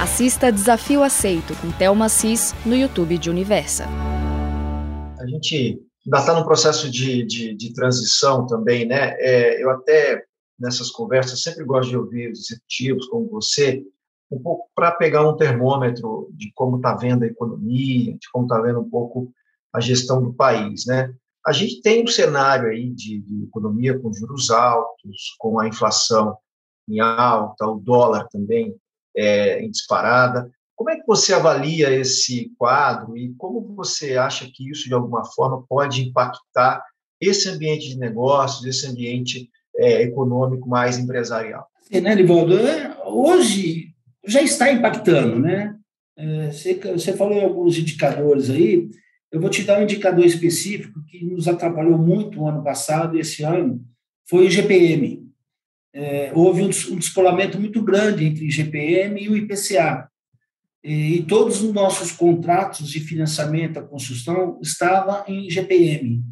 Assista 0.01 0.51
Desafio 0.51 1.03
Aceito 1.03 1.55
com 1.61 1.71
Thelma 1.71 2.09
Cis 2.09 2.53
no 2.65 2.75
YouTube 2.75 3.17
de 3.17 3.29
Universa. 3.29 3.85
A 5.17 5.25
gente 5.25 5.79
ainda 6.05 6.19
está 6.19 6.33
num 6.33 6.43
processo 6.43 6.89
de, 6.91 7.23
de, 7.25 7.55
de, 7.55 7.73
transição 7.73 8.45
também, 8.45 8.85
né? 8.85 9.15
É, 9.19 9.63
eu 9.63 9.69
até, 9.69 10.23
nessas 10.59 10.89
conversas, 10.91 11.43
sempre 11.43 11.63
gosto 11.63 11.89
de 11.89 11.97
ouvir 11.97 12.31
os 12.31 12.39
executivos 12.39 13.07
como 13.07 13.29
você, 13.29 13.83
um 14.31 14.41
pouco 14.41 14.69
para 14.73 14.91
pegar 14.91 15.27
um 15.27 15.35
termômetro 15.35 16.29
de 16.33 16.51
como 16.53 16.77
está 16.77 16.95
vendo 16.95 17.23
a 17.23 17.27
economia, 17.27 18.13
de 18.13 18.29
como 18.31 18.45
está 18.45 18.59
vendo 18.59 18.79
um 18.79 18.89
pouco 18.89 19.31
a 19.73 19.79
gestão 19.79 20.21
do 20.21 20.33
país, 20.33 20.85
né? 20.85 21.13
A 21.45 21.51
gente 21.51 21.81
tem 21.81 22.03
um 22.03 22.07
cenário 22.07 22.69
aí 22.69 22.89
de, 22.89 23.19
de, 23.19 23.43
economia 23.43 23.97
com 23.97 24.13
juros 24.13 24.51
altos, 24.51 25.35
com 25.39 25.59
a 25.59 25.67
inflação 25.67 26.37
em 26.87 26.99
alta, 26.99 27.65
o 27.65 27.79
dólar 27.79 28.27
também 28.29 28.75
é, 29.17 29.59
em 29.63 29.71
disparada. 29.71 30.51
Como 30.75 30.89
é 30.89 30.97
que 30.97 31.05
você 31.05 31.33
avalia 31.33 31.91
esse 31.91 32.51
quadro 32.57 33.17
e 33.17 33.33
como 33.35 33.61
você 33.75 34.17
acha 34.17 34.49
que 34.53 34.69
isso, 34.69 34.87
de 34.87 34.93
alguma 34.93 35.25
forma, 35.25 35.63
pode 35.67 36.01
impactar 36.01 36.83
esse 37.19 37.49
ambiente 37.49 37.89
de 37.89 37.97
negócios, 37.97 38.65
esse 38.65 38.87
ambiente 38.87 39.49
é, 39.77 40.01
econômico 40.03 40.69
mais 40.69 40.97
empresarial? 40.97 41.67
Sim, 41.81 42.01
né, 42.01 42.13
Livaldo? 42.13 42.55
Hoje, 43.05 43.90
já 44.25 44.41
está 44.41 44.71
impactando, 44.71 45.39
né? 45.39 45.75
É, 46.17 46.51
você, 46.51 47.13
falou 47.13 47.37
em 47.37 47.43
alguns 47.43 47.77
indicadores 47.77 48.49
aí, 48.49 48.89
eu 49.31 49.39
vou 49.39 49.49
te 49.49 49.63
dar 49.63 49.79
um 49.79 49.83
indicador 49.83 50.25
específico 50.25 51.03
que 51.07 51.23
nos 51.25 51.47
atrapalhou 51.47 51.97
muito 51.97 52.39
o 52.39 52.47
ano 52.47 52.63
passado 52.63 53.17
e 53.17 53.21
esse 53.21 53.43
ano, 53.43 53.83
foi 54.29 54.45
o 54.45 54.51
GPM. 54.51 55.25
É, 55.93 56.31
houve 56.33 56.61
um, 56.61 56.69
descolamento 56.69 57.59
muito 57.59 57.81
grande 57.81 58.25
entre 58.25 58.45
o 58.45 58.51
GPM 58.51 59.21
e 59.21 59.29
o 59.29 59.35
IPCA. 59.35 60.09
E, 60.83 61.23
todos 61.23 61.61
os 61.61 61.73
nossos 61.73 62.11
contratos 62.11 62.89
de 62.89 62.99
financiamento 62.99 63.77
à 63.77 63.83
construção 63.83 64.59
estavam 64.61 65.23
em 65.27 65.49
GPM. 65.49 66.23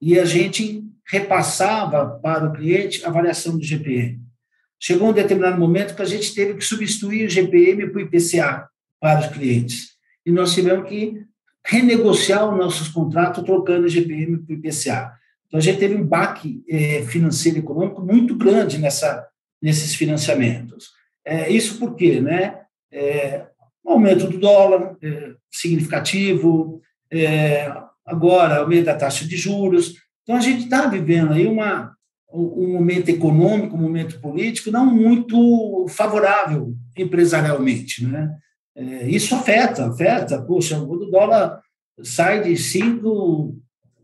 E 0.00 0.18
a 0.18 0.24
gente 0.24 0.84
repassava 1.06 2.18
para 2.20 2.48
o 2.48 2.52
cliente 2.52 3.04
a 3.04 3.10
variação 3.10 3.56
do 3.56 3.64
GPM. 3.64 4.20
Chegou 4.80 5.08
um 5.08 5.12
determinado 5.12 5.58
momento 5.58 5.94
que 5.94 6.02
a 6.02 6.06
gente 6.06 6.34
teve 6.34 6.54
que 6.54 6.64
substituir 6.64 7.26
o 7.26 7.30
GPM 7.30 7.84
o 7.84 8.00
IPCA 8.00 8.68
para 9.00 9.20
os 9.20 9.26
clientes. 9.26 9.96
E 10.24 10.30
nós 10.30 10.54
tivemos 10.54 10.88
que 10.88 11.24
renegociar 11.64 12.48
os 12.48 12.56
nossos 12.56 12.88
contratos 12.88 13.44
trocando 13.44 13.86
o 13.86 13.88
GPM 13.88 14.36
o 14.36 14.52
IPCA. 14.52 15.12
Então, 15.46 15.58
a 15.58 15.62
gente 15.62 15.78
teve 15.78 15.94
um 15.94 16.04
baque 16.04 16.62
é, 16.68 17.02
financeiro 17.02 17.58
e 17.58 17.60
econômico 17.60 18.02
muito 18.02 18.34
grande 18.36 18.78
nessa, 18.78 19.26
nesses 19.60 19.94
financiamentos. 19.94 20.90
É, 21.24 21.50
isso 21.50 21.78
por 21.78 21.94
quê? 21.94 22.20
Né? 22.20 22.60
É, 22.92 23.46
um 23.84 23.92
aumento 23.92 24.28
do 24.28 24.38
dólar 24.38 24.96
é, 25.02 25.32
significativo, 25.50 26.80
é, 27.10 27.72
agora 28.04 28.58
aumento 28.58 28.86
da 28.86 28.94
taxa 28.94 29.26
de 29.26 29.36
juros. 29.36 29.94
Então, 30.22 30.36
a 30.36 30.40
gente 30.40 30.64
está 30.64 30.86
vivendo 30.86 31.32
aí 31.32 31.46
uma, 31.46 31.96
um 32.32 32.72
momento 32.72 33.08
econômico, 33.08 33.76
um 33.76 33.80
momento 33.80 34.20
político 34.20 34.70
não 34.70 34.86
muito 34.86 35.86
favorável 35.88 36.74
empresarialmente, 36.96 38.06
né? 38.06 38.30
É, 38.76 39.08
isso 39.08 39.34
afeta, 39.34 39.86
afeta. 39.86 40.40
Poxa, 40.42 40.78
o 40.78 41.10
dólar 41.10 41.60
sai 42.02 42.42
de 42.42 42.56
5 42.56 43.56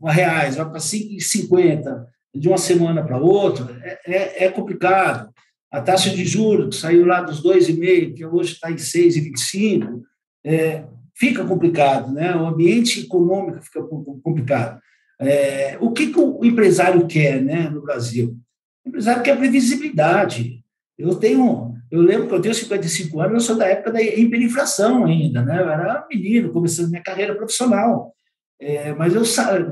reais, 0.03 0.55
vai 0.55 0.69
para 0.69 0.79
5,50 0.79 2.05
de 2.33 2.47
uma 2.47 2.57
semana 2.57 3.03
para 3.03 3.17
outra, 3.17 3.79
é, 3.81 3.99
é, 4.05 4.45
é, 4.45 4.51
complicado. 4.51 5.33
A 5.71 5.81
taxa 5.81 6.09
de 6.09 6.25
juros 6.25 6.79
saiu 6.79 7.05
lá 7.05 7.21
dos 7.21 7.41
2,5, 7.41 8.13
que 8.13 8.25
hoje 8.25 8.53
está 8.53 8.69
em 8.69 8.75
6,25, 8.75 10.01
é, 10.43 10.83
fica 11.15 11.45
complicado, 11.45 12.11
né? 12.11 12.35
O 12.35 12.45
ambiente 12.45 13.01
econômico 13.01 13.61
fica 13.61 13.81
complicado. 14.21 14.79
É, 15.19 15.77
o 15.79 15.91
que, 15.91 16.07
que, 16.07 16.19
o 16.19 16.43
empresário 16.43 17.07
quer 17.07 17.41
né, 17.41 17.69
no 17.69 17.81
Brasil? 17.81 18.37
O 18.85 18.89
empresário 18.89 19.23
quer 19.23 19.37
previsibilidade. 19.37 20.63
Eu 20.97 21.15
tenho, 21.15 21.73
eu 21.91 22.01
lembro 22.01 22.27
que 22.27 22.33
eu 22.33 22.41
tenho 22.41 22.53
55 22.53 23.19
anos, 23.19 23.33
eu 23.33 23.39
sou 23.39 23.57
da 23.57 23.67
época 23.67 23.91
da 23.91 24.01
hiperinflação 24.01 25.05
ainda, 25.05 25.41
né? 25.41 25.61
Eu 25.61 25.69
era 25.69 26.05
menino, 26.09 26.51
começando 26.51 26.89
minha 26.89 27.03
carreira 27.03 27.35
profissional. 27.35 28.13
É, 28.59 28.93
mas 28.93 29.13
eu, 29.13 29.23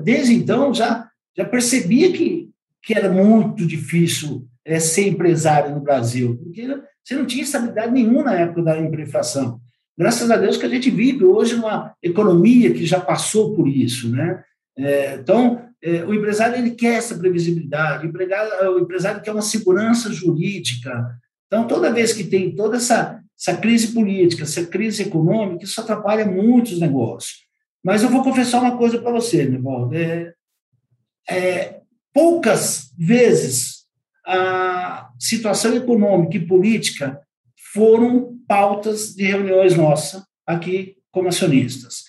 desde 0.04 0.34
então, 0.34 0.74
já, 0.74 1.08
já 1.36 1.46
percebia 1.46 2.12
que, 2.12 2.50
que 2.82 2.94
era 2.94 3.10
muito 3.10 3.66
difícil 3.66 4.46
é, 4.66 4.80
ser 4.80 5.08
empresário 5.08 5.74
no 5.74 5.82
Brasil, 5.82 6.38
porque 6.38 6.68
você 7.04 7.16
não 7.16 7.26
tinha 7.26 7.44
estabilidade 7.44 7.92
nenhuma 7.92 8.24
na 8.24 8.36
época 8.36 8.62
da 8.62 8.80
hiperinflação. 8.80 9.60
Graças 9.98 10.32
a 10.32 10.38
Deus 10.38 10.58
que 10.58 10.66
a 10.66 10.70
gente 10.70 10.90
vive 10.90 11.24
hoje 11.24 11.56
numa 11.56 11.94
economia 12.02 12.74
que 12.74 12.86
já 12.86 13.00
passou 13.00 13.56
por 13.56 13.68
isso, 13.68 14.10
né? 14.10 14.44
É, 14.78 15.16
então, 15.16 15.70
é, 15.82 16.04
o 16.04 16.14
empresário 16.14 16.58
ele 16.58 16.72
quer 16.72 16.96
essa 16.96 17.18
previsibilidade, 17.18 18.08
o, 18.08 18.76
o 18.76 18.80
empresário 18.80 19.22
quer 19.22 19.32
uma 19.32 19.42
segurança 19.42 20.12
jurídica. 20.12 21.18
Então, 21.48 21.68
toda 21.68 21.94
vez 21.94 22.14
que 22.14 22.24
tem 22.24 22.56
toda 22.56 22.78
essa, 22.78 23.22
essa 23.40 23.58
crise 23.58 23.94
política, 23.94 24.44
essa 24.44 24.66
crise 24.66 25.04
econômica, 25.04 25.66
isso 25.66 25.80
atrapalha 25.80 26.26
muitos 26.26 26.80
negócios. 26.80 27.44
Mas 27.84 28.02
eu 28.02 28.10
vou 28.10 28.24
confessar 28.24 28.62
uma 28.62 28.78
coisa 28.78 29.00
para 29.00 29.12
você, 29.12 29.46
Nivaldo. 29.46 29.96
É, 29.96 30.34
é, 31.30 31.82
poucas 32.14 32.92
vezes 32.98 33.84
a 34.26 35.10
situação 35.20 35.76
econômica 35.76 36.38
e 36.38 36.48
política 36.48 37.20
foram 37.74 38.38
pautas 38.48 39.14
de 39.14 39.24
reuniões 39.24 39.76
nossas 39.76 40.24
aqui 40.48 40.96
como 41.12 41.28
acionistas. 41.28 42.06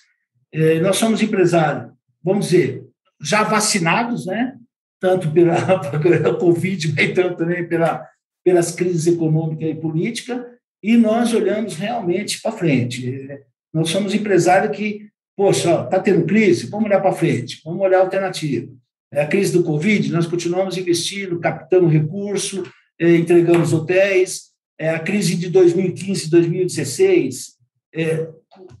É, 0.53 0.79
nós 0.79 0.97
somos 0.97 1.21
empresários, 1.21 1.91
vamos 2.25 2.47
dizer, 2.47 2.83
já 3.21 3.43
vacinados, 3.43 4.25
né? 4.25 4.57
tanto 4.99 5.31
pela, 5.31 5.79
pela 6.01 6.33
Covid, 6.35 6.93
mas 6.95 7.13
tanto 7.13 7.37
também 7.37 7.67
pela, 7.67 8.07
pelas 8.43 8.71
crises 8.71 9.05
econômicas 9.05 9.69
e 9.69 9.75
políticas, 9.75 10.41
e 10.81 10.97
nós 10.97 11.33
olhamos 11.33 11.75
realmente 11.75 12.41
para 12.41 12.51
frente. 12.51 13.27
Nós 13.71 13.89
somos 13.89 14.15
empresários 14.15 14.75
que, 14.75 15.07
poxa, 15.35 15.83
está 15.83 15.99
tendo 15.99 16.25
crise, 16.25 16.67
vamos 16.67 16.87
olhar 16.87 17.01
para 17.01 17.11
frente, 17.11 17.61
vamos 17.63 17.81
olhar 17.81 17.99
a 17.99 18.01
alternativa. 18.01 18.71
É 19.11 19.21
a 19.21 19.27
crise 19.27 19.53
do 19.53 19.63
Covid, 19.63 20.11
nós 20.11 20.25
continuamos 20.25 20.77
investindo, 20.77 21.39
captando 21.39 21.87
recurso, 21.87 22.63
é, 22.99 23.15
entregamos 23.15 23.73
hotéis. 23.73 24.53
É 24.77 24.89
a 24.89 24.99
crise 24.99 25.35
de 25.35 25.49
2015 25.49 26.27
e 26.27 26.29
2016, 26.29 27.55
é, 27.93 28.27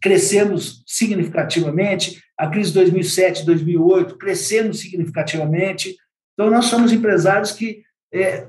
crescemos 0.01 0.83
significativamente. 0.85 2.21
A 2.37 2.47
crise 2.47 2.69
de 2.69 2.75
2007 2.75 3.45
2008, 3.45 4.17
crescemos 4.17 4.79
significativamente. 4.79 5.95
Então, 6.33 6.49
nós 6.49 6.65
somos 6.65 6.91
empresários 6.91 7.51
que 7.51 7.83
é, 8.13 8.47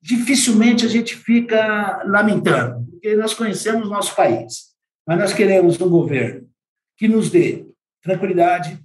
dificilmente 0.00 0.86
a 0.86 0.88
gente 0.88 1.16
fica 1.16 2.02
lamentando, 2.04 2.86
porque 2.90 3.14
nós 3.14 3.34
conhecemos 3.34 3.90
nosso 3.90 4.14
país, 4.14 4.68
mas 5.06 5.18
nós 5.18 5.32
queremos 5.32 5.80
um 5.80 5.88
governo 5.88 6.48
que 6.96 7.08
nos 7.08 7.30
dê 7.30 7.66
tranquilidade, 8.02 8.78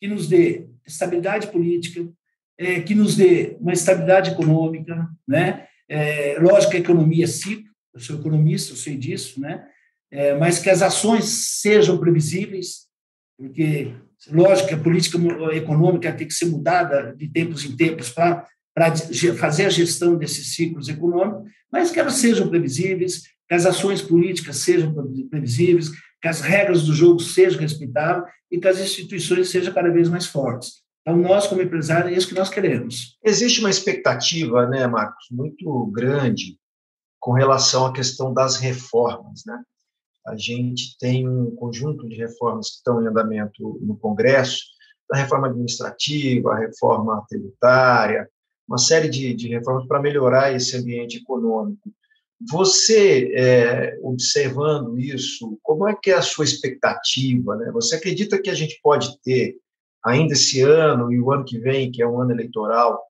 que 0.00 0.08
nos 0.08 0.28
dê 0.28 0.68
estabilidade 0.86 1.48
política, 1.48 2.08
é, 2.58 2.80
que 2.80 2.94
nos 2.94 3.16
dê 3.16 3.56
uma 3.60 3.72
estabilidade 3.72 4.30
econômica, 4.30 5.08
né? 5.26 5.66
É, 5.88 6.38
lógico 6.40 6.74
a 6.74 6.78
economia 6.78 7.24
é 7.24 7.28
ciclo, 7.28 7.70
eu 7.94 8.00
sou 8.00 8.18
economista, 8.18 8.72
eu 8.72 8.76
sei 8.76 8.96
disso, 8.96 9.40
né? 9.40 9.66
É, 10.10 10.34
mas 10.34 10.58
que 10.58 10.70
as 10.70 10.82
ações 10.82 11.24
sejam 11.60 11.98
previsíveis, 11.98 12.85
porque, 13.38 13.94
lógico 14.30 14.74
a 14.74 14.78
política 14.78 15.18
econômica 15.52 16.12
tem 16.12 16.26
que 16.26 16.34
ser 16.34 16.46
mudada 16.46 17.14
de 17.16 17.28
tempos 17.28 17.64
em 17.64 17.76
tempos 17.76 18.10
para 18.10 18.46
fazer 19.38 19.66
a 19.66 19.70
gestão 19.70 20.16
desses 20.16 20.54
ciclos 20.54 20.88
econômicos, 20.88 21.50
mas 21.70 21.90
que 21.90 22.00
elas 22.00 22.14
sejam 22.14 22.48
previsíveis, 22.48 23.22
que 23.48 23.54
as 23.54 23.66
ações 23.66 24.00
políticas 24.02 24.56
sejam 24.56 24.94
previsíveis, 25.30 25.90
que 26.20 26.28
as 26.28 26.40
regras 26.40 26.84
do 26.84 26.94
jogo 26.94 27.20
sejam 27.20 27.60
respeitadas 27.60 28.24
e 28.50 28.58
que 28.58 28.66
as 28.66 28.80
instituições 28.80 29.50
sejam 29.50 29.72
cada 29.72 29.90
vez 29.90 30.08
mais 30.08 30.26
fortes. 30.26 30.84
Então, 31.02 31.16
nós, 31.16 31.46
como 31.46 31.62
empresários, 31.62 32.12
é 32.12 32.16
isso 32.16 32.26
que 32.26 32.34
nós 32.34 32.48
queremos. 32.48 33.16
Existe 33.24 33.60
uma 33.60 33.70
expectativa, 33.70 34.66
né, 34.66 34.86
Marcos, 34.88 35.26
muito 35.30 35.86
grande 35.92 36.58
com 37.20 37.32
relação 37.32 37.86
à 37.86 37.92
questão 37.92 38.34
das 38.34 38.56
reformas, 38.56 39.42
né? 39.46 39.62
A 40.26 40.36
gente 40.36 40.98
tem 40.98 41.28
um 41.28 41.54
conjunto 41.54 42.08
de 42.08 42.16
reformas 42.16 42.70
que 42.70 42.76
estão 42.76 43.02
em 43.02 43.06
andamento 43.06 43.78
no 43.80 43.96
Congresso, 43.96 44.64
a 45.12 45.18
reforma 45.18 45.46
administrativa, 45.46 46.52
a 46.52 46.58
reforma 46.58 47.24
tributária, 47.28 48.28
uma 48.68 48.78
série 48.78 49.08
de, 49.08 49.32
de 49.34 49.48
reformas 49.48 49.86
para 49.86 50.02
melhorar 50.02 50.52
esse 50.52 50.76
ambiente 50.76 51.18
econômico. 51.18 51.88
Você, 52.50 53.32
é, 53.34 53.98
observando 54.02 54.98
isso, 54.98 55.58
como 55.62 55.88
é 55.88 55.94
que 55.94 56.10
é 56.10 56.14
a 56.14 56.22
sua 56.22 56.44
expectativa? 56.44 57.56
Né? 57.56 57.70
Você 57.72 57.94
acredita 57.94 58.40
que 58.40 58.50
a 58.50 58.54
gente 58.54 58.78
pode 58.82 59.18
ter, 59.22 59.56
ainda 60.04 60.34
esse 60.34 60.60
ano 60.60 61.12
e 61.12 61.20
o 61.20 61.32
ano 61.32 61.44
que 61.44 61.58
vem, 61.58 61.90
que 61.90 62.02
é 62.02 62.06
um 62.06 62.20
ano 62.20 62.32
eleitoral, 62.32 63.00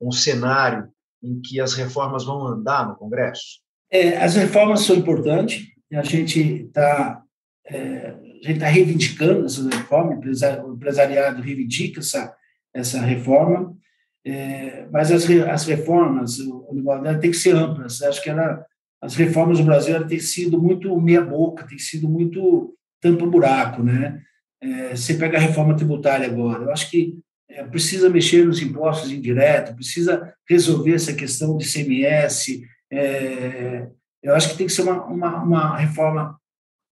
um 0.00 0.12
cenário 0.12 0.88
em 1.22 1.40
que 1.40 1.60
as 1.60 1.74
reformas 1.74 2.24
vão 2.24 2.46
andar 2.46 2.86
no 2.86 2.96
Congresso? 2.96 3.60
É, 3.90 4.18
as 4.18 4.34
reformas 4.34 4.80
são 4.80 4.96
importantes, 4.96 5.66
a 5.92 6.02
gente 6.02 6.40
está 6.40 7.22
é, 7.68 8.08
a 8.08 8.48
gente 8.48 8.52
está 8.52 8.66
reivindicando 8.66 9.44
essa 9.44 9.68
reforma, 9.68 10.20
o 10.64 10.74
empresariado 10.74 11.42
reivindica 11.42 12.00
essa, 12.00 12.34
essa 12.72 13.00
reforma, 13.00 13.76
é, 14.24 14.86
mas 14.90 15.10
as, 15.10 15.28
as 15.28 15.66
reformas, 15.66 16.38
o, 16.38 16.66
o 16.70 17.18
tem 17.20 17.30
que 17.30 17.36
ser 17.36 17.54
amplas. 17.54 18.02
Acho 18.02 18.22
que 18.22 18.30
ela, 18.30 18.64
as 19.00 19.14
reformas 19.14 19.58
do 19.58 19.64
Brasil 19.64 20.06
têm 20.06 20.20
sido 20.20 20.60
muito 20.60 21.00
meia-boca, 21.00 21.66
têm 21.66 21.78
sido 21.78 22.08
muito 22.08 22.74
tampa-buraco. 23.00 23.82
Né? 23.82 24.20
É, 24.60 24.96
você 24.96 25.14
pega 25.14 25.38
a 25.38 25.40
reforma 25.40 25.76
tributária 25.76 26.26
agora, 26.26 26.64
eu 26.64 26.72
acho 26.72 26.90
que 26.90 27.18
é, 27.48 27.62
precisa 27.64 28.10
mexer 28.10 28.44
nos 28.44 28.60
impostos 28.60 29.10
indiretos, 29.10 29.74
precisa 29.74 30.34
resolver 30.48 30.94
essa 30.94 31.14
questão 31.14 31.56
de 31.56 31.64
CMS. 31.64 32.60
É, 32.92 33.88
eu 34.26 34.34
acho 34.34 34.50
que 34.50 34.58
tem 34.58 34.66
que 34.66 34.72
ser 34.72 34.82
uma, 34.82 35.04
uma, 35.04 35.42
uma 35.42 35.76
reforma 35.76 36.36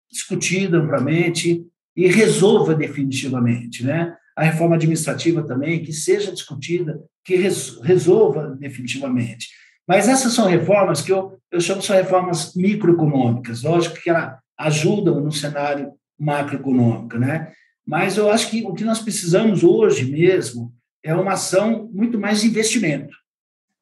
discutida 0.09 0.77
amplamente 0.77 1.61
e 1.93 2.07
resolva 2.07 2.73
definitivamente. 2.73 3.83
Né? 3.83 4.15
A 4.33 4.43
reforma 4.43 4.75
administrativa 4.75 5.43
também, 5.43 5.83
que 5.83 5.91
seja 5.91 6.31
discutida, 6.31 7.03
que 7.25 7.35
resolva 7.35 8.55
definitivamente. 8.57 9.49
Mas 9.85 10.07
essas 10.07 10.33
são 10.33 10.47
reformas 10.47 11.01
que 11.01 11.11
eu, 11.11 11.37
eu 11.51 11.59
chamo 11.59 11.81
de 11.81 11.91
reformas 11.91 12.55
microeconômicas, 12.55 13.61
lógico 13.61 13.99
que 14.01 14.09
elas 14.09 14.37
ajudam 14.57 15.19
no 15.19 15.31
cenário 15.31 15.91
macroeconômico, 16.17 17.17
né? 17.17 17.51
Mas 17.85 18.15
eu 18.15 18.31
acho 18.31 18.49
que 18.49 18.63
o 18.63 18.73
que 18.73 18.85
nós 18.85 18.99
precisamos 18.99 19.63
hoje 19.63 20.09
mesmo 20.09 20.73
é 21.03 21.13
uma 21.13 21.33
ação 21.33 21.89
muito 21.93 22.17
mais 22.17 22.41
de 22.41 22.47
investimento. 22.47 23.15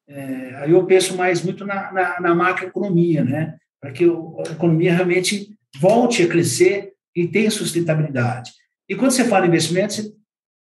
É, 0.08 0.56
aí 0.56 0.70
eu 0.70 0.84
penso 0.86 1.16
mais 1.16 1.42
muito 1.42 1.64
na, 1.64 1.92
na, 1.92 2.20
na 2.20 2.34
macroeconomia, 2.34 3.24
né? 3.24 3.56
Para 3.80 3.92
que 3.92 4.04
a 4.04 4.52
economia 4.52 4.94
realmente 4.94 5.56
volte 5.80 6.22
a 6.22 6.28
crescer 6.28 6.92
e 7.14 7.26
tenha 7.26 7.50
sustentabilidade. 7.50 8.52
E 8.88 8.94
quando 8.94 9.10
você 9.10 9.24
fala 9.24 9.46
em 9.46 9.48
investimento, 9.48 9.94
você 9.94 10.12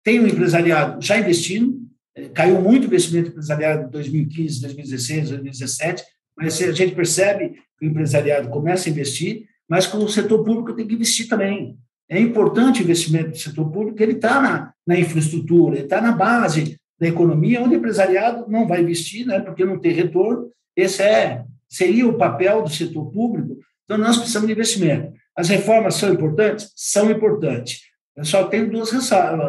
tem 0.04 0.20
um 0.20 0.28
empresariado 0.28 1.02
já 1.02 1.18
investindo, 1.18 1.86
Caiu 2.34 2.62
muito 2.62 2.84
o 2.84 2.88
investimento 2.88 3.30
empresarial 3.30 3.84
em 3.84 3.90
2015, 3.90 4.62
2016, 4.62 5.30
2017, 5.32 6.04
mas 6.38 6.62
a 6.62 6.72
gente 6.72 6.96
percebe 6.96 7.56
que 7.78 7.86
o 7.86 7.90
empresariado 7.90 8.50
começa 8.50 8.88
a 8.88 8.92
investir, 8.92 9.48
mas 9.68 9.86
com 9.86 9.98
o 9.98 10.08
setor 10.08 10.44
público 10.44 10.74
tem 10.74 10.88
que 10.88 10.96
investir 10.96 11.28
também. 11.28 11.78
É 12.08 12.18
importante 12.20 12.80
o 12.80 12.84
investimento 12.84 13.32
do 13.32 13.38
setor 13.38 13.70
público, 13.70 14.02
ele 14.02 14.14
está 14.14 14.42
na, 14.42 14.74
na 14.88 14.98
infraestrutura, 14.98 15.76
ele 15.76 15.84
está 15.86 16.00
na 16.00 16.14
base 16.14 16.80
da 17.00 17.08
economia, 17.08 17.62
onde 17.62 17.76
o 17.76 17.78
empresariado 17.78 18.50
não 18.50 18.68
vai 18.68 18.82
investir, 18.82 19.26
né, 19.26 19.39
porque 19.39 19.66
não 19.66 19.80
tem 19.80 19.91
retorno. 19.91 20.50
Esse 20.76 21.04
é, 21.04 21.43
seria 21.68 22.08
o 22.08 22.18
papel 22.18 22.64
do 22.64 22.70
setor 22.70 23.12
público. 23.12 23.58
Então, 23.84 23.98
nós 23.98 24.18
precisamos 24.18 24.48
de 24.48 24.54
investimento. 24.54 25.14
As 25.36 25.50
reformas 25.50 25.96
são 25.96 26.14
importantes? 26.14 26.72
São 26.76 27.12
importantes. 27.12 27.82
Eu 28.16 28.24
só 28.24 28.46
tenho 28.46 28.72
duas 28.72 28.91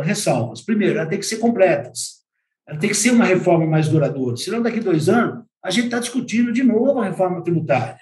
ressalvas. 0.03 0.61
Primeiro, 0.61 0.99
elas 0.99 1.09
têm 1.09 1.19
que 1.19 1.27
ser 1.27 1.39
completas. 1.39 2.17
Ela 2.67 2.79
tem 2.79 2.91
que 2.91 2.97
ser 2.97 3.11
uma 3.11 3.25
reforma 3.25 3.65
mais 3.65 3.89
duradoura. 3.89 4.37
Senão, 4.37 4.61
daqui 4.61 4.81
a 4.81 4.83
dois 4.83 5.09
anos, 5.09 5.45
a 5.63 5.71
gente 5.71 5.87
está 5.87 6.01
discutindo 6.01 6.53
de 6.53 6.65
novo 6.65 6.99
a 7.01 7.05
reforma 7.05 7.43
tributária. 7.43 8.01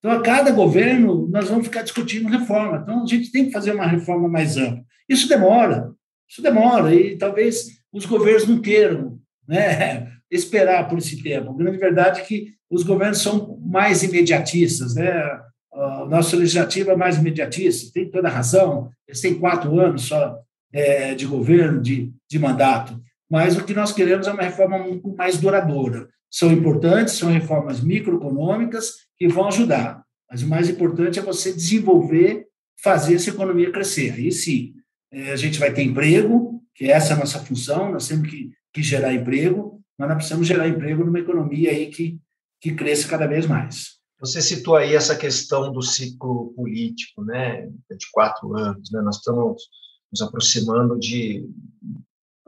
Então, 0.00 0.10
a 0.10 0.20
cada 0.20 0.50
governo, 0.50 1.28
nós 1.28 1.48
vamos 1.48 1.66
ficar 1.66 1.82
discutindo 1.82 2.28
reforma. 2.28 2.78
Então, 2.82 3.04
a 3.04 3.06
gente 3.06 3.30
tem 3.30 3.46
que 3.46 3.52
fazer 3.52 3.72
uma 3.72 3.86
reforma 3.86 4.28
mais 4.28 4.56
ampla. 4.56 4.82
Isso 5.08 5.28
demora, 5.28 5.92
isso 6.28 6.42
demora, 6.42 6.92
e 6.92 7.16
talvez 7.16 7.81
os 7.92 8.06
governos 8.06 8.46
não 8.46 8.60
queiram 8.60 9.18
né, 9.46 10.10
esperar 10.30 10.88
por 10.88 10.98
esse 10.98 11.22
tempo. 11.22 11.50
A 11.50 11.56
grande 11.56 11.78
verdade 11.78 12.20
é 12.20 12.24
que 12.24 12.54
os 12.70 12.82
governos 12.82 13.18
são 13.18 13.58
mais 13.60 14.02
imediatistas, 14.02 14.94
né? 14.94 15.40
O 15.74 16.06
nosso 16.06 16.36
legislativo 16.36 16.90
é 16.90 16.96
mais 16.96 17.16
imediatista, 17.16 17.92
tem 17.94 18.10
toda 18.10 18.28
a 18.28 18.30
razão, 18.30 18.90
eles 19.08 19.20
têm 19.20 19.38
quatro 19.38 19.80
anos 19.80 20.02
só 20.02 20.38
é, 20.70 21.14
de 21.14 21.26
governo, 21.26 21.80
de, 21.80 22.12
de 22.30 22.38
mandato 22.38 23.00
mas 23.32 23.56
o 23.56 23.64
que 23.64 23.72
nós 23.72 23.92
queremos 23.92 24.26
é 24.26 24.30
uma 24.30 24.42
reforma 24.42 24.76
muito 24.76 25.08
mais 25.16 25.38
duradoura. 25.38 26.06
são 26.30 26.52
importantes, 26.52 27.14
são 27.14 27.30
reformas 27.30 27.80
microeconômicas 27.80 28.92
que 29.16 29.26
vão 29.26 29.48
ajudar. 29.48 30.02
Mas 30.30 30.42
o 30.42 30.48
mais 30.48 30.68
importante 30.68 31.18
é 31.18 31.22
você 31.22 31.50
desenvolver, 31.50 32.44
fazer 32.82 33.14
essa 33.14 33.30
economia 33.30 33.72
crescer. 33.72 34.12
Aí 34.12 34.30
sim, 34.30 34.74
é, 35.10 35.32
a 35.32 35.36
gente 35.36 35.58
vai 35.58 35.72
ter 35.72 35.82
emprego, 35.82 36.51
que 36.74 36.90
essa 36.90 37.12
é 37.12 37.16
a 37.16 37.18
nossa 37.18 37.38
função, 37.38 37.92
nós 37.92 38.08
temos 38.08 38.28
que, 38.28 38.50
que 38.72 38.82
gerar 38.82 39.12
emprego, 39.12 39.82
mas 39.98 40.08
nós 40.08 40.16
precisamos 40.16 40.46
gerar 40.46 40.68
emprego 40.68 41.04
numa 41.04 41.20
economia 41.20 41.70
aí 41.70 41.90
que, 41.90 42.18
que 42.60 42.74
cresça 42.74 43.08
cada 43.08 43.26
vez 43.26 43.46
mais. 43.46 44.00
Você 44.20 44.40
citou 44.40 44.76
aí 44.76 44.94
essa 44.94 45.16
questão 45.16 45.72
do 45.72 45.82
ciclo 45.82 46.52
político, 46.54 47.24
né, 47.24 47.66
de 47.66 48.10
quatro 48.12 48.56
anos, 48.56 48.90
né? 48.92 49.02
Nós 49.02 49.16
estamos 49.16 49.62
nos 50.12 50.22
aproximando 50.22 50.96
de 50.98 51.44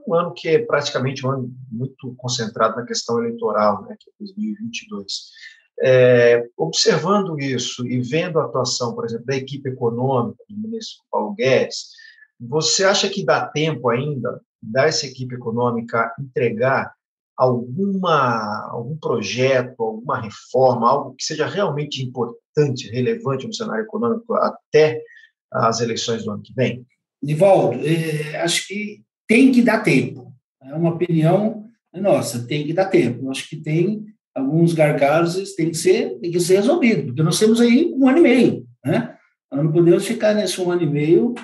um 0.07 0.15
ano 0.15 0.33
que 0.33 0.49
é 0.49 0.59
praticamente 0.65 1.27
um 1.27 1.31
ano 1.31 1.55
muito 1.71 2.15
concentrado 2.17 2.77
na 2.77 2.87
questão 2.87 3.19
eleitoral, 3.19 3.83
né, 3.83 3.97
que 3.99 4.09
é 4.09 4.13
2022. 4.21 5.13
É, 5.83 6.49
observando 6.57 7.41
isso 7.41 7.85
e 7.87 8.01
vendo 8.01 8.39
a 8.39 8.45
atuação, 8.45 8.95
por 8.95 9.05
exemplo, 9.05 9.27
da 9.27 9.35
equipe 9.35 9.69
econômica 9.69 10.45
do 10.49 10.57
ministro 10.57 11.03
Paulo 11.11 11.35
Guedes, 11.35 11.89
você 12.49 12.85
acha 12.85 13.09
que 13.09 13.25
dá 13.25 13.47
tempo 13.47 13.89
ainda 13.89 14.41
da 14.63 14.87
essa 14.87 15.07
equipe 15.07 15.35
econômica 15.35 16.13
entregar 16.19 16.93
alguma, 17.37 18.69
algum 18.71 18.97
projeto, 18.97 19.83
alguma 19.83 20.21
reforma, 20.21 20.89
algo 20.89 21.15
que 21.17 21.25
seja 21.25 21.47
realmente 21.47 22.03
importante, 22.03 22.91
relevante 22.91 23.47
no 23.47 23.55
cenário 23.55 23.85
econômico 23.85 24.35
até 24.35 25.03
as 25.53 25.81
eleições 25.81 26.25
do 26.25 26.31
ano 26.31 26.43
que 26.43 26.55
vem? 26.55 26.87
Nivaldo, 27.23 27.81
é, 27.85 28.41
acho 28.41 28.67
que 28.67 29.03
tem 29.27 29.51
que 29.51 29.63
dar 29.63 29.83
tempo. 29.83 30.33
É 30.63 30.75
uma 30.75 30.95
opinião 30.95 31.65
nossa, 32.01 32.45
tem 32.47 32.67
que 32.67 32.73
dar 32.73 32.87
tempo. 32.87 33.31
Acho 33.31 33.49
que 33.49 33.57
tem 33.57 34.05
alguns 34.35 34.73
gargalos, 34.75 35.55
tem 35.55 35.71
que 35.71 35.77
ser, 35.77 36.19
tem 36.19 36.31
que 36.31 36.41
ser 36.41 36.57
resolvido, 36.57 37.07
porque 37.07 37.23
nós 37.23 37.39
temos 37.39 37.61
aí 37.61 37.93
um 37.95 38.09
ano 38.09 38.19
e 38.19 38.23
meio, 38.23 38.67
né? 38.85 39.17
Nós 39.51 39.65
não 39.65 39.73
podemos 39.73 40.05
ficar 40.05 40.35
nesse 40.35 40.61
um 40.61 40.71
ano 40.71 40.83
e 40.83 40.91
meio 40.91 41.35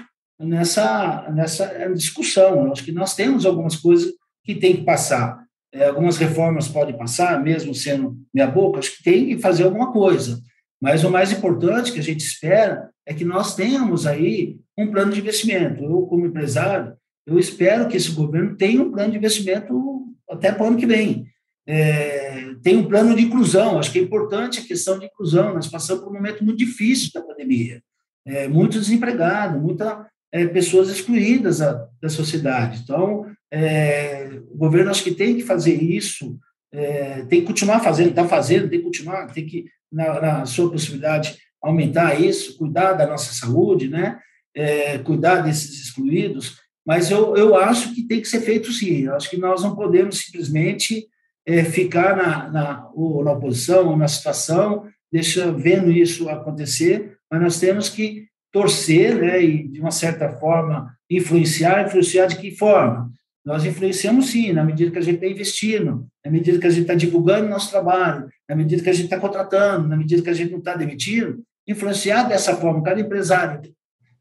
nessa, 0.40 1.30
nessa 1.30 1.92
discussão. 1.94 2.72
Acho 2.72 2.84
que 2.84 2.92
nós 2.92 3.14
temos 3.14 3.46
algumas 3.46 3.76
coisas 3.76 4.12
que 4.44 4.54
tem 4.54 4.76
que 4.76 4.82
passar 4.82 5.40
é, 5.72 5.86
algumas 5.86 6.16
reformas 6.16 6.68
podem 6.68 6.96
passar, 6.96 7.42
mesmo 7.42 7.74
sendo 7.74 8.16
minha 8.34 8.46
boca, 8.46 8.80
acho 8.80 8.96
que 8.96 9.04
tem 9.04 9.26
que 9.26 9.38
fazer 9.38 9.64
alguma 9.64 9.92
coisa. 9.92 10.40
Mas 10.80 11.04
o 11.04 11.10
mais 11.10 11.30
importante 11.30 11.92
que 11.92 12.00
a 12.00 12.02
gente 12.02 12.20
espera 12.20 12.90
é 13.06 13.14
que 13.14 13.24
nós 13.24 13.54
tenhamos 13.54 14.06
aí 14.06 14.58
um 14.76 14.90
plano 14.90 15.12
de 15.12 15.20
investimento. 15.20 15.84
Eu, 15.84 16.02
como 16.02 16.26
empresário, 16.26 16.94
eu 17.26 17.38
espero 17.38 17.86
que 17.86 17.96
esse 17.96 18.10
governo 18.12 18.56
tenha 18.56 18.82
um 18.82 18.90
plano 18.90 19.12
de 19.12 19.18
investimento 19.18 20.06
até 20.28 20.50
para 20.50 20.64
o 20.64 20.68
ano 20.68 20.76
que 20.76 20.86
vem. 20.86 21.26
É, 21.66 22.54
tem 22.62 22.76
um 22.76 22.88
plano 22.88 23.14
de 23.14 23.22
inclusão, 23.22 23.78
acho 23.78 23.92
que 23.92 23.98
é 23.98 24.02
importante 24.02 24.60
a 24.60 24.64
questão 24.64 24.98
de 24.98 25.06
inclusão. 25.06 25.54
Nós 25.54 25.68
passamos 25.68 26.02
por 26.02 26.10
um 26.10 26.14
momento 26.14 26.44
muito 26.44 26.58
difícil 26.58 27.10
da 27.14 27.22
pandemia. 27.22 27.80
É, 28.26 28.48
muito 28.48 28.78
desempregado, 28.78 29.60
muitas 29.60 30.04
é, 30.32 30.46
pessoas 30.46 30.88
excluídas 30.88 31.58
da, 31.58 31.88
da 32.00 32.08
sociedade. 32.08 32.80
Então, 32.82 33.26
é, 33.52 34.40
o 34.50 34.56
governo 34.56 34.90
acho 34.90 35.02
que 35.02 35.12
tem 35.12 35.36
que 35.36 35.42
fazer 35.42 35.74
isso, 35.74 36.38
é, 36.72 37.24
tem 37.24 37.40
que 37.40 37.46
continuar 37.46 37.80
fazendo, 37.80 38.10
está 38.10 38.26
fazendo, 38.26 38.68
tem 38.68 38.78
que 38.78 38.84
continuar, 38.84 39.26
tem 39.32 39.46
que, 39.46 39.66
na, 39.92 40.20
na, 40.20 40.46
sua 40.46 40.70
possibilidade, 40.70 41.36
aumentar 41.60 42.20
isso, 42.20 42.56
cuidar 42.56 42.92
da 42.92 43.06
nossa 43.06 43.32
saúde, 43.34 43.88
né? 43.88 44.18
É, 44.54 44.98
cuidar 44.98 45.42
desses 45.42 45.80
excluídos, 45.80 46.58
mas 46.86 47.10
eu, 47.10 47.36
eu 47.36 47.56
acho 47.56 47.94
que 47.94 48.02
tem 48.02 48.20
que 48.20 48.28
ser 48.28 48.40
feito 48.40 48.72
sim. 48.72 49.02
Eu 49.02 49.14
acho 49.14 49.30
que 49.30 49.36
nós 49.36 49.62
não 49.62 49.76
podemos 49.76 50.18
simplesmente 50.18 51.06
é, 51.46 51.64
ficar 51.64 52.16
na, 52.16 52.50
na, 52.50 52.90
ou 52.94 53.22
na 53.24 53.32
oposição 53.32 53.88
ou 53.88 53.96
na 53.96 54.08
situação, 54.08 54.86
deixa, 55.12 55.52
vendo 55.52 55.90
isso 55.90 56.28
acontecer, 56.28 57.16
mas 57.30 57.40
nós 57.40 57.60
temos 57.60 57.88
que 57.88 58.26
torcer 58.52 59.16
né, 59.16 59.42
e, 59.42 59.68
de 59.68 59.80
uma 59.80 59.90
certa 59.90 60.28
forma, 60.28 60.94
influenciar. 61.08 61.86
Influenciar 61.86 62.26
de 62.26 62.36
que 62.36 62.50
forma? 62.50 63.10
Nós 63.44 63.64
influenciamos 63.64 64.30
sim, 64.30 64.52
na 64.52 64.64
medida 64.64 64.90
que 64.90 64.98
a 64.98 65.02
gente 65.02 65.14
está 65.16 65.26
investindo, 65.26 66.06
na 66.24 66.30
medida 66.30 66.58
que 66.58 66.66
a 66.66 66.70
gente 66.70 66.82
está 66.82 66.94
divulgando 66.94 67.48
nosso 67.48 67.70
trabalho, 67.70 68.28
na 68.48 68.54
medida 68.54 68.82
que 68.82 68.90
a 68.90 68.92
gente 68.92 69.04
está 69.04 69.18
contratando, 69.18 69.88
na 69.88 69.96
medida 69.96 70.22
que 70.22 70.30
a 70.30 70.34
gente 70.34 70.50
não 70.50 70.58
está 70.58 70.74
demitindo. 70.74 71.42
Influenciar 71.66 72.24
dessa 72.24 72.54
forma, 72.56 72.82
cada 72.82 73.00
empresário 73.00 73.62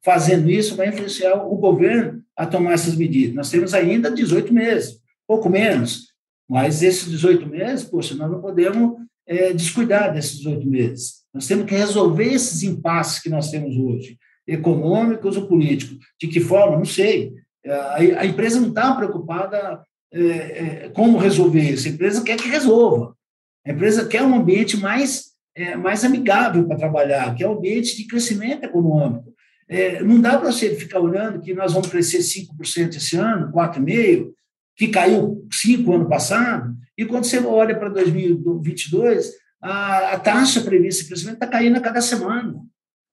fazendo 0.03 0.49
isso 0.49 0.75
vai 0.75 0.89
influenciar 0.89 1.35
o 1.35 1.55
governo 1.57 2.23
a 2.35 2.45
tomar 2.45 2.73
essas 2.73 2.95
medidas. 2.95 3.35
Nós 3.35 3.49
temos 3.49 3.73
ainda 3.73 4.09
18 4.09 4.53
meses, 4.53 4.99
pouco 5.27 5.49
menos, 5.49 6.07
mas 6.49 6.81
esses 6.81 7.09
18 7.09 7.47
meses, 7.47 7.83
poxa, 7.85 8.15
nós 8.15 8.31
não 8.31 8.41
podemos 8.41 8.97
é, 9.27 9.53
descuidar 9.53 10.13
desses 10.13 10.37
18 10.37 10.67
meses. 10.67 11.18
Nós 11.33 11.47
temos 11.47 11.65
que 11.65 11.75
resolver 11.75 12.33
esses 12.33 12.63
impasses 12.63 13.19
que 13.21 13.29
nós 13.29 13.51
temos 13.51 13.75
hoje, 13.77 14.17
econômicos 14.47 15.37
ou 15.37 15.47
políticos. 15.47 15.97
De 16.19 16.27
que 16.27 16.39
forma? 16.39 16.77
Não 16.77 16.85
sei. 16.85 17.33
A, 18.17 18.25
empresa 18.25 18.59
não 18.59 18.69
está 18.69 18.95
preocupada 18.95 19.83
é, 20.11 20.21
é, 20.21 20.89
como 20.89 21.17
resolver 21.17 21.61
isso. 21.61 21.87
A 21.87 21.91
empresa 21.91 22.23
quer 22.23 22.37
que 22.37 22.47
resolva. 22.47 23.15
A 23.65 23.71
empresa 23.71 24.07
quer 24.07 24.23
um 24.23 24.35
ambiente 24.35 24.77
mais, 24.77 25.31
é, 25.55 25.75
mais 25.75 26.03
amigável 26.03 26.67
para 26.67 26.77
trabalhar, 26.77 27.35
que 27.35 27.43
é 27.43 27.49
um 27.49 27.57
ambiente 27.57 27.95
de 27.95 28.07
crescimento 28.07 28.63
econômico. 28.63 29.33
É, 29.67 30.01
não 30.01 30.19
dá 30.19 30.37
para 30.37 30.51
você 30.51 30.73
ficar 30.75 30.99
olhando 30.99 31.41
que 31.41 31.53
nós 31.53 31.73
vamos 31.73 31.89
crescer 31.89 32.19
5% 32.19 32.95
esse 32.95 33.15
ano, 33.17 33.51
4,5%, 33.51 34.31
que 34.75 34.87
caiu 34.87 35.45
5% 35.63 35.93
ano 35.93 36.09
passado, 36.09 36.75
e 36.97 37.05
quando 37.05 37.25
você 37.25 37.39
olha 37.39 37.77
para 37.77 37.89
2022, 37.89 39.31
a, 39.61 40.13
a 40.13 40.19
taxa 40.19 40.61
prevista 40.61 41.03
de 41.03 41.09
crescimento 41.09 41.35
está 41.35 41.47
caindo 41.47 41.77
a 41.77 41.81
cada 41.81 42.01
semana. 42.01 42.61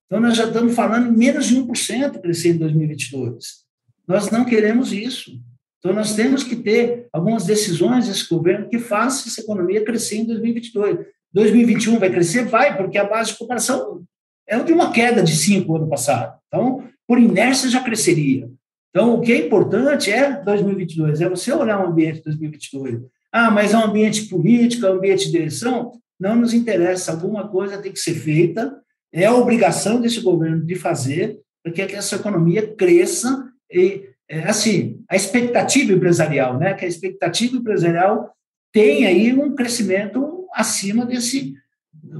Então, 0.05 0.21
nós 0.21 0.37
já 0.37 0.45
estamos 0.45 0.73
falando 0.73 1.09
em 1.09 1.17
menos 1.17 1.47
de 1.47 1.55
1% 1.55 2.21
crescer 2.21 2.49
em 2.49 2.57
2022. 2.57 3.65
Nós 4.07 4.31
não 4.31 4.45
queremos 4.45 4.93
isso. 4.93 5.39
Então, 5.79 5.93
nós 5.93 6.15
temos 6.15 6.43
que 6.43 6.55
ter 6.55 7.07
algumas 7.11 7.45
decisões 7.45 8.07
desse 8.07 8.27
governo 8.27 8.69
que 8.69 8.79
façam 8.79 9.29
essa 9.29 9.41
economia 9.41 9.83
crescer 9.83 10.17
em 10.17 10.25
2022. 10.25 11.05
2021 11.33 11.99
vai 11.99 12.09
crescer? 12.09 12.45
Vai, 12.45 12.77
porque 12.77 12.97
a 12.97 13.03
base 13.03 13.31
de 13.31 13.37
comparação 13.37 14.03
é 14.47 14.57
de 14.57 14.71
uma 14.71 14.91
queda 14.91 15.21
de 15.21 15.35
5 15.35 15.75
ano 15.75 15.89
passado. 15.89 16.39
Então, 16.47 16.87
por 17.05 17.19
inércia, 17.19 17.69
já 17.69 17.81
cresceria. 17.83 18.49
Então, 18.89 19.15
o 19.15 19.21
que 19.21 19.33
é 19.33 19.45
importante 19.45 20.11
é 20.11 20.41
2022, 20.41 21.21
é 21.21 21.29
você 21.29 21.51
olhar 21.51 21.83
o 21.83 21.87
ambiente 21.87 22.17
de 22.17 22.23
2022. 22.23 23.01
Ah, 23.31 23.51
mas 23.51 23.73
é 23.73 23.77
um 23.77 23.83
ambiente 23.83 24.23
político, 24.23 24.85
é 24.85 24.91
um 24.91 24.95
ambiente 24.95 25.29
de 25.29 25.37
eleição? 25.37 25.91
Não 26.19 26.35
nos 26.35 26.53
interessa, 26.53 27.11
alguma 27.11 27.47
coisa 27.47 27.77
tem 27.77 27.91
que 27.91 27.99
ser 27.99 28.15
feita, 28.15 28.81
é 29.11 29.25
a 29.25 29.35
obrigação 29.35 30.01
desse 30.01 30.21
governo 30.21 30.65
de 30.65 30.75
fazer 30.75 31.39
para 31.63 31.71
que 31.71 31.81
essa 31.81 32.15
economia 32.15 32.75
cresça 32.75 33.47
e, 33.71 34.09
é, 34.29 34.39
assim, 34.43 35.03
a 35.09 35.15
expectativa 35.15 35.93
empresarial, 35.93 36.57
né? 36.57 36.73
Que 36.73 36.85
a 36.85 36.87
expectativa 36.87 37.55
empresarial 37.55 38.31
tem 38.73 39.05
aí 39.05 39.33
um 39.33 39.55
crescimento 39.55 40.47
acima 40.53 41.05
desse. 41.05 41.53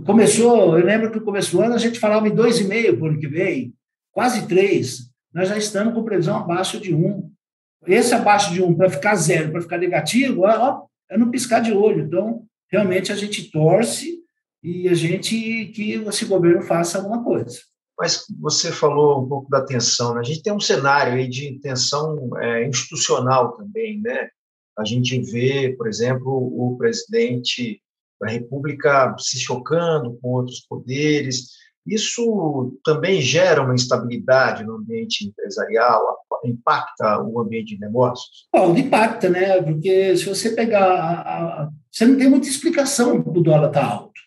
Começou, 0.05 0.77
eu 0.77 0.85
lembro 0.85 1.11
que 1.11 1.19
no 1.19 1.25
começo 1.25 1.51
do 1.51 1.61
ano 1.61 1.75
a 1.75 1.79
gente 1.79 1.99
falava 1.99 2.27
em 2.27 2.35
2,5 2.35 2.97
por 2.97 3.09
ano 3.09 3.19
que 3.19 3.27
vem, 3.27 3.73
quase 4.11 4.47
3. 4.47 5.11
Nós 5.33 5.49
já 5.49 5.57
estamos 5.57 5.93
com 5.93 6.03
previsão 6.03 6.37
abaixo 6.37 6.79
de 6.79 6.93
1. 6.93 7.31
Esse 7.85 8.13
abaixo 8.13 8.53
de 8.53 8.61
1, 8.61 8.75
para 8.75 8.89
ficar 8.89 9.15
zero, 9.15 9.51
para 9.51 9.61
ficar 9.61 9.77
negativo, 9.77 10.41
ó, 10.41 10.85
é 11.09 11.17
não 11.17 11.31
piscar 11.31 11.59
de 11.59 11.71
olho. 11.71 12.05
Então, 12.05 12.45
realmente 12.72 13.11
a 13.11 13.15
gente 13.15 13.51
torce 13.51 14.18
e 14.63 14.88
a 14.88 14.93
gente 14.93 15.72
que 15.74 15.93
esse 15.93 16.26
governo 16.26 16.61
faça 16.61 16.97
alguma 16.97 17.24
coisa. 17.24 17.59
Mas 17.99 18.26
você 18.39 18.72
falou 18.72 19.24
um 19.24 19.28
pouco 19.28 19.49
da 19.49 19.65
tensão, 19.65 20.13
né? 20.13 20.20
A 20.20 20.24
gente 20.24 20.43
tem 20.43 20.53
um 20.53 20.59
cenário 20.59 21.13
aí 21.13 21.28
de 21.28 21.59
tensão 21.59 22.30
é, 22.38 22.68
institucional 22.68 23.57
também, 23.57 23.99
né? 24.01 24.30
A 24.78 24.86
gente 24.86 25.20
vê, 25.20 25.76
por 25.76 25.88
exemplo, 25.88 26.32
o 26.32 26.78
presidente 26.78 27.82
da 28.22 28.30
República 28.30 29.15
se 29.18 29.39
chocando 29.39 30.18
com 30.22 30.30
outros 30.30 30.59
poderes. 30.68 31.49
Isso 31.86 32.78
também 32.84 33.22
gera 33.22 33.63
uma 33.63 33.74
instabilidade 33.74 34.63
no 34.63 34.76
ambiente 34.76 35.26
empresarial, 35.26 36.03
impacta 36.43 37.24
o 37.24 37.39
ambiente 37.39 37.76
de 37.76 37.80
negócios? 37.80 38.47
Bom, 38.53 38.76
impacta, 38.78 39.30
né? 39.30 39.61
Porque 39.61 40.15
se 40.15 40.26
você 40.26 40.51
pegar. 40.51 40.86
A, 40.86 41.63
a, 41.63 41.70
você 41.97 42.05
não 42.05 42.15
tem 42.15 42.29
muita 42.29 42.47
explicação 42.47 43.19
do 43.19 43.41
dólar 43.41 43.69
estar 43.69 43.83
alto. 43.83 44.21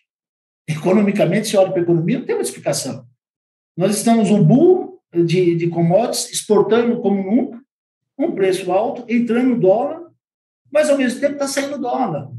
Economicamente, 0.67 1.47
se 1.47 1.55
olha 1.55 1.71
para 1.71 1.79
a 1.79 1.83
economia, 1.83 2.19
não 2.19 2.25
tem 2.25 2.35
uma 2.35 2.41
explicação. 2.41 3.07
Nós 3.77 3.95
estamos 3.95 4.29
um 4.29 4.43
boom 4.43 4.97
de, 5.25 5.55
de 5.55 5.69
commodities, 5.69 6.33
exportando 6.33 6.99
como 6.99 7.23
nunca, 7.23 7.61
um 8.19 8.33
preço 8.33 8.73
alto, 8.73 9.05
entrando 9.07 9.57
dólar, 9.57 10.01
mas 10.69 10.89
ao 10.89 10.97
mesmo 10.97 11.21
tempo 11.21 11.35
está 11.35 11.47
saindo 11.47 11.77
dólar. 11.77 12.29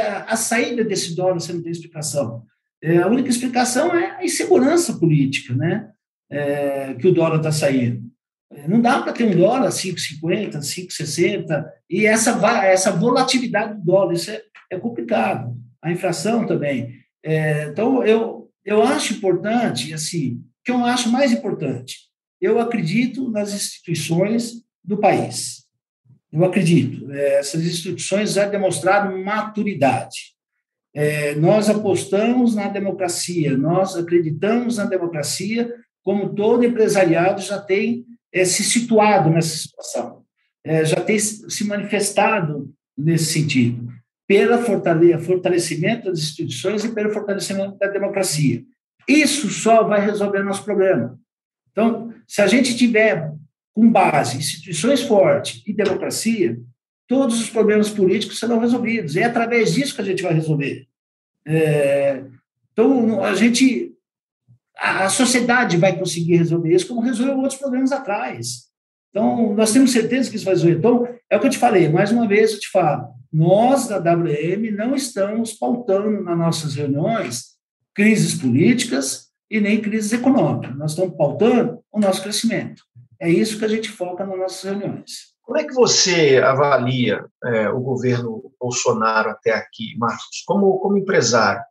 A, 0.00 0.32
a, 0.32 0.36
saída 0.36 0.82
desse 0.82 1.14
dólar 1.14 1.34
você 1.34 1.52
não 1.52 1.62
tem 1.62 1.70
explicação. 1.70 2.44
É, 2.82 2.98
a 2.98 3.06
única 3.06 3.28
explicação 3.28 3.94
é 3.94 4.16
a 4.16 4.24
insegurança 4.24 4.94
política, 4.94 5.54
né? 5.54 5.92
É, 6.28 6.94
que 6.94 7.06
o 7.06 7.14
dólar 7.14 7.36
está 7.36 7.52
saindo. 7.52 8.02
Não 8.68 8.80
dá 8.80 9.00
para 9.00 9.12
ter 9.12 9.24
um 9.24 9.36
dólar 9.36 9.68
5,50, 9.68 10.58
5,60, 10.58 11.64
e 11.88 12.06
essa, 12.06 12.38
essa 12.64 12.92
volatilidade 12.92 13.78
do 13.78 13.84
dólar, 13.84 14.12
isso 14.12 14.30
é, 14.30 14.42
é 14.70 14.78
complicado. 14.78 15.56
A 15.80 15.90
inflação 15.90 16.46
também. 16.46 17.00
É, 17.22 17.64
então, 17.64 18.04
eu, 18.04 18.50
eu 18.64 18.82
acho 18.82 19.14
importante, 19.14 19.92
assim, 19.94 20.34
o 20.34 20.64
que 20.64 20.70
eu 20.70 20.84
acho 20.84 21.10
mais 21.10 21.32
importante, 21.32 21.96
eu 22.40 22.58
acredito 22.60 23.30
nas 23.30 23.54
instituições 23.54 24.64
do 24.84 24.98
país. 24.98 25.62
Eu 26.32 26.44
acredito. 26.44 27.10
É, 27.12 27.38
essas 27.38 27.64
instituições 27.64 28.32
já 28.32 28.46
demonstraram 28.46 29.22
maturidade. 29.22 30.32
É, 30.94 31.34
nós 31.36 31.70
apostamos 31.70 32.54
na 32.54 32.68
democracia, 32.68 33.56
nós 33.56 33.96
acreditamos 33.96 34.76
na 34.76 34.84
democracia, 34.84 35.72
como 36.02 36.34
todo 36.34 36.64
empresariado 36.64 37.40
já 37.40 37.58
tem 37.58 38.04
é, 38.32 38.44
se 38.44 38.64
situado 38.64 39.30
nessa 39.30 39.56
situação, 39.56 40.22
é, 40.64 40.84
já 40.84 40.96
tem 40.96 41.18
se 41.18 41.64
manifestado 41.64 42.72
nesse 42.96 43.32
sentido, 43.32 43.92
pelo 44.26 44.58
fortalecimento 45.20 46.06
das 46.06 46.20
instituições 46.20 46.84
e 46.84 46.94
pelo 46.94 47.12
fortalecimento 47.12 47.76
da 47.78 47.88
democracia. 47.88 48.62
Isso 49.06 49.48
só 49.50 49.82
vai 49.82 50.04
resolver 50.04 50.42
nosso 50.42 50.64
problema. 50.64 51.18
Então, 51.70 52.14
se 52.26 52.40
a 52.40 52.46
gente 52.46 52.76
tiver 52.76 53.32
com 53.74 53.90
base 53.90 54.36
instituições 54.36 55.02
fortes 55.02 55.62
e 55.66 55.72
democracia, 55.72 56.58
todos 57.08 57.40
os 57.40 57.50
problemas 57.50 57.90
políticos 57.90 58.38
serão 58.38 58.58
resolvidos. 58.58 59.16
É 59.16 59.24
através 59.24 59.74
disso 59.74 59.94
que 59.94 60.02
a 60.02 60.04
gente 60.04 60.22
vai 60.22 60.34
resolver. 60.34 60.86
É, 61.46 62.22
então, 62.72 63.24
a 63.24 63.34
gente 63.34 63.91
a, 64.82 65.08
sociedade 65.08 65.76
vai 65.76 65.96
conseguir 65.96 66.36
resolver 66.36 66.74
isso, 66.74 66.88
como 66.88 67.00
resolveu 67.00 67.38
outros 67.38 67.58
problemas 67.58 67.92
atrás. 67.92 68.64
Então, 69.10 69.54
nós 69.54 69.72
temos 69.72 69.92
certeza 69.92 70.28
que 70.28 70.36
isso 70.36 70.44
vai 70.44 70.54
resolver. 70.54 70.78
Então, 70.78 71.08
é 71.30 71.36
o 71.36 71.40
que 71.40 71.46
eu 71.46 71.50
te 71.50 71.58
falei, 71.58 71.88
mais 71.88 72.10
uma 72.10 72.26
vez 72.26 72.52
eu 72.52 72.58
te 72.58 72.68
falo, 72.68 73.08
nós 73.32 73.86
da 73.86 73.98
WM 73.98 74.70
não 74.76 74.96
estamos 74.96 75.52
pautando 75.52 76.22
nas 76.22 76.36
nossas 76.36 76.74
reuniões 76.74 77.52
crises 77.94 78.34
políticas 78.34 79.28
e 79.48 79.60
nem 79.60 79.80
crises 79.80 80.12
econômicas. 80.12 80.76
Nós 80.76 80.92
estamos 80.92 81.16
pautando 81.16 81.80
o 81.92 82.00
nosso 82.00 82.22
crescimento. 82.22 82.82
É 83.20 83.30
isso 83.30 83.58
que 83.58 83.64
a 83.64 83.68
gente 83.68 83.88
foca 83.88 84.26
nas 84.26 84.38
nossas 84.38 84.62
reuniões. 84.62 85.32
Como 85.42 85.58
é 85.58 85.64
que 85.64 85.74
você 85.74 86.40
avalia 86.42 87.24
é, 87.44 87.68
o 87.68 87.80
governo 87.80 88.52
Bolsonaro 88.58 89.30
até 89.30 89.52
aqui, 89.52 89.96
Marcos, 89.98 90.42
como, 90.46 90.78
como 90.78 90.98
empresário, 90.98 91.62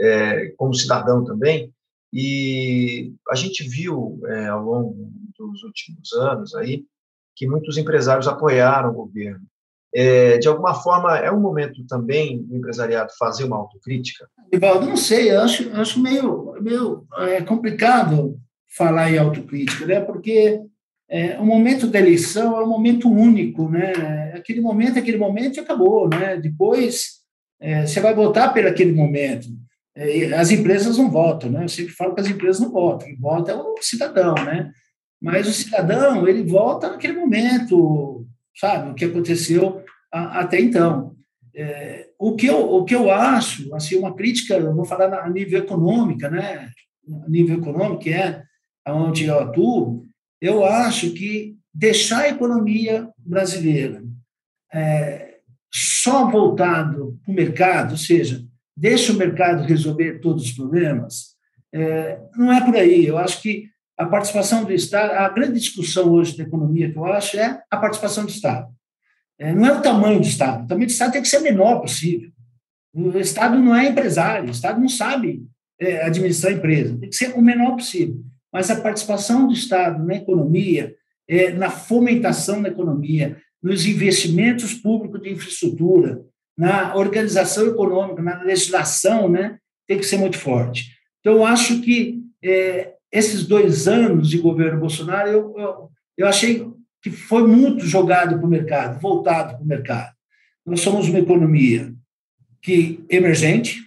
é, 0.00 0.52
como 0.56 0.74
cidadão 0.74 1.24
também? 1.24 1.72
E 2.12 3.14
a 3.30 3.34
gente 3.34 3.66
viu 3.66 4.20
é, 4.26 4.48
ao 4.48 4.62
longo 4.62 5.10
dos 5.38 5.62
últimos 5.62 6.12
anos 6.12 6.54
aí 6.54 6.84
que 7.34 7.46
muitos 7.46 7.78
empresários 7.78 8.28
apoiaram 8.28 8.90
o 8.90 8.94
governo. 8.94 9.46
É, 9.94 10.38
de 10.38 10.48
alguma 10.48 10.74
forma, 10.74 11.18
é 11.18 11.30
um 11.30 11.40
momento 11.40 11.84
também 11.86 12.42
do 12.42 12.56
empresariado 12.56 13.12
fazer 13.18 13.44
uma 13.44 13.56
autocrítica? 13.56 14.26
Ivaldo, 14.52 14.86
não 14.86 14.96
sei, 14.96 15.30
acho, 15.30 15.70
acho 15.74 16.00
meio, 16.00 16.54
meio 16.60 17.06
é, 17.18 17.42
complicado 17.42 18.38
falar 18.74 19.10
em 19.10 19.18
autocrítica, 19.18 19.86
né? 19.86 20.00
porque 20.00 20.60
é, 21.12 21.38
o 21.38 21.44
momento 21.44 21.86
da 21.86 21.98
eleição 21.98 22.58
é 22.58 22.64
um 22.64 22.68
momento 22.68 23.06
único, 23.06 23.68
né? 23.68 24.32
Aquele 24.34 24.62
momento, 24.62 24.98
aquele 24.98 25.18
momento 25.18 25.58
e 25.58 25.60
acabou, 25.60 26.08
né? 26.08 26.38
Depois 26.38 27.20
é, 27.60 27.86
você 27.86 28.00
vai 28.00 28.14
votar 28.14 28.50
por 28.50 28.66
aquele 28.66 28.92
momento. 28.92 29.46
É, 29.94 30.32
as 30.34 30.50
empresas 30.50 30.96
não 30.96 31.10
votam, 31.10 31.50
né? 31.50 31.64
Eu 31.64 31.68
sempre 31.68 31.92
falo 31.92 32.14
que 32.14 32.20
as 32.20 32.28
empresas 32.28 32.60
não 32.60 32.70
votam, 32.70 33.06
quem 33.06 33.16
vota 33.16 33.52
é 33.52 33.54
o 33.54 33.76
cidadão, 33.80 34.34
né? 34.34 34.72
Mas 35.20 35.46
o 35.46 35.52
cidadão, 35.52 36.26
ele 36.26 36.42
vota 36.42 36.90
naquele 36.90 37.14
momento, 37.14 38.26
sabe? 38.58 38.90
O 38.90 38.94
que 38.94 39.04
aconteceu 39.04 39.84
a, 40.12 40.40
até 40.40 40.60
então. 40.60 41.14
É, 41.54 42.08
o, 42.18 42.34
que 42.34 42.46
eu, 42.46 42.58
o 42.58 42.84
que 42.84 42.94
eu 42.94 43.10
acho, 43.10 43.74
assim, 43.74 43.96
uma 43.96 44.14
crítica, 44.14 44.54
eu 44.54 44.74
vou 44.74 44.84
falar 44.84 45.12
a 45.12 45.28
nível 45.28 45.60
econômico, 45.60 46.26
né? 46.28 46.70
A 47.24 47.28
nível 47.28 47.58
econômico, 47.58 48.00
que 48.00 48.12
é 48.12 48.42
onde 48.88 49.26
eu 49.26 49.38
atuo, 49.38 50.04
eu 50.40 50.64
acho 50.64 51.12
que 51.12 51.56
deixar 51.72 52.22
a 52.22 52.28
economia 52.30 53.08
brasileira 53.18 54.02
é, 54.72 55.36
só 55.72 56.30
voltado 56.30 57.18
para 57.22 57.32
o 57.32 57.34
mercado, 57.34 57.92
ou 57.92 57.96
seja, 57.96 58.44
deixa 58.82 59.12
o 59.12 59.16
mercado 59.16 59.62
resolver 59.62 60.18
todos 60.18 60.42
os 60.42 60.52
problemas, 60.52 61.36
é, 61.72 62.18
não 62.36 62.52
é 62.52 62.64
por 62.64 62.74
aí. 62.74 63.06
Eu 63.06 63.16
acho 63.16 63.40
que 63.40 63.68
a 63.96 64.04
participação 64.04 64.64
do 64.64 64.72
Estado, 64.72 65.12
a 65.12 65.28
grande 65.28 65.60
discussão 65.60 66.10
hoje 66.10 66.36
da 66.36 66.42
economia 66.42 66.90
que 66.90 66.98
eu 66.98 67.04
acho 67.06 67.38
é 67.38 67.62
a 67.70 67.76
participação 67.76 68.24
do 68.24 68.30
Estado. 68.30 68.66
É, 69.38 69.52
não 69.52 69.64
é 69.64 69.72
o 69.72 69.80
tamanho 69.80 70.18
do 70.18 70.26
Estado, 70.26 70.64
o 70.64 70.66
tamanho 70.66 70.88
do 70.88 70.90
Estado 70.90 71.12
tem 71.12 71.22
que 71.22 71.28
ser 71.28 71.38
o 71.38 71.44
menor 71.44 71.80
possível. 71.80 72.28
O 72.92 73.16
Estado 73.16 73.56
não 73.56 73.74
é 73.74 73.86
empresário, 73.86 74.48
o 74.48 74.50
Estado 74.50 74.80
não 74.80 74.88
sabe 74.88 75.46
é, 75.80 76.04
administrar 76.04 76.52
a 76.52 76.56
empresa, 76.56 76.98
tem 76.98 77.08
que 77.08 77.14
ser 77.14 77.34
o 77.34 77.40
menor 77.40 77.76
possível. 77.76 78.20
Mas 78.52 78.68
a 78.68 78.80
participação 78.80 79.46
do 79.46 79.52
Estado 79.52 80.04
na 80.04 80.16
economia, 80.16 80.92
é, 81.28 81.52
na 81.52 81.70
fomentação 81.70 82.60
da 82.60 82.68
economia, 82.68 83.36
nos 83.62 83.86
investimentos 83.86 84.74
públicos 84.74 85.22
de 85.22 85.30
infraestrutura, 85.30 86.20
na 86.56 86.94
organização 86.94 87.66
econômica, 87.66 88.22
na 88.22 88.42
legislação, 88.42 89.28
né, 89.28 89.58
tem 89.86 89.98
que 89.98 90.04
ser 90.04 90.18
muito 90.18 90.38
forte. 90.38 90.90
Então, 91.20 91.34
eu 91.34 91.46
acho 91.46 91.80
que 91.80 92.20
é, 92.42 92.92
esses 93.10 93.46
dois 93.46 93.86
anos 93.86 94.28
de 94.28 94.38
governo 94.38 94.80
Bolsonaro, 94.80 95.28
eu, 95.28 95.54
eu, 95.58 95.90
eu 96.18 96.26
achei 96.26 96.66
que 97.02 97.10
foi 97.10 97.46
muito 97.46 97.86
jogado 97.86 98.38
para 98.38 98.46
o 98.46 98.50
mercado, 98.50 99.00
voltado 99.00 99.54
para 99.54 99.62
o 99.62 99.66
mercado. 99.66 100.12
Nós 100.64 100.80
somos 100.80 101.08
uma 101.08 101.18
economia 101.18 101.92
que 102.60 103.04
emergente, 103.10 103.80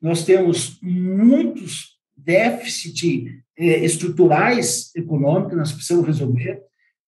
nós 0.00 0.24
temos 0.24 0.78
muitos 0.82 1.98
déficits 2.16 3.32
é, 3.58 3.84
estruturais 3.84 4.94
econômicos, 4.94 5.56
nós 5.56 5.72
precisamos 5.72 6.06
resolver. 6.06 6.62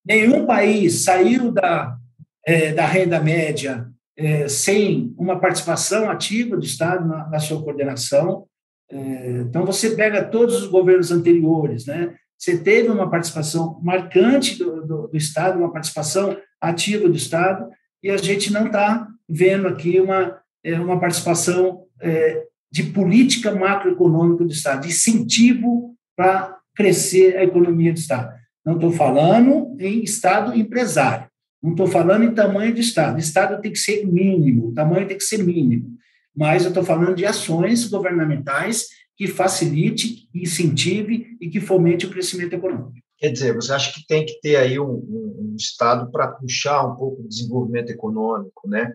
Nenhum 0.05 0.47
país 0.47 1.03
saiu 1.03 1.53
da, 1.53 1.97
é, 2.45 2.73
da 2.73 2.87
renda 2.87 3.21
média 3.21 3.87
é, 4.21 4.47
sem 4.49 5.15
uma 5.17 5.41
participação 5.41 6.11
ativa 6.11 6.55
do 6.55 6.65
Estado 6.65 7.09
na, 7.09 7.27
na 7.27 7.39
sua 7.39 7.63
coordenação. 7.63 8.45
É, 8.91 9.45
então, 9.49 9.65
você 9.65 9.97
pega 9.97 10.23
todos 10.23 10.63
os 10.63 10.67
governos 10.67 11.11
anteriores, 11.11 11.87
né? 11.87 12.15
você 12.39 12.59
teve 12.59 12.91
uma 12.91 13.09
participação 13.09 13.81
marcante 13.83 14.59
do, 14.59 14.87
do, 14.87 15.09
do 15.09 15.17
Estado, 15.17 15.59
uma 15.59 15.73
participação 15.73 16.37
ativa 16.61 17.09
do 17.09 17.17
Estado, 17.17 17.71
e 18.03 18.11
a 18.11 18.19
gente 18.19 18.53
não 18.53 18.67
está 18.67 19.09
vendo 19.27 19.67
aqui 19.67 19.99
uma, 19.99 20.39
é, 20.63 20.79
uma 20.79 21.01
participação 21.01 21.85
é, 22.03 22.45
de 22.71 22.83
política 22.83 23.55
macroeconômica 23.55 24.45
do 24.45 24.53
Estado, 24.53 24.83
de 24.83 24.89
incentivo 24.89 25.95
para 26.15 26.59
crescer 26.77 27.39
a 27.39 27.45
economia 27.45 27.93
do 27.93 27.99
Estado. 27.99 28.35
Não 28.67 28.75
estou 28.75 28.93
falando 28.93 29.75
em 29.79 30.03
Estado 30.03 30.55
empresário, 30.55 31.30
não 31.63 31.73
estou 31.73 31.87
falando 31.87 32.25
em 32.25 32.35
tamanho 32.35 32.75
de 32.75 32.81
Estado. 32.81 33.19
Estado 33.19 33.61
tem 33.61 33.73
que 33.73 33.79
ser 33.79 34.07
mínimo, 34.07 34.69
o 34.69 34.75
tamanho 34.75 35.07
tem 35.07 35.17
que 35.17 35.25
ser 35.25 35.43
mínimo. 35.43 35.97
Mas 36.35 36.63
eu 36.63 36.69
estou 36.69 36.85
falando 36.85 37.15
de 37.15 37.27
ações 37.27 37.87
governamentais 37.87 38.87
que 39.17 39.27
facilite, 39.27 40.29
incentive 40.35 41.37
e 41.41 41.51
que 41.51 41.61
fomente 41.61 42.07
o 42.07 42.11
crescimento 42.11 42.55
econômico. 42.55 42.95
Quer 43.19 43.31
dizer, 43.31 43.55
você 43.55 43.73
acha 43.73 43.93
que 43.93 44.07
tem 44.07 44.25
que 44.25 44.41
ter 44.41 44.57
aí 44.57 44.81
um, 44.81 44.93
um, 44.93 45.53
um 45.53 45.57
Estado 45.57 46.11
para 46.11 46.29
puxar 46.29 46.87
um 46.87 46.97
pouco 46.97 47.21
o 47.21 47.29
desenvolvimento 47.29 47.91
econômico, 47.91 48.67
né? 48.67 48.95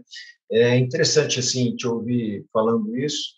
É 0.52 0.76
interessante, 0.78 1.40
assim, 1.40 1.76
te 1.76 1.88
ouvir 1.88 2.44
falando 2.52 2.98
isso, 2.98 3.36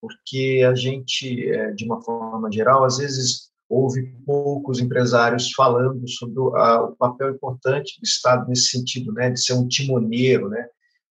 porque 0.00 0.64
a 0.66 0.74
gente, 0.74 1.46
é, 1.50 1.72
de 1.72 1.84
uma 1.84 2.00
forma 2.00 2.50
geral, 2.50 2.84
às 2.84 2.96
vezes 2.96 3.49
ouve 3.70 4.02
poucos 4.26 4.80
empresários 4.80 5.52
falando 5.52 6.06
sobre 6.08 6.40
o 6.40 6.96
papel 6.98 7.30
importante 7.30 8.00
do 8.00 8.04
Estado 8.04 8.48
nesse 8.48 8.66
sentido, 8.66 9.12
né, 9.12 9.30
de 9.30 9.40
ser 9.40 9.52
um 9.52 9.68
timoneiro, 9.68 10.48
né? 10.48 10.66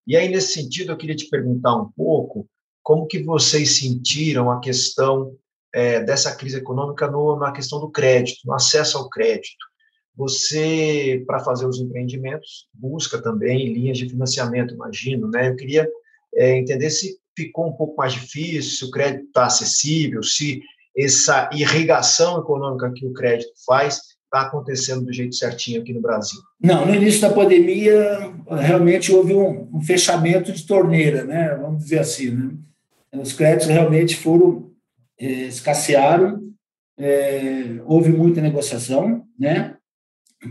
E 0.05 0.17
aí 0.17 0.27
nesse 0.27 0.53
sentido 0.53 0.91
eu 0.91 0.97
queria 0.97 1.15
te 1.15 1.29
perguntar 1.29 1.75
um 1.75 1.89
pouco 1.89 2.45
como 2.83 3.07
que 3.07 3.23
vocês 3.23 3.79
sentiram 3.79 4.51
a 4.51 4.59
questão 4.59 5.35
é, 5.73 6.01
dessa 6.03 6.35
crise 6.35 6.57
econômica 6.57 7.09
no, 7.09 7.37
na 7.37 7.51
questão 7.51 7.79
do 7.79 7.89
crédito, 7.89 8.39
no 8.45 8.53
acesso 8.53 8.97
ao 8.97 9.09
crédito. 9.09 9.69
Você, 10.15 11.23
para 11.25 11.39
fazer 11.39 11.65
os 11.65 11.79
empreendimentos, 11.79 12.67
busca 12.73 13.21
também 13.21 13.71
linhas 13.71 13.97
de 13.97 14.09
financiamento, 14.09 14.73
imagino, 14.73 15.29
né? 15.29 15.47
Eu 15.47 15.55
queria 15.55 15.87
é, 16.35 16.57
entender 16.57 16.89
se 16.89 17.17
ficou 17.37 17.67
um 17.67 17.73
pouco 17.73 17.95
mais 17.95 18.11
difícil, 18.11 18.63
se 18.63 18.85
o 18.85 18.91
crédito 18.91 19.27
está 19.27 19.45
acessível, 19.45 20.21
se 20.21 20.61
essa 20.99 21.49
irrigação 21.53 22.39
econômica 22.39 22.91
que 22.91 23.05
o 23.05 23.13
crédito 23.13 23.51
faz 23.65 24.01
está 24.25 24.41
acontecendo 24.41 25.05
do 25.05 25.13
jeito 25.13 25.35
certinho 25.35 25.81
aqui 25.81 25.93
no 25.93 26.01
Brasil? 26.01 26.39
Não, 26.61 26.85
no 26.85 26.93
início 26.93 27.21
da 27.21 27.33
pandemia, 27.33 28.31
realmente 28.47 29.11
houve 29.11 29.33
um, 29.33 29.69
um 29.73 29.81
fechamento 29.81 30.51
de 30.51 30.65
torneira, 30.65 31.23
né? 31.23 31.55
vamos 31.55 31.83
dizer 31.83 31.99
assim. 31.99 32.31
Né? 32.31 32.51
Os 33.13 33.33
créditos 33.33 33.67
realmente 33.67 34.15
foram, 34.15 34.71
é, 35.19 35.25
escassearam, 35.47 36.41
é, 36.97 37.81
houve 37.85 38.11
muita 38.11 38.41
negociação, 38.41 39.23
né? 39.37 39.75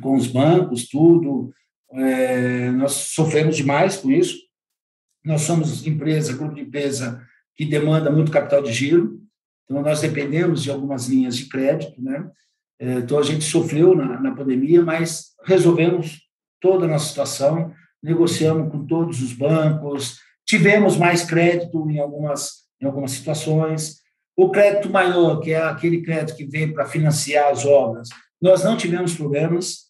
com 0.00 0.16
os 0.16 0.26
bancos, 0.26 0.88
tudo. 0.88 1.52
É, 1.92 2.70
nós 2.72 2.92
sofremos 2.92 3.56
demais 3.56 3.96
com 3.96 4.10
isso. 4.10 4.36
Nós 5.24 5.42
somos 5.42 5.86
empresa, 5.86 6.36
grupo 6.36 6.54
de 6.54 6.62
empresa 6.62 7.22
que 7.54 7.64
demanda 7.64 8.10
muito 8.10 8.30
capital 8.30 8.62
de 8.62 8.72
giro, 8.72 9.20
então 9.68 9.82
nós 9.82 10.00
dependemos 10.00 10.62
de 10.62 10.70
algumas 10.70 11.08
linhas 11.08 11.36
de 11.36 11.46
crédito, 11.46 12.00
né? 12.02 12.30
É, 12.80 12.94
então 12.94 13.18
a 13.18 13.22
gente 13.22 13.44
sofreu 13.44 13.94
na, 13.94 14.20
na 14.20 14.34
pandemia, 14.34 14.82
mas 14.82 15.34
resolvemos 15.44 16.20
toda 16.60 16.86
a 16.86 16.88
nossa 16.88 17.08
situação, 17.08 17.72
negociamos 18.02 18.70
com 18.70 18.86
todos 18.86 19.20
os 19.20 19.32
bancos, 19.32 20.18
tivemos 20.46 20.96
mais 20.96 21.24
crédito 21.24 21.90
em 21.90 21.98
algumas, 21.98 22.64
em 22.80 22.86
algumas 22.86 23.10
situações. 23.10 23.98
O 24.36 24.50
crédito 24.50 24.88
maior, 24.88 25.40
que 25.40 25.52
é 25.52 25.60
aquele 25.60 26.02
crédito 26.02 26.36
que 26.36 26.46
vem 26.46 26.72
para 26.72 26.86
financiar 26.86 27.50
as 27.50 27.66
obras, 27.66 28.08
nós 28.40 28.64
não 28.64 28.76
tivemos 28.76 29.14
problemas. 29.14 29.88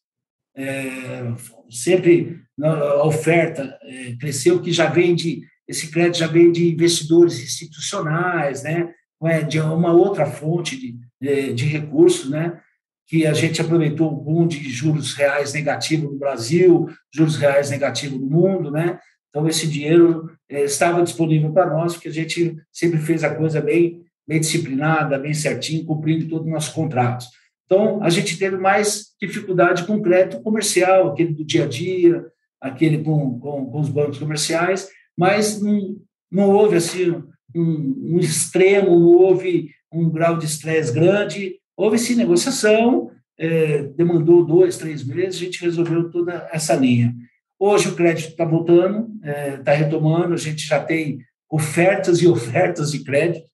É, 0.57 1.33
sempre 1.71 2.41
a 2.61 3.05
oferta 3.05 3.79
é, 3.83 4.17
cresceu, 4.19 4.61
que 4.61 4.73
já 4.73 4.87
vem 4.87 5.15
de 5.15 5.43
esse 5.69 5.91
crédito 5.91 6.21
já 6.21 6.27
vem 6.27 6.51
de 6.51 6.73
investidores 6.73 7.39
institucionais, 7.39 8.63
né? 8.63 8.91
É 9.25 9.43
de 9.43 9.59
uma 9.61 9.93
outra 9.93 10.27
fonte 10.27 10.77
de, 10.77 11.53
de, 11.53 11.65
recursos, 11.67 12.31
né? 12.31 12.61
que 13.09 13.27
a 13.27 13.33
gente 13.33 13.61
aproveitou 13.61 14.13
o 14.13 14.17
boom 14.17 14.47
de 14.47 14.69
juros 14.69 15.15
reais 15.15 15.55
negativo 15.55 16.11
no 16.11 16.19
Brasil, 16.19 16.89
juros 17.11 17.37
reais 17.37 17.71
negativo 17.71 18.19
no 18.19 18.27
mundo, 18.27 18.71
né? 18.71 19.01
Então 19.31 19.49
esse 19.49 19.67
dinheiro 19.67 20.31
eh, 20.49 20.65
estava 20.65 21.03
disponível 21.03 21.51
para 21.51 21.71
nós, 21.71 21.95
porque 21.95 22.09
a 22.09 22.13
gente 22.13 22.55
sempre 22.71 22.99
fez 22.99 23.25
a 23.25 23.35
coisa 23.35 23.63
bem, 23.63 24.03
bem 24.27 24.41
disciplinada, 24.41 25.19
bem 25.19 25.33
certinho, 25.33 25.87
cumprindo 25.87 26.29
todos 26.29 26.47
os 26.47 26.53
nossos 26.53 26.73
contratos. 26.73 27.29
Então 27.65 28.03
a 28.03 28.11
gente 28.11 28.39
teve 28.39 28.59
mais 28.59 29.15
dificuldade 29.21 29.85
com 29.85 30.03
crédito 30.03 30.43
comercial, 30.43 31.09
aquele 31.09 31.33
do 31.33 31.45
dia 31.45 31.65
a 31.65 31.69
dia, 31.69 32.27
aquele 32.61 33.03
com, 33.03 33.39
com, 33.41 33.67
com 33.71 33.81
os 33.81 33.89
bancos 33.89 34.19
comerciais, 34.19 34.87
mas 35.17 35.63
não, 35.63 35.97
não 36.31 36.51
houve 36.51 36.77
assim 36.77 37.23
um, 37.55 38.15
um 38.15 38.19
extremo, 38.19 38.91
houve 38.91 39.71
um 39.93 40.11
grau 40.11 40.37
de 40.37 40.45
estresse 40.45 40.93
grande, 40.93 41.59
Houve-se 41.79 42.17
negociação, 42.17 43.13
é, 43.39 43.85
demandou 43.85 44.45
dois, 44.45 44.77
três 44.77 45.05
meses, 45.05 45.41
a 45.41 45.45
gente 45.45 45.65
resolveu 45.65 46.11
toda 46.11 46.49
essa 46.53 46.75
linha. 46.75 47.15
Hoje 47.57 47.89
o 47.89 47.95
crédito 47.95 48.31
está 48.31 48.45
voltando, 48.45 49.09
está 49.15 49.31
é, 49.31 49.57
tá 49.59 49.73
retomando, 49.75 50.35
a 50.35 50.37
gente 50.37 50.67
já 50.67 50.83
tem 50.83 51.21
ofertas 51.49 52.21
e 52.21 52.27
ofertas 52.27 52.91
de 52.91 53.05
crédito. 53.05 53.47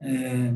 É, 0.00 0.54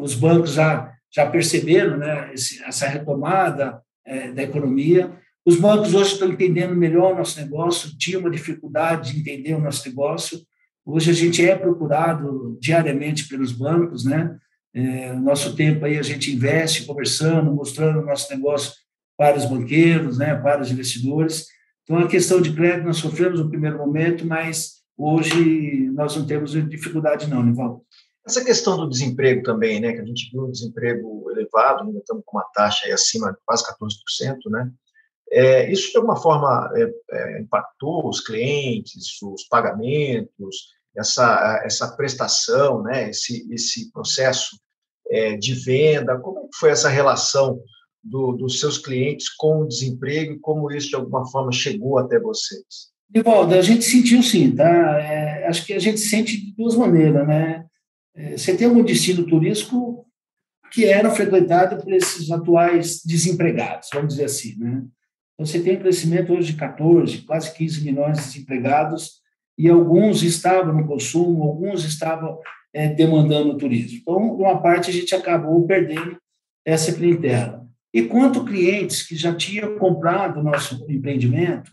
os 0.00 0.16
bancos 0.16 0.54
já, 0.54 0.92
já 1.14 1.30
perceberam 1.30 1.96
né, 1.96 2.34
esse, 2.34 2.60
essa 2.64 2.88
retomada 2.88 3.80
é, 4.04 4.32
da 4.32 4.42
economia. 4.42 5.12
Os 5.46 5.60
bancos 5.60 5.94
hoje 5.94 6.14
estão 6.14 6.28
entendendo 6.28 6.74
melhor 6.74 7.12
o 7.12 7.18
nosso 7.18 7.40
negócio, 7.40 7.96
tinha 7.96 8.18
uma 8.18 8.30
dificuldade 8.30 9.12
de 9.12 9.20
entender 9.20 9.54
o 9.54 9.60
nosso 9.60 9.88
negócio. 9.88 10.40
Hoje 10.90 11.10
a 11.10 11.12
gente 11.12 11.46
é 11.46 11.54
procurado 11.54 12.56
diariamente 12.58 13.28
pelos 13.28 13.52
bancos, 13.52 14.06
né? 14.06 14.38
É, 14.72 15.12
nosso 15.12 15.54
tempo 15.54 15.84
aí 15.84 15.98
a 15.98 16.02
gente 16.02 16.34
investe 16.34 16.86
conversando, 16.86 17.54
mostrando 17.54 17.98
o 17.98 18.06
nosso 18.06 18.32
negócio 18.34 18.72
para 19.14 19.36
os 19.36 19.44
banqueiros, 19.44 20.16
né, 20.16 20.34
para 20.34 20.62
os 20.62 20.70
investidores. 20.70 21.44
Então, 21.82 21.98
a 21.98 22.08
questão 22.08 22.40
de 22.40 22.54
crédito 22.54 22.86
nós 22.86 22.96
sofremos 22.96 23.38
no 23.38 23.50
primeiro 23.50 23.76
momento, 23.76 24.24
mas 24.24 24.76
hoje 24.96 25.90
nós 25.90 26.16
não 26.16 26.26
temos 26.26 26.52
dificuldade 26.52 27.28
não, 27.28 27.42
Nivaldo. 27.42 27.82
Essa 28.26 28.42
questão 28.42 28.78
do 28.78 28.88
desemprego 28.88 29.42
também, 29.42 29.80
né, 29.80 29.92
que 29.92 30.00
a 30.00 30.06
gente 30.06 30.30
viu 30.32 30.46
um 30.46 30.50
desemprego 30.50 31.30
elevado, 31.30 31.84
ainda 31.84 31.98
estamos 31.98 32.22
com 32.24 32.38
uma 32.38 32.48
taxa 32.54 32.86
aí 32.86 32.92
acima 32.92 33.30
de 33.30 33.38
quase 33.44 33.62
14%, 33.64 34.36
né, 34.50 34.70
é, 35.30 35.70
isso 35.70 35.90
de 35.90 35.96
alguma 35.98 36.16
forma 36.16 36.70
é, 36.74 36.90
é, 37.10 37.40
impactou 37.40 38.08
os 38.08 38.20
clientes, 38.20 39.20
os 39.22 39.44
pagamentos, 39.48 40.77
essa, 40.98 41.62
essa 41.64 41.96
prestação, 41.96 42.82
né, 42.82 43.10
esse, 43.10 43.46
esse 43.52 43.90
processo 43.92 44.58
é, 45.10 45.36
de 45.36 45.54
venda? 45.54 46.18
Como 46.18 46.38
é 46.38 46.48
foi 46.58 46.70
essa 46.70 46.88
relação 46.88 47.60
do, 48.02 48.32
dos 48.32 48.60
seus 48.60 48.78
clientes 48.78 49.28
com 49.28 49.62
o 49.62 49.68
desemprego 49.68 50.34
e 50.34 50.38
como 50.38 50.70
isso, 50.70 50.88
de 50.88 50.96
alguma 50.96 51.26
forma, 51.30 51.52
chegou 51.52 51.98
até 51.98 52.18
vocês? 52.18 52.64
Divaldo, 53.10 53.54
a 53.54 53.62
gente 53.62 53.84
sentiu 53.84 54.22
sim, 54.22 54.54
tá? 54.54 55.00
É, 55.00 55.46
acho 55.46 55.64
que 55.64 55.72
a 55.72 55.78
gente 55.78 55.98
sente 55.98 56.38
de 56.38 56.54
duas 56.54 56.74
maneiras, 56.74 57.26
né? 57.26 57.64
É, 58.14 58.36
você 58.36 58.56
tem 58.56 58.66
algum 58.66 58.82
destino 58.82 59.26
turístico 59.26 60.06
que 60.70 60.84
era 60.84 61.10
frequentado 61.10 61.82
por 61.82 61.92
esses 61.92 62.30
atuais 62.30 63.02
desempregados, 63.02 63.88
vamos 63.92 64.10
dizer 64.14 64.24
assim, 64.24 64.56
né? 64.58 64.84
Então, 65.34 65.46
você 65.46 65.60
tem 65.60 65.76
um 65.76 65.80
crescimento 65.80 66.32
hoje 66.32 66.52
de 66.52 66.58
14, 66.58 67.18
quase 67.22 67.54
15 67.54 67.84
milhões 67.84 68.18
de 68.18 68.24
desempregados, 68.24 69.17
e 69.58 69.68
alguns 69.68 70.22
estavam 70.22 70.72
no 70.72 70.86
consumo, 70.86 71.42
alguns 71.42 71.84
estavam 71.84 72.38
é, 72.72 72.88
demandando 72.88 73.58
turismo. 73.58 73.98
Então, 74.00 74.16
uma 74.16 74.62
parte 74.62 74.88
a 74.88 74.92
gente 74.92 75.12
acabou 75.14 75.66
perdendo 75.66 76.16
essa 76.64 76.92
clientela. 76.92 77.66
E 77.92 78.02
quanto 78.02 78.44
clientes 78.44 79.02
que 79.02 79.16
já 79.16 79.34
tinham 79.34 79.76
comprado 79.76 80.42
nosso 80.42 80.86
empreendimento, 80.88 81.72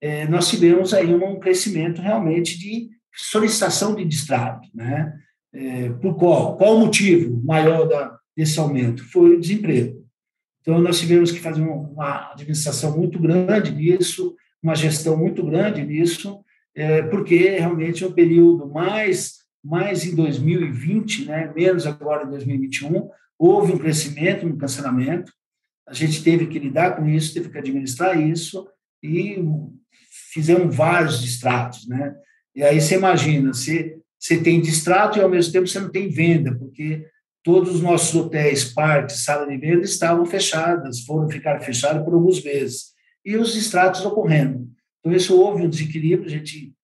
é, 0.00 0.28
nós 0.28 0.48
tivemos 0.48 0.94
aí 0.94 1.12
um 1.12 1.40
crescimento 1.40 2.00
realmente 2.00 2.58
de 2.58 2.90
solicitação 3.12 3.94
de 3.94 4.04
distrato, 4.04 4.68
né? 4.74 5.12
É, 5.52 5.88
por 5.88 6.16
qual? 6.16 6.56
Qual 6.58 6.76
o 6.76 6.80
motivo 6.80 7.42
maior 7.42 7.88
da, 7.88 8.16
desse 8.36 8.60
aumento? 8.60 9.02
Foi 9.10 9.34
o 9.34 9.40
desemprego. 9.40 10.06
Então, 10.60 10.78
nós 10.80 11.00
tivemos 11.00 11.32
que 11.32 11.40
fazer 11.40 11.62
uma 11.62 12.32
administração 12.32 12.96
muito 12.96 13.18
grande 13.18 13.74
nisso, 13.74 14.36
uma 14.62 14.74
gestão 14.74 15.16
muito 15.16 15.42
grande 15.44 15.82
nisso, 15.82 16.44
é, 16.76 17.02
porque 17.02 17.48
realmente 17.48 18.04
é 18.04 18.06
um 18.06 18.12
período 18.12 18.68
mais, 18.68 19.38
mais 19.64 20.04
em 20.04 20.14
2020, 20.14 21.24
né, 21.24 21.50
menos 21.56 21.86
agora 21.86 22.24
em 22.24 22.30
2021, 22.30 23.08
houve 23.38 23.72
um 23.72 23.78
crescimento 23.78 24.46
no 24.46 24.58
cancelamento, 24.58 25.32
a 25.88 25.94
gente 25.94 26.22
teve 26.22 26.46
que 26.46 26.58
lidar 26.58 26.96
com 26.96 27.08
isso, 27.08 27.32
teve 27.32 27.48
que 27.48 27.58
administrar 27.58 28.20
isso, 28.20 28.68
e 29.02 29.42
fizemos 30.32 30.74
vários 30.74 31.22
distratos, 31.22 31.86
né? 31.88 32.14
E 32.54 32.62
aí 32.62 32.80
você 32.80 32.96
imagina, 32.96 33.52
você, 33.52 33.98
você 34.18 34.38
tem 34.38 34.60
distrato 34.60 35.18
e 35.18 35.22
ao 35.22 35.28
mesmo 35.28 35.52
tempo 35.52 35.66
você 35.66 35.78
não 35.78 35.90
tem 35.90 36.08
venda, 36.08 36.54
porque 36.54 37.06
todos 37.42 37.76
os 37.76 37.80
nossos 37.80 38.14
hotéis, 38.14 38.64
parques, 38.64 39.24
sala 39.24 39.46
de 39.46 39.56
venda 39.56 39.84
estavam 39.84 40.26
fechadas, 40.26 41.00
foram 41.00 41.30
ficar 41.30 41.60
fechados 41.60 42.02
por 42.02 42.14
alguns 42.14 42.42
meses, 42.42 42.92
e 43.24 43.36
os 43.36 43.52
distratos 43.54 44.04
ocorrendo. 44.04 44.68
Então, 45.06 45.16
isso 45.16 45.40
houve 45.40 45.62
um 45.62 45.70
desequilíbrio, 45.70 46.26
a 46.26 46.36
gente 46.36 46.74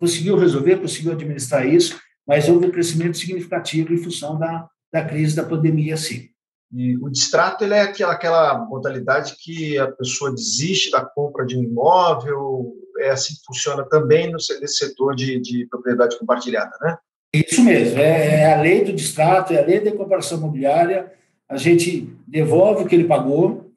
conseguiu 0.00 0.38
resolver, 0.38 0.80
conseguiu 0.80 1.12
administrar 1.12 1.66
isso, 1.66 2.00
mas 2.26 2.48
houve 2.48 2.66
um 2.66 2.70
crescimento 2.70 3.18
significativo 3.18 3.92
em 3.92 3.98
função 3.98 4.38
da, 4.38 4.66
da 4.90 5.04
crise 5.04 5.36
da 5.36 5.44
pandemia, 5.44 5.94
sim. 5.98 6.30
E 6.72 6.96
o 6.96 7.10
distrato 7.10 7.64
ele 7.64 7.74
é 7.74 7.82
aquela, 7.82 8.12
aquela 8.14 8.58
modalidade 8.64 9.36
que 9.38 9.78
a 9.78 9.92
pessoa 9.92 10.32
desiste 10.32 10.90
da 10.90 11.04
compra 11.04 11.44
de 11.44 11.54
um 11.54 11.62
imóvel, 11.62 12.72
é 13.00 13.10
assim 13.10 13.34
que 13.34 13.44
funciona 13.46 13.84
também 13.84 14.26
no, 14.26 14.38
nesse 14.60 14.78
setor 14.78 15.14
de, 15.14 15.38
de 15.38 15.66
propriedade 15.66 16.18
compartilhada, 16.18 16.74
né? 16.80 16.96
Isso 17.34 17.62
mesmo, 17.62 17.98
é, 17.98 18.40
é, 18.40 18.54
a 18.54 18.62
lei 18.62 18.84
do 18.84 18.92
distrato, 18.94 19.52
é 19.52 19.62
a 19.62 19.66
lei 19.66 19.80
da 19.80 19.90
incorporação 19.90 20.38
imobiliária, 20.38 21.12
a 21.46 21.58
gente 21.58 22.10
devolve 22.26 22.84
o 22.84 22.86
que 22.86 22.94
ele 22.94 23.04
pagou, 23.04 23.70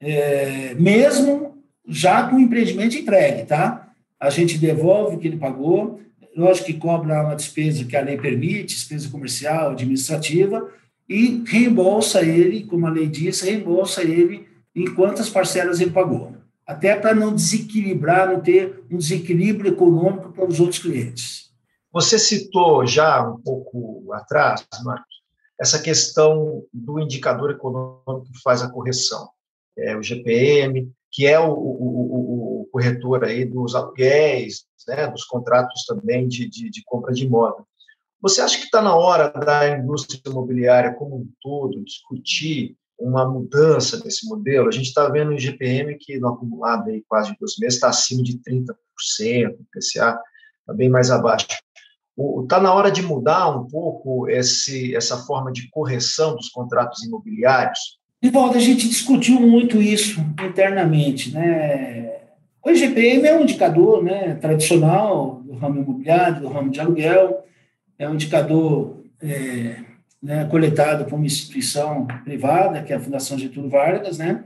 é, 0.00 0.74
mesmo 0.74 1.43
já 1.86 2.28
com 2.28 2.36
o 2.36 2.40
empreendimento 2.40 2.96
entregue, 2.96 3.44
tá? 3.44 3.92
A 4.18 4.30
gente 4.30 4.58
devolve 4.58 5.16
o 5.16 5.18
que 5.18 5.28
ele 5.28 5.36
pagou, 5.36 6.00
lógico 6.36 6.66
que 6.66 6.74
cobra 6.74 7.22
uma 7.22 7.36
despesa 7.36 7.84
que 7.84 7.96
a 7.96 8.00
lei 8.00 8.16
permite, 8.16 8.74
despesa 8.74 9.10
comercial, 9.10 9.70
administrativa, 9.70 10.70
e 11.08 11.44
reembolsa 11.46 12.22
ele, 12.22 12.64
como 12.64 12.86
a 12.86 12.90
lei 12.90 13.06
diz, 13.06 13.40
reembolsa 13.42 14.02
ele 14.02 14.48
em 14.74 14.92
quantas 14.94 15.28
parcelas 15.28 15.80
ele 15.80 15.90
pagou. 15.90 16.34
Até 16.66 16.96
para 16.96 17.14
não 17.14 17.34
desequilibrar, 17.34 18.32
não 18.32 18.40
ter 18.40 18.82
um 18.90 18.96
desequilíbrio 18.96 19.72
econômico 19.72 20.32
para 20.32 20.46
os 20.46 20.60
outros 20.60 20.80
clientes. 20.80 21.50
Você 21.92 22.18
citou 22.18 22.86
já 22.86 23.22
um 23.22 23.38
pouco 23.40 24.12
atrás, 24.12 24.66
Marcos, 24.82 25.14
essa 25.60 25.80
questão 25.80 26.64
do 26.72 26.98
indicador 26.98 27.50
econômico 27.50 28.26
que 28.32 28.42
faz 28.42 28.62
a 28.62 28.70
correção, 28.70 29.28
é, 29.78 29.96
o 29.96 30.02
GPM, 30.02 30.90
que 31.14 31.28
é 31.28 31.38
o, 31.38 31.52
o, 31.52 32.62
o, 32.62 32.68
corretor 32.72 33.24
aí 33.24 33.44
dos 33.44 33.76
aluguéis, 33.76 34.64
né, 34.88 35.06
dos 35.06 35.24
contratos 35.24 35.84
também 35.86 36.26
de, 36.26 36.50
de, 36.50 36.68
de 36.68 36.82
compra 36.84 37.14
de 37.14 37.24
imóvel. 37.24 37.64
Você 38.20 38.40
acha 38.40 38.58
que 38.58 38.64
está 38.64 38.82
na 38.82 38.96
hora 38.96 39.28
da 39.30 39.78
indústria 39.78 40.20
imobiliária 40.26 40.92
como 40.92 41.16
um 41.16 41.28
todo 41.40 41.84
discutir 41.84 42.76
uma 42.98 43.30
mudança 43.30 43.96
desse 43.96 44.26
modelo? 44.26 44.66
A 44.66 44.72
gente 44.72 44.86
está 44.86 45.08
vendo 45.08 45.28
o 45.28 45.34
IGPM 45.34 45.96
que 46.00 46.18
no 46.18 46.28
acumulado 46.28 46.90
aí 46.90 47.04
quase 47.06 47.32
dois 47.38 47.56
meses 47.60 47.76
está 47.76 47.90
acima 47.90 48.24
de 48.24 48.36
30%, 48.38 48.72
o 49.52 49.66
PCA 49.70 50.18
está 50.60 50.74
bem 50.74 50.88
mais 50.88 51.12
abaixo. 51.12 51.46
Está 52.42 52.60
na 52.60 52.74
hora 52.74 52.90
de 52.90 53.02
mudar 53.02 53.50
um 53.50 53.68
pouco 53.68 54.28
esse, 54.28 54.96
essa 54.96 55.16
forma 55.18 55.52
de 55.52 55.70
correção 55.70 56.34
dos 56.34 56.48
contratos 56.48 57.04
imobiliários? 57.04 58.00
Rivaldo, 58.24 58.56
a 58.56 58.60
gente 58.60 58.88
discutiu 58.88 59.38
muito 59.38 59.82
isso 59.82 60.18
internamente, 60.42 61.30
né? 61.30 62.20
O 62.64 62.70
IGPM 62.70 63.28
é 63.28 63.36
um 63.36 63.42
indicador 63.42 64.02
né, 64.02 64.36
tradicional 64.36 65.42
do 65.44 65.52
ramo 65.52 65.82
imobiliário, 65.82 66.40
do 66.40 66.48
ramo 66.48 66.70
de 66.70 66.80
aluguel, 66.80 67.44
é 67.98 68.08
um 68.08 68.14
indicador 68.14 69.04
é, 69.20 69.76
né, 70.22 70.46
coletado 70.46 71.04
por 71.04 71.16
uma 71.16 71.26
instituição 71.26 72.06
privada, 72.24 72.82
que 72.82 72.94
é 72.94 72.96
a 72.96 73.00
Fundação 73.00 73.38
Getúlio 73.38 73.68
Vargas, 73.68 74.16
né? 74.16 74.42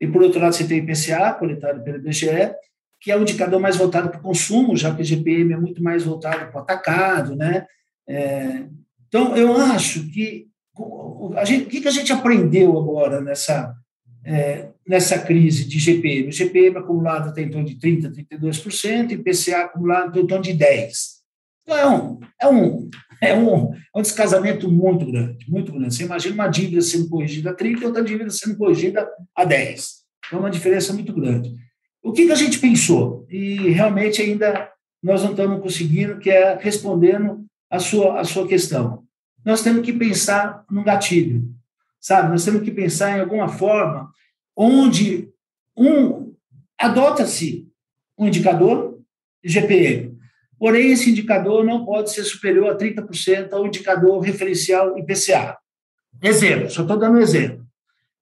E, 0.00 0.06
por 0.06 0.22
outro 0.22 0.40
lado, 0.40 0.54
você 0.54 0.64
tem 0.64 0.78
o 0.80 0.84
IPCA, 0.84 1.32
coletado 1.32 1.82
pelo 1.82 1.96
IBGE, 1.96 2.54
que 3.00 3.10
é 3.10 3.16
um 3.16 3.22
indicador 3.22 3.58
mais 3.58 3.76
voltado 3.76 4.08
para 4.08 4.20
o 4.20 4.22
consumo, 4.22 4.76
já 4.76 4.94
que 4.94 5.00
o 5.00 5.04
IGPM 5.04 5.54
é 5.54 5.56
muito 5.56 5.82
mais 5.82 6.04
voltado 6.04 6.46
para 6.52 6.60
o 6.60 6.62
atacado, 6.62 7.34
né? 7.34 7.66
É, 8.08 8.66
então, 9.08 9.36
eu 9.36 9.56
acho 9.56 10.08
que 10.12 10.48
a 11.36 11.44
gente, 11.44 11.64
o 11.64 11.68
que, 11.68 11.86
a 11.86 11.90
gente 11.90 12.12
aprendeu 12.12 12.78
agora 12.78 13.20
nessa, 13.20 13.74
é, 14.24 14.68
nessa 14.86 15.18
crise 15.18 15.64
de 15.64 15.78
GPM? 15.78 16.28
O 16.28 16.32
GPM 16.32 16.78
acumulado 16.78 17.30
está 17.30 17.40
em 17.40 17.50
torno 17.50 17.66
de 17.66 17.76
30%, 17.76 18.26
32%, 18.30 19.10
e 19.10 19.14
IPCA 19.14 19.64
acumulado 19.64 20.08
está 20.08 20.20
em 20.20 20.26
torno 20.26 20.44
de 20.44 20.52
10%. 20.52 21.20
Então, 21.62 21.76
é 21.78 21.86
um, 21.86 22.20
é, 22.40 22.48
um, 22.48 22.90
é, 23.20 23.34
um, 23.34 23.74
é 23.74 23.98
um 23.98 24.02
descasamento 24.02 24.70
muito 24.70 25.06
grande, 25.06 25.44
muito 25.48 25.72
grande. 25.72 25.94
Você 25.94 26.04
imagina 26.04 26.34
uma 26.34 26.48
dívida 26.48 26.80
sendo 26.82 27.08
corrigida 27.08 27.50
a 27.50 27.56
30% 27.56 27.80
e 27.80 27.84
outra 27.84 28.02
dívida 28.02 28.30
sendo 28.30 28.56
corrigida 28.56 29.08
a 29.36 29.46
10%. 29.46 30.00
É 30.32 30.36
uma 30.36 30.50
diferença 30.50 30.92
muito 30.92 31.12
grande. 31.12 31.54
O 32.02 32.12
que, 32.12 32.26
que 32.26 32.32
a 32.32 32.36
gente 32.36 32.58
pensou? 32.58 33.26
E 33.28 33.70
realmente 33.70 34.22
ainda 34.22 34.70
nós 35.02 35.22
não 35.22 35.30
estamos 35.30 35.60
conseguindo, 35.60 36.18
que 36.18 36.30
é 36.30 36.56
respondendo 36.60 37.44
a 37.70 37.78
sua, 37.78 38.20
a 38.20 38.24
sua 38.24 38.46
questão 38.46 39.04
nós 39.44 39.62
temos 39.62 39.84
que 39.84 39.92
pensar 39.92 40.64
no 40.70 40.84
gatilho, 40.84 41.44
sabe? 41.98 42.30
Nós 42.30 42.44
temos 42.44 42.62
que 42.62 42.70
pensar 42.70 43.16
em 43.16 43.20
alguma 43.20 43.48
forma 43.48 44.10
onde 44.56 45.28
um 45.76 46.34
adota-se 46.78 47.68
um 48.18 48.26
indicador 48.26 49.00
GPM, 49.42 50.18
porém 50.58 50.92
esse 50.92 51.10
indicador 51.10 51.64
não 51.64 51.84
pode 51.84 52.12
ser 52.12 52.24
superior 52.24 52.70
a 52.70 52.76
30% 52.76 53.52
ao 53.52 53.66
indicador 53.66 54.20
referencial 54.20 54.98
IPCA. 54.98 55.56
Exemplo, 56.22 56.70
só 56.70 56.82
estou 56.82 56.98
dando 56.98 57.16
um 57.16 57.20
exemplo. 57.20 57.64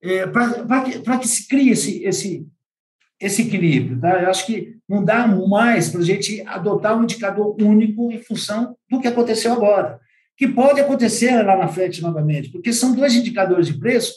É, 0.01 0.25
Para 0.27 0.83
que, 0.83 1.19
que 1.19 1.27
se 1.27 1.47
crie 1.49 1.71
esse, 1.71 2.01
esse, 2.05 2.47
esse 3.19 3.41
equilíbrio, 3.41 3.99
tá? 3.99 4.21
Eu 4.21 4.29
acho 4.29 4.45
que 4.45 4.77
não 4.87 5.03
dá 5.03 5.27
mais 5.27 5.89
para 5.89 5.99
a 5.99 6.05
gente 6.05 6.41
adotar 6.47 6.97
um 6.97 7.03
indicador 7.03 7.55
único 7.61 8.09
em 8.09 8.21
função 8.21 8.77
do 8.89 9.01
que 9.01 9.07
aconteceu 9.07 9.51
agora 9.51 9.99
que 10.39 10.47
pode 10.47 10.79
acontecer 10.79 11.43
lá 11.43 11.57
na 11.57 11.67
frente 11.67 12.01
novamente, 12.01 12.47
porque 12.49 12.71
são 12.71 12.95
dois 12.95 13.13
indicadores 13.13 13.67
de 13.67 13.77
preço 13.77 14.13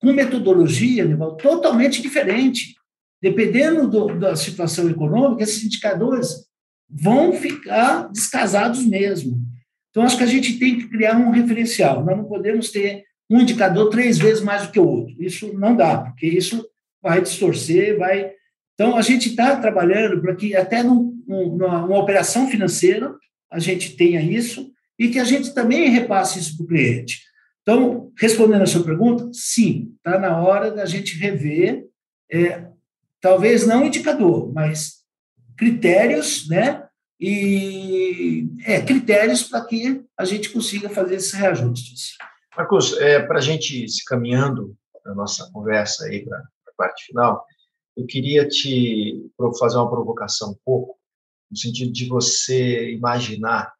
com 0.00 0.12
metodologia, 0.12 1.04
Nival, 1.04 1.36
totalmente 1.36 2.00
diferente. 2.00 2.76
Dependendo 3.20 3.88
do, 3.88 4.16
da 4.16 4.36
situação 4.36 4.88
econômica, 4.88 5.42
esses 5.42 5.64
indicadores 5.64 6.46
vão 6.88 7.32
ficar 7.32 8.08
descasados 8.12 8.86
mesmo. 8.86 9.42
Então, 9.90 10.04
acho 10.04 10.16
que 10.16 10.22
a 10.22 10.28
gente 10.28 10.56
tem 10.56 10.78
que 10.78 10.88
criar 10.88 11.16
um 11.16 11.32
referencial. 11.32 12.04
Nós 12.04 12.16
não 12.16 12.26
podemos 12.26 12.70
ter 12.70 13.02
um 13.28 13.40
indicador 13.40 13.90
três 13.90 14.18
vezes 14.18 14.44
mais 14.44 14.66
do 14.66 14.72
que 14.72 14.78
o 14.78 14.86
outro. 14.86 15.16
Isso 15.18 15.52
não 15.58 15.74
dá, 15.74 15.98
porque 15.98 16.28
isso 16.28 16.64
vai 17.02 17.20
distorcer, 17.20 17.98
vai. 17.98 18.30
Então, 18.74 18.96
a 18.96 19.02
gente 19.02 19.30
está 19.30 19.56
trabalhando 19.56 20.20
para 20.20 20.36
que, 20.36 20.54
até 20.54 20.84
num, 20.84 21.20
numa, 21.26 21.80
numa 21.80 21.98
operação 21.98 22.46
financeira, 22.46 23.12
a 23.50 23.58
gente 23.58 23.96
tenha 23.96 24.20
isso, 24.20 24.70
e 24.98 25.08
que 25.08 25.18
a 25.18 25.24
gente 25.24 25.54
também 25.54 25.90
repasse 25.90 26.38
isso 26.38 26.56
para 26.56 26.64
o 26.64 26.68
cliente. 26.68 27.22
Então, 27.62 28.12
respondendo 28.16 28.62
a 28.62 28.66
sua 28.66 28.84
pergunta, 28.84 29.28
sim, 29.32 29.94
está 29.96 30.18
na 30.18 30.40
hora 30.40 30.70
da 30.70 30.86
gente 30.86 31.18
rever, 31.18 31.84
é, 32.30 32.66
talvez 33.20 33.66
não 33.66 33.84
indicador, 33.84 34.52
mas 34.52 35.04
critérios, 35.56 36.48
né? 36.48 36.84
E 37.18 38.48
é, 38.64 38.80
critérios 38.80 39.42
para 39.42 39.64
que 39.64 40.04
a 40.16 40.24
gente 40.24 40.50
consiga 40.50 40.88
fazer 40.88 41.16
esses 41.16 41.32
reajustes. 41.32 42.16
Marcos, 42.56 42.96
é, 42.98 43.20
para 43.20 43.38
a 43.38 43.42
gente 43.42 43.88
se 43.88 44.04
caminhando 44.04 44.76
na 45.04 45.14
nossa 45.14 45.50
conversa 45.50 46.04
aí 46.06 46.24
para 46.24 46.38
a 46.38 46.72
parte 46.76 47.06
final, 47.06 47.44
eu 47.96 48.06
queria 48.06 48.46
te 48.46 49.28
fazer 49.58 49.76
uma 49.76 49.90
provocação 49.90 50.50
um 50.50 50.58
pouco, 50.64 50.96
no 51.50 51.56
sentido 51.56 51.90
de 51.92 52.06
você 52.06 52.92
imaginar 52.92 53.72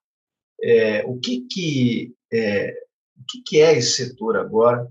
é, 0.67 1.05
o 1.07 1.19
que 1.19 1.47
que 1.49 2.15
é, 2.33 2.75
o 3.17 3.25
que, 3.29 3.43
que 3.43 3.61
é 3.61 3.79
esse 3.79 4.05
setor 4.05 4.37
agora? 4.37 4.87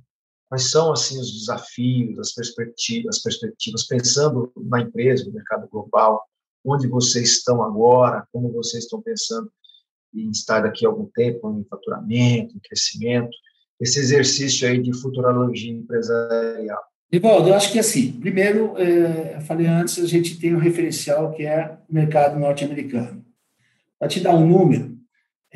Quais 0.48 0.72
são 0.72 0.92
assim 0.92 1.20
os 1.20 1.32
desafios, 1.40 2.18
as 2.18 2.34
perspectivas, 2.34 3.18
as 3.18 3.22
perspectivas 3.22 3.86
pensando 3.86 4.52
na 4.56 4.82
empresa, 4.82 5.26
no 5.26 5.34
mercado 5.34 5.68
global, 5.68 6.24
onde 6.64 6.88
vocês 6.88 7.30
estão 7.30 7.62
agora, 7.62 8.26
como 8.32 8.52
vocês 8.52 8.86
estão 8.86 9.02
pensando 9.02 9.52
em 10.14 10.30
estar 10.30 10.62
daqui 10.62 10.86
a 10.86 10.90
algum 10.90 11.06
tempo 11.14 11.52
em 11.52 11.66
faturamento, 11.66 12.56
em 12.56 12.60
crescimento, 12.60 13.36
esse 13.80 14.00
exercício 14.00 14.68
aí 14.68 14.82
de 14.82 14.94
futurologia 14.94 15.74
empresarial. 15.74 16.82
Rivaldo, 17.12 17.50
eu 17.50 17.54
acho 17.54 17.72
que 17.72 17.80
assim, 17.80 18.14
primeiro, 18.14 18.78
é, 18.78 19.36
eu 19.36 19.42
falei 19.42 19.68
antes, 19.68 20.00
a 20.00 20.08
gente 20.08 20.40
tem 20.40 20.56
um 20.56 20.60
referencial 20.60 21.34
que 21.34 21.44
é 21.46 21.78
o 21.90 21.94
mercado 21.94 22.40
norte-americano. 22.40 23.26
Para 24.00 24.08
te 24.08 24.22
dar 24.22 24.34
um 24.34 24.48
número, 24.48 24.95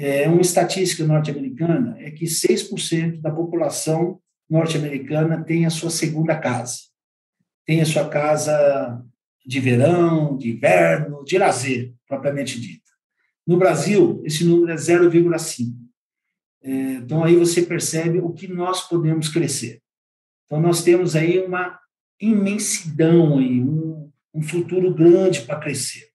é, 0.01 0.29
uma 0.29 0.39
estatística 0.39 1.05
norte-americana 1.05 1.97
é 1.99 2.09
que 2.09 2.23
6% 2.23 3.19
da 3.19 3.29
população 3.29 4.17
norte-americana 4.49 5.43
tem 5.43 5.65
a 5.65 5.69
sua 5.69 5.89
segunda 5.89 6.37
casa. 6.37 6.77
Tem 7.65 7.81
a 7.81 7.85
sua 7.85 8.07
casa 8.07 9.05
de 9.45 9.59
verão, 9.59 10.37
de 10.37 10.51
inverno, 10.51 11.25
de 11.25 11.37
lazer, 11.37 11.93
propriamente 12.07 12.61
dita. 12.61 12.89
No 13.45 13.57
Brasil, 13.57 14.21
esse 14.23 14.45
número 14.45 14.71
é 14.71 14.75
0,5. 14.75 15.75
É, 16.63 16.69
então, 16.93 17.21
aí 17.21 17.35
você 17.35 17.63
percebe 17.63 18.19
o 18.19 18.31
que 18.31 18.47
nós 18.47 18.87
podemos 18.87 19.27
crescer. 19.27 19.81
Então, 20.45 20.61
nós 20.61 20.81
temos 20.81 21.13
aí 21.13 21.39
uma 21.39 21.77
imensidão, 22.21 23.37
aí, 23.37 23.61
um, 23.61 24.09
um 24.33 24.41
futuro 24.41 24.93
grande 24.93 25.41
para 25.41 25.59
crescer. 25.59 26.07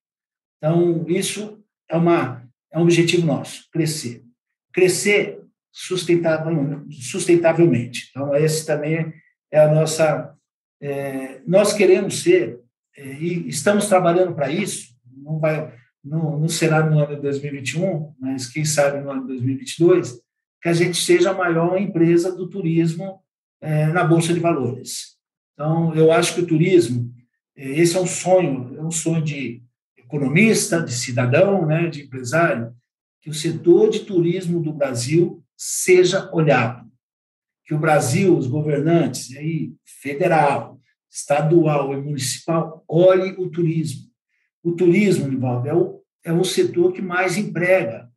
Então, 0.56 1.04
isso 1.06 1.62
é 1.86 1.98
uma 1.98 2.43
é 2.74 2.78
um 2.78 2.82
objetivo 2.82 3.24
nosso, 3.24 3.70
crescer. 3.70 4.24
Crescer 4.72 5.40
sustentavelmente. 5.70 8.08
Então, 8.10 8.34
esse 8.34 8.66
também 8.66 9.14
é 9.52 9.60
a 9.60 9.72
nossa. 9.72 10.34
É, 10.82 11.40
nós 11.46 11.72
queremos 11.72 12.22
ser, 12.22 12.58
é, 12.96 13.14
e 13.14 13.48
estamos 13.48 13.86
trabalhando 13.86 14.34
para 14.34 14.50
isso, 14.50 14.92
não, 15.16 15.38
vai, 15.38 15.72
não, 16.04 16.38
não 16.38 16.48
será 16.48 16.84
no 16.84 16.98
ano 16.98 17.14
de 17.14 17.22
2021, 17.22 18.12
mas 18.18 18.48
quem 18.48 18.64
sabe 18.64 19.00
no 19.00 19.10
ano 19.10 19.22
de 19.22 19.28
2022, 19.28 20.20
que 20.60 20.68
a 20.68 20.72
gente 20.72 21.00
seja 21.00 21.30
a 21.30 21.34
maior 21.34 21.80
empresa 21.80 22.34
do 22.34 22.50
turismo 22.50 23.20
é, 23.60 23.86
na 23.86 24.02
Bolsa 24.02 24.34
de 24.34 24.40
Valores. 24.40 25.16
Então, 25.52 25.94
eu 25.94 26.10
acho 26.10 26.34
que 26.34 26.40
o 26.40 26.46
turismo, 26.46 27.14
é, 27.56 27.78
esse 27.78 27.96
é 27.96 28.00
um 28.00 28.06
sonho, 28.06 28.74
é 28.76 28.82
um 28.82 28.90
sonho 28.90 29.22
de 29.22 29.63
economista, 30.04 30.80
de 30.80 30.92
cidadão, 30.92 31.66
né, 31.66 31.88
de 31.88 32.02
empresário, 32.02 32.74
que 33.20 33.30
o 33.30 33.34
setor 33.34 33.90
de 33.90 34.00
turismo 34.00 34.60
do 34.60 34.72
Brasil 34.72 35.42
seja 35.56 36.30
olhado, 36.32 36.86
que 37.64 37.74
o 37.74 37.78
Brasil, 37.78 38.36
os 38.36 38.46
governantes, 38.46 39.34
aí, 39.36 39.72
federal, 39.84 40.78
estadual 41.10 41.94
e 41.94 41.96
municipal, 42.00 42.84
olhe 42.88 43.34
o 43.38 43.48
turismo. 43.48 44.10
O 44.62 44.72
turismo, 44.72 45.28
Nivaldo, 45.28 45.68
é 45.68 45.74
o, 45.74 46.02
é 46.24 46.32
o 46.32 46.44
setor 46.44 46.92
que 46.92 47.00
mais 47.00 47.36
emprega. 47.36 48.08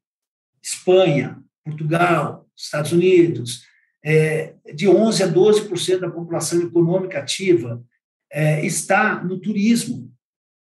Espanha, 0.61 1.41
Portugal, 1.63 2.49
Estados 2.55 2.91
Unidos, 2.91 3.63
é, 4.03 4.55
de 4.73 4.87
11% 4.87 5.23
a 5.23 5.31
12% 5.31 5.99
da 5.99 6.09
população 6.09 6.61
econômica 6.61 7.19
ativa 7.19 7.83
é, 8.31 8.65
está 8.65 9.23
no 9.23 9.39
turismo. 9.39 10.11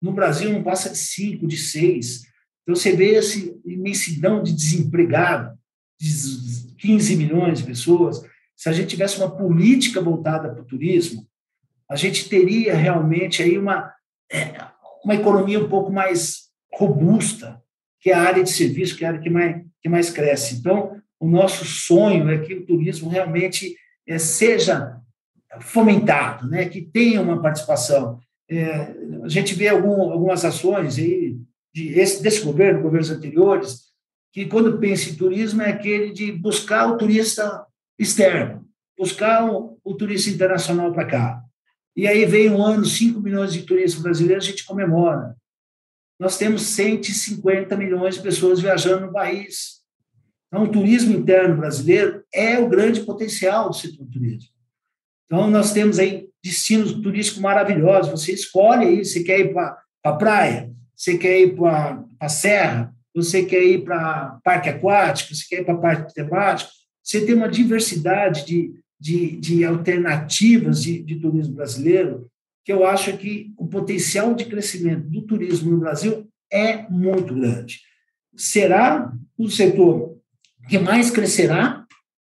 No 0.05 0.13
Brasil 0.13 0.53
não 0.53 0.61
passa 0.61 0.91
de 0.91 0.99
5, 0.99 1.47
de 1.47 1.57
6. 1.57 2.21
Então 2.61 2.75
você 2.75 2.95
vê 2.95 3.15
essa 3.15 3.39
imensidão 3.65 4.43
de 4.43 4.53
desempregado, 4.53 5.57
de 5.99 6.75
15 6.77 7.15
milhões 7.15 7.57
de 7.57 7.65
pessoas. 7.65 8.21
Se 8.55 8.69
a 8.69 8.71
gente 8.71 8.89
tivesse 8.89 9.17
uma 9.17 9.35
política 9.35 9.99
voltada 9.99 10.49
para 10.49 10.61
o 10.61 10.65
turismo, 10.65 11.27
a 11.89 11.95
gente 11.95 12.29
teria 12.29 12.75
realmente 12.75 13.41
aí 13.41 13.57
uma, 13.57 13.91
é, 14.31 14.53
uma 15.03 15.15
economia 15.15 15.59
um 15.59 15.67
pouco 15.67 15.91
mais 15.91 16.51
robusta, 16.71 17.59
que 17.99 18.11
é 18.11 18.13
a 18.13 18.21
área 18.21 18.43
de 18.43 18.51
serviço, 18.51 18.95
que 18.95 19.03
é 19.03 19.07
a 19.07 19.11
área 19.11 19.21
que 19.21 19.29
mais, 19.31 19.65
que 19.81 19.89
mais 19.89 20.11
cresce. 20.11 20.53
Então, 20.53 21.01
o 21.19 21.27
nosso 21.27 21.65
sonho 21.65 22.29
é 22.29 22.37
que 22.37 22.53
o 22.53 22.63
turismo 22.63 23.09
realmente 23.09 23.75
é, 24.07 24.19
seja 24.19 25.01
fomentado, 25.61 26.47
né, 26.47 26.65
que 26.65 26.83
tenha 26.83 27.19
uma 27.23 27.41
participação. 27.41 28.19
É, 28.49 28.95
a 29.23 29.27
gente 29.27 29.53
vê 29.55 29.67
algum, 29.67 30.11
algumas 30.11 30.45
ações 30.45 30.97
aí 30.97 31.37
de 31.73 31.99
esse, 31.99 32.21
desse 32.21 32.41
governo, 32.41 32.81
governos 32.81 33.09
anteriores, 33.09 33.85
que 34.31 34.45
quando 34.45 34.79
pensa 34.79 35.09
em 35.09 35.15
turismo 35.15 35.61
é 35.61 35.69
aquele 35.69 36.11
de 36.11 36.31
buscar 36.31 36.91
o 36.91 36.97
turista 36.97 37.65
externo, 37.97 38.67
buscar 38.97 39.49
o, 39.49 39.79
o 39.83 39.93
turista 39.95 40.29
internacional 40.29 40.91
para 40.91 41.05
cá. 41.05 41.41
E 41.95 42.07
aí 42.07 42.25
vem 42.25 42.51
um 42.51 42.61
ano, 42.61 42.85
5 42.85 43.19
milhões 43.19 43.53
de 43.53 43.63
turistas 43.63 44.01
brasileiros, 44.01 44.45
a 44.45 44.49
gente 44.49 44.65
comemora. 44.65 45.35
Nós 46.19 46.37
temos 46.37 46.61
150 46.63 47.75
milhões 47.77 48.15
de 48.15 48.21
pessoas 48.21 48.59
viajando 48.59 49.07
no 49.07 49.13
país. 49.13 49.81
Então, 50.47 50.63
o 50.63 50.71
turismo 50.71 51.13
interno 51.13 51.57
brasileiro 51.57 52.23
é 52.33 52.59
o 52.59 52.69
grande 52.69 53.01
potencial 53.01 53.69
do 53.69 53.75
setor 53.75 54.07
turismo. 54.07 54.49
Então, 55.25 55.49
nós 55.49 55.73
temos 55.73 55.99
aí 55.99 56.24
destinos 56.45 56.93
turísticos 56.93 57.41
maravilhosos. 57.41 58.11
Você 58.11 58.31
escolhe 58.31 58.85
aí, 58.85 59.03
você 59.03 59.23
quer 59.23 59.39
ir 59.39 59.51
para 59.51 59.75
a 60.03 60.13
praia, 60.13 60.71
você 60.95 61.17
quer 61.17 61.39
ir 61.39 61.55
para 61.55 62.05
a 62.19 62.29
serra, 62.29 62.93
você 63.15 63.43
quer 63.43 63.63
ir 63.63 63.83
para 63.83 64.39
parque 64.43 64.69
aquático, 64.69 65.33
você 65.33 65.43
quer 65.49 65.61
ir 65.61 65.65
para 65.65 65.77
parque 65.77 66.13
temático. 66.13 66.69
Você 67.03 67.25
tem 67.25 67.33
uma 67.33 67.49
diversidade 67.49 68.45
de, 68.45 68.75
de, 68.99 69.37
de 69.37 69.65
alternativas 69.65 70.83
de, 70.83 71.01
de 71.01 71.15
turismo 71.15 71.55
brasileiro 71.55 72.29
que 72.63 72.71
eu 72.71 72.85
acho 72.85 73.15
que 73.17 73.51
o 73.57 73.67
potencial 73.67 74.33
de 74.33 74.45
crescimento 74.45 75.07
do 75.07 75.23
turismo 75.23 75.71
no 75.71 75.79
Brasil 75.79 76.27
é 76.51 76.87
muito 76.89 77.33
grande. 77.33 77.79
Será 78.35 79.11
o 79.37 79.49
setor 79.49 80.17
que 80.67 80.77
mais 80.77 81.11
crescerá, 81.11 81.85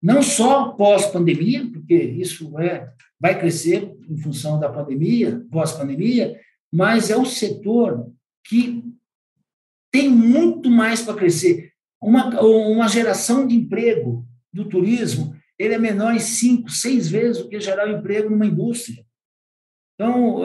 não 0.02 0.22
só 0.22 0.68
pós-pandemia, 0.70 1.68
porque 1.72 1.94
isso 1.94 2.58
é 2.60 2.88
vai 3.20 3.38
crescer 3.38 3.94
em 4.08 4.16
função 4.16 4.58
da 4.58 4.68
pandemia, 4.68 5.44
pós-pandemia, 5.50 6.40
mas 6.72 7.10
é 7.10 7.16
o 7.16 7.26
setor 7.26 8.10
que 8.46 8.82
tem 9.92 10.08
muito 10.08 10.70
mais 10.70 11.02
para 11.02 11.14
crescer. 11.14 11.72
Uma, 12.00 12.40
uma 12.40 12.88
geração 12.88 13.46
de 13.46 13.54
emprego 13.54 14.26
do 14.52 14.64
turismo, 14.64 15.36
ele 15.58 15.74
é 15.74 15.78
menor 15.78 16.14
em 16.14 16.20
cinco, 16.20 16.70
seis 16.70 17.08
vezes 17.08 17.42
do 17.42 17.48
que 17.48 17.60
gerar 17.60 17.86
um 17.86 17.98
emprego 17.98 18.30
numa 18.30 18.46
indústria. 18.46 19.04
Então, 19.94 20.42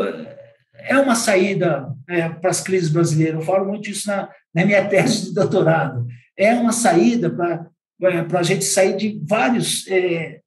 é 0.77 0.97
uma 0.97 1.15
saída 1.15 1.95
é, 2.09 2.27
para 2.27 2.49
as 2.49 2.61
crises 2.61 2.89
brasileiras. 2.89 3.39
Eu 3.39 3.45
falo 3.45 3.65
muito 3.65 3.89
isso 3.89 4.07
na, 4.07 4.29
na 4.53 4.65
minha 4.65 4.85
tese 4.89 5.27
de 5.27 5.33
doutorado. 5.33 6.05
É 6.37 6.53
uma 6.53 6.73
saída 6.73 7.29
para 7.29 8.39
a 8.39 8.43
gente 8.43 8.65
sair 8.65 8.97
de 8.97 9.21
vários, 9.25 9.87
é, 9.87 10.41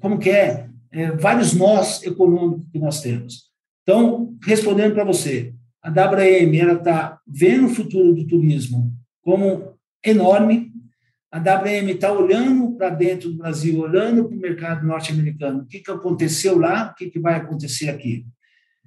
como 0.00 0.18
que 0.18 0.30
é, 0.30 0.68
é, 0.92 1.12
vários 1.12 1.52
nós 1.52 2.02
econômicos 2.02 2.66
que 2.72 2.78
nós 2.78 3.00
temos. 3.00 3.50
Então, 3.82 4.36
respondendo 4.44 4.94
para 4.94 5.04
você, 5.04 5.54
a 5.82 5.88
WM 5.88 6.54
está 6.76 7.18
vendo 7.26 7.66
o 7.66 7.74
futuro 7.74 8.14
do 8.14 8.26
turismo 8.26 8.92
como 9.22 9.74
enorme. 10.04 10.70
A 11.30 11.38
WM 11.38 11.90
está 11.90 12.12
olhando 12.12 12.76
para 12.76 12.90
dentro 12.90 13.30
do 13.30 13.38
Brasil, 13.38 13.78
olhando 13.80 14.26
para 14.26 14.36
o 14.36 14.40
mercado 14.40 14.86
norte-americano. 14.86 15.62
O 15.62 15.66
que, 15.66 15.80
que 15.80 15.90
aconteceu 15.90 16.58
lá? 16.58 16.90
O 16.90 16.94
que, 16.94 17.08
que 17.08 17.20
vai 17.20 17.36
acontecer 17.36 17.88
aqui? 17.88 18.26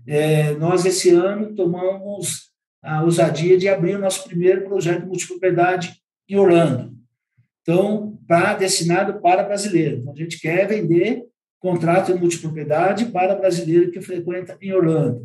É, 0.06 0.54
nós, 0.56 0.86
esse 0.86 1.10
ano, 1.10 1.56
tomamos 1.56 2.52
a 2.82 3.02
ousadia 3.02 3.58
de 3.58 3.70
abrir 3.70 3.96
o 3.96 4.00
nosso 4.00 4.28
primeiro 4.28 4.66
projeto 4.66 5.02
de 5.02 5.08
multipropriedade 5.08 5.96
em 6.28 6.36
Orlando. 6.36 6.94
Então, 7.62 8.20
para 8.28 8.56
destinado 8.56 9.22
para 9.22 9.44
brasileiro. 9.44 10.00
Então, 10.00 10.12
a 10.12 10.16
gente 10.16 10.40
quer 10.40 10.68
vender 10.68 11.24
contrato 11.64 12.14
de 12.14 12.20
multipropriedade 12.20 13.06
para 13.06 13.36
brasileiro 13.36 13.90
que 13.90 14.02
frequenta 14.02 14.58
em 14.62 14.74
Orlando. 14.74 15.24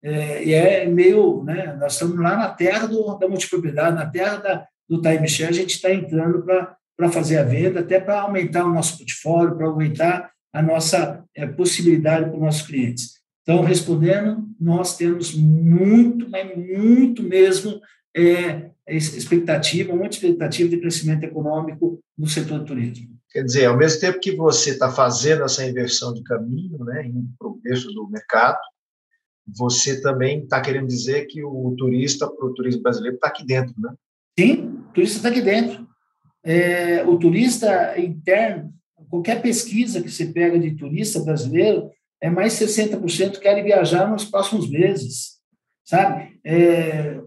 É, 0.00 0.44
e 0.44 0.54
é 0.54 0.86
meio, 0.86 1.42
né, 1.42 1.76
nós 1.80 1.94
estamos 1.94 2.16
lá 2.16 2.36
na 2.36 2.48
terra 2.48 2.86
do, 2.86 3.18
da 3.18 3.28
multipropriedade, 3.28 3.96
na 3.96 4.06
terra 4.06 4.36
da, 4.36 4.66
do 4.88 5.02
timeshare, 5.02 5.50
a 5.50 5.52
gente 5.52 5.74
está 5.74 5.92
entrando 5.92 6.44
para 6.44 7.10
fazer 7.10 7.38
a 7.38 7.42
venda, 7.42 7.80
até 7.80 7.98
para 7.98 8.20
aumentar 8.20 8.64
o 8.64 8.72
nosso 8.72 8.98
portfólio, 8.98 9.56
para 9.56 9.66
aumentar 9.66 10.30
a 10.52 10.62
nossa 10.62 11.24
é, 11.34 11.44
possibilidade 11.44 12.26
para 12.26 12.34
os 12.36 12.40
nossos 12.40 12.62
clientes. 12.62 13.14
Então, 13.42 13.62
respondendo, 13.62 14.46
nós 14.60 14.96
temos 14.96 15.34
muito, 15.34 16.30
mas 16.30 16.56
muito 16.56 17.20
mesmo 17.24 17.80
é, 18.16 18.70
expectativa, 18.86 19.94
muita 19.94 20.16
expectativa 20.16 20.68
de 20.68 20.80
crescimento 20.80 21.24
econômico 21.24 22.00
no 22.16 22.26
setor 22.26 22.60
do 22.60 22.66
turismo. 22.66 23.08
Quer 23.30 23.44
dizer, 23.44 23.66
ao 23.66 23.76
mesmo 23.76 24.00
tempo 24.00 24.18
que 24.18 24.34
você 24.34 24.70
está 24.70 24.90
fazendo 24.90 25.44
essa 25.44 25.64
inversão 25.64 26.12
de 26.12 26.22
caminho, 26.24 26.84
né, 26.84 27.06
indo 27.06 27.28
para 27.38 27.48
o 27.48 27.60
berço 27.62 27.92
do 27.92 28.08
mercado, 28.08 28.58
você 29.46 30.00
também 30.00 30.42
está 30.42 30.60
querendo 30.60 30.86
dizer 30.86 31.26
que 31.26 31.42
o 31.44 31.74
turista, 31.76 32.26
o 32.26 32.54
turismo 32.54 32.82
brasileiro, 32.82 33.16
está 33.16 33.28
aqui 33.28 33.44
dentro, 33.44 33.74
né? 33.78 33.94
Sim, 34.38 34.84
o 34.88 34.92
turista 34.92 35.16
está 35.18 35.28
aqui 35.28 35.40
dentro. 35.40 35.88
É, 36.42 37.04
o 37.04 37.18
turista 37.18 37.98
interno, 37.98 38.72
qualquer 39.08 39.42
pesquisa 39.42 40.02
que 40.02 40.10
você 40.10 40.26
pega 40.26 40.58
de 40.58 40.76
turista 40.76 41.20
brasileiro, 41.20 41.90
é 42.20 42.30
mais 42.30 42.54
60% 42.54 43.38
querem 43.38 43.64
viajar 43.64 44.10
nos 44.10 44.24
próximos 44.24 44.68
meses, 44.68 45.38
sabe? 45.84 46.38
É, 46.44 47.19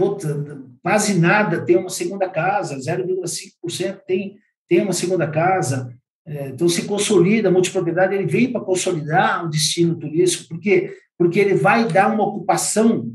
puta, 0.00 0.62
quase 0.82 1.18
nada 1.20 1.62
tem 1.62 1.76
uma 1.76 1.90
segunda 1.90 2.26
casa, 2.28 2.76
0,5% 2.76 4.00
tem 4.06 4.38
tem 4.66 4.82
uma 4.82 4.92
segunda 4.92 5.28
casa, 5.28 5.92
é, 6.24 6.50
então 6.50 6.68
se 6.68 6.84
consolida 6.84 7.48
a 7.48 7.50
multipropriedade, 7.50 8.14
ele 8.14 8.26
vem 8.26 8.52
para 8.52 8.60
consolidar 8.60 9.44
o 9.44 9.50
destino 9.50 9.96
turístico, 9.96 10.48
porque 10.48 10.96
porque 11.18 11.38
ele 11.38 11.54
vai 11.54 11.86
dar 11.86 12.10
uma 12.10 12.24
ocupação, 12.24 13.12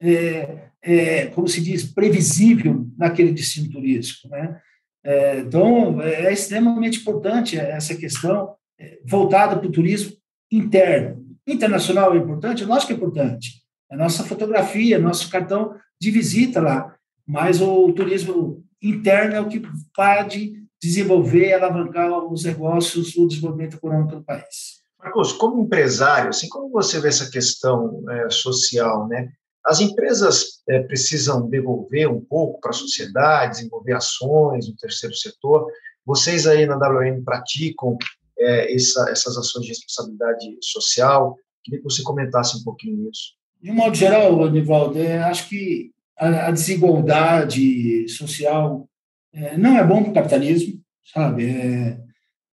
é, 0.00 0.70
é, 0.82 1.26
como 1.26 1.46
se 1.46 1.60
diz, 1.60 1.84
previsível 1.84 2.88
naquele 2.98 3.30
destino 3.30 3.70
turístico, 3.70 4.28
né? 4.28 4.58
É, 5.04 5.38
então 5.38 6.02
é 6.02 6.32
extremamente 6.32 7.00
importante 7.00 7.56
essa 7.56 7.94
questão 7.94 8.54
é, 8.80 8.98
voltada 9.04 9.56
para 9.56 9.68
o 9.68 9.70
turismo 9.70 10.16
interno. 10.50 11.24
Internacional 11.46 12.14
é 12.14 12.18
importante, 12.18 12.64
lógico 12.64 12.88
que 12.88 12.94
é 12.94 12.96
importante. 12.96 13.62
É 13.88 13.96
nossa 13.96 14.24
fotografia, 14.24 14.98
nosso 14.98 15.30
cartão 15.30 15.76
de 16.00 16.10
visita 16.10 16.60
lá, 16.60 16.94
mas 17.26 17.60
o 17.60 17.92
turismo 17.92 18.64
interno 18.82 19.34
é 19.34 19.40
o 19.40 19.48
que 19.48 19.62
pode 19.94 20.62
desenvolver 20.80 21.54
alavancar 21.54 22.10
os 22.30 22.44
negócios, 22.44 23.16
o 23.16 23.26
desenvolvimento 23.26 23.76
econômico 23.76 24.16
do 24.16 24.24
país. 24.24 24.84
Marcos, 24.98 25.32
como 25.32 25.62
empresário, 25.62 26.30
assim 26.30 26.48
como 26.48 26.70
você 26.70 27.00
vê 27.00 27.08
essa 27.08 27.30
questão 27.30 28.02
é, 28.10 28.30
social, 28.30 29.08
né? 29.08 29.30
As 29.64 29.80
empresas 29.80 30.62
é, 30.68 30.80
precisam 30.80 31.48
devolver 31.48 32.08
um 32.08 32.20
pouco 32.20 32.60
para 32.60 32.70
a 32.70 32.74
sociedade, 32.74 33.56
desenvolver 33.56 33.94
ações 33.94 34.68
no 34.68 34.76
terceiro 34.76 35.14
setor. 35.14 35.66
Vocês 36.04 36.46
aí 36.46 36.66
na 36.66 36.76
WM 36.76 37.24
praticam 37.24 37.96
é, 38.38 38.72
essa, 38.72 39.10
essas 39.10 39.36
ações 39.36 39.64
de 39.64 39.70
responsabilidade 39.70 40.56
social? 40.60 41.36
Queria 41.64 41.80
que 41.80 41.84
você 41.84 42.02
comentasse 42.04 42.56
um 42.56 42.62
pouquinho 42.62 43.10
isso. 43.10 43.34
De 43.60 43.70
um 43.70 43.74
modo 43.74 43.96
geral, 43.96 44.44
Anivaldo, 44.44 44.98
é, 44.98 45.18
acho 45.18 45.48
que 45.48 45.90
a, 46.16 46.50
desigualdade 46.50 48.08
social 48.08 48.88
é, 49.32 49.56
não 49.56 49.76
é 49.76 49.84
bom 49.84 50.02
para 50.02 50.10
o 50.10 50.14
capitalismo, 50.14 50.80
sabe? 51.04 51.46
É, 51.46 51.98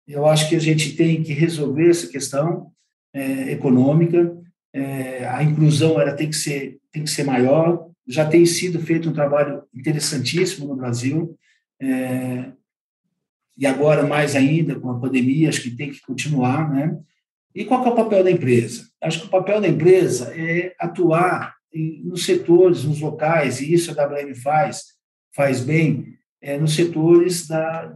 eu 0.07 0.27
acho 0.27 0.49
que 0.49 0.57
a 0.57 0.61
gente 0.61 0.95
tem 0.97 1.23
que 1.23 1.33
resolver 1.33 1.91
essa 1.91 2.09
questão 2.09 2.71
econômica. 3.15 4.37
A 5.31 5.43
inclusão 5.43 6.01
ela 6.01 6.13
tem 6.13 6.29
que 6.29 6.37
ser 6.37 6.79
tem 6.91 7.05
que 7.05 7.11
ser 7.11 7.25
maior. 7.25 7.89
Já 8.07 8.29
tem 8.29 8.45
sido 8.45 8.81
feito 8.81 9.09
um 9.09 9.13
trabalho 9.13 9.63
interessantíssimo 9.73 10.67
no 10.67 10.77
Brasil 10.77 11.39
e 13.57 13.67
agora 13.67 14.05
mais 14.05 14.35
ainda 14.35 14.79
com 14.79 14.91
a 14.91 14.99
pandemia 14.99 15.49
acho 15.49 15.63
que 15.63 15.71
tem 15.71 15.91
que 15.91 16.01
continuar, 16.01 16.71
né? 16.71 16.99
E 17.55 17.65
qual 17.65 17.85
é 17.85 17.89
o 17.89 17.95
papel 17.95 18.25
da 18.25 18.31
empresa? 18.31 18.89
Acho 19.03 19.21
que 19.21 19.27
o 19.27 19.31
papel 19.31 19.61
da 19.61 19.69
empresa 19.69 20.33
é 20.35 20.75
atuar 20.79 21.55
em, 21.73 22.03
nos 22.05 22.25
setores, 22.25 22.85
nos 22.85 23.01
locais, 23.01 23.61
e 23.61 23.73
isso 23.73 23.91
a 23.91 24.07
WM 24.07 24.35
faz, 24.35 24.83
faz 25.35 25.61
bem, 25.61 26.17
é, 26.41 26.59
nos 26.59 26.75
setores 26.75 27.47
da, 27.47 27.95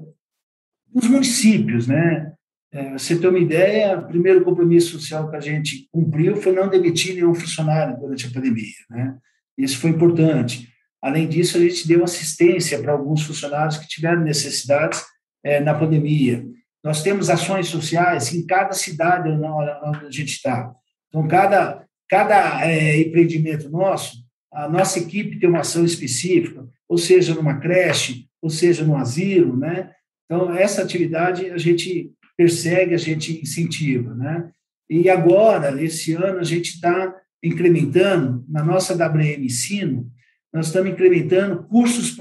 nos 0.94 1.08
municípios, 1.08 1.86
né? 1.86 2.32
É, 2.72 2.92
você 2.92 3.18
ter 3.18 3.28
uma 3.28 3.38
ideia, 3.38 3.98
o 3.98 4.06
primeiro 4.06 4.44
compromisso 4.44 4.98
social 4.98 5.30
que 5.30 5.36
a 5.36 5.40
gente 5.40 5.88
cumpriu 5.90 6.36
foi 6.36 6.52
não 6.52 6.68
demitir 6.68 7.14
nenhum 7.14 7.34
funcionário 7.34 7.98
durante 7.98 8.26
a 8.26 8.30
pandemia, 8.30 8.74
né? 8.90 9.16
Isso 9.56 9.78
foi 9.78 9.90
importante. 9.90 10.68
Além 11.00 11.28
disso, 11.28 11.56
a 11.56 11.60
gente 11.60 11.86
deu 11.86 12.04
assistência 12.04 12.78
para 12.80 12.92
alguns 12.92 13.22
funcionários 13.22 13.78
que 13.78 13.88
tiveram 13.88 14.22
necessidades 14.22 15.02
é, 15.42 15.60
na 15.60 15.74
pandemia. 15.74 16.44
Nós 16.86 17.02
temos 17.02 17.28
ações 17.28 17.66
sociais 17.66 18.32
em 18.32 18.46
cada 18.46 18.72
cidade 18.72 19.28
onde 19.28 20.06
a 20.06 20.10
gente 20.12 20.34
está. 20.34 20.72
Então, 21.08 21.26
cada, 21.26 21.84
cada 22.08 22.64
é, 22.64 23.00
empreendimento 23.00 23.68
nosso, 23.68 24.18
a 24.52 24.68
nossa 24.68 25.00
equipe 25.00 25.40
tem 25.40 25.48
uma 25.48 25.62
ação 25.62 25.84
específica, 25.84 26.64
ou 26.88 26.96
seja, 26.96 27.34
numa 27.34 27.58
creche, 27.58 28.28
ou 28.40 28.48
seja, 28.48 28.84
no 28.84 28.96
asilo, 28.96 29.56
né? 29.56 29.90
Então, 30.26 30.54
essa 30.54 30.80
atividade 30.80 31.50
a 31.50 31.58
gente 31.58 32.12
persegue, 32.36 32.94
a 32.94 32.98
gente 32.98 33.42
incentiva, 33.42 34.14
né? 34.14 34.48
E 34.88 35.10
agora, 35.10 35.82
esse 35.82 36.14
ano, 36.14 36.38
a 36.38 36.44
gente 36.44 36.74
está 36.74 37.12
incrementando, 37.42 38.44
na 38.48 38.62
nossa 38.62 38.94
WM 38.94 39.44
Ensino, 39.44 40.08
nós 40.54 40.68
estamos 40.68 40.92
incrementando 40.92 41.64
cursos 41.64 42.16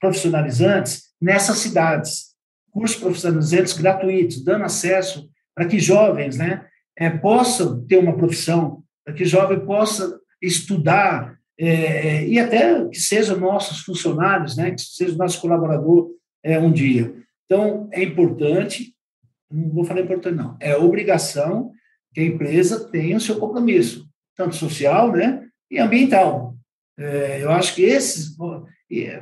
profissionalizantes 0.00 1.04
nessas 1.22 1.58
cidades, 1.58 2.27
cursos 2.70 2.98
profissionalizantes 2.98 3.76
gratuitos, 3.76 4.42
dando 4.42 4.64
acesso 4.64 5.28
para 5.54 5.66
que 5.66 5.78
jovens, 5.78 6.36
né, 6.36 6.66
é, 6.96 7.10
possa 7.10 7.80
ter 7.88 7.98
uma 7.98 8.16
profissão, 8.16 8.82
para 9.04 9.14
que 9.14 9.24
jovem 9.24 9.60
possa 9.64 10.18
estudar 10.40 11.38
é, 11.58 12.24
e 12.26 12.38
até 12.38 12.84
que 12.86 12.98
sejam 12.98 13.38
nossos 13.38 13.80
funcionários, 13.80 14.56
né, 14.56 14.70
que 14.70 14.80
seja 14.80 15.16
nosso 15.16 15.40
colaborador 15.40 16.10
é, 16.44 16.58
um 16.58 16.70
dia. 16.70 17.14
Então, 17.44 17.88
é 17.92 18.02
importante, 18.02 18.94
não 19.50 19.70
vou 19.70 19.84
falar 19.84 20.02
importante 20.02 20.36
não, 20.36 20.56
é 20.60 20.76
obrigação 20.76 21.72
que 22.14 22.20
a 22.20 22.24
empresa 22.24 22.88
tenha 22.90 23.16
o 23.16 23.20
seu 23.20 23.38
compromisso, 23.38 24.08
tanto 24.36 24.54
social 24.54 25.10
né, 25.12 25.46
e 25.70 25.78
ambiental. 25.78 26.54
É, 26.98 27.42
eu 27.42 27.50
acho 27.50 27.74
que 27.74 27.82
esses, 27.82 28.36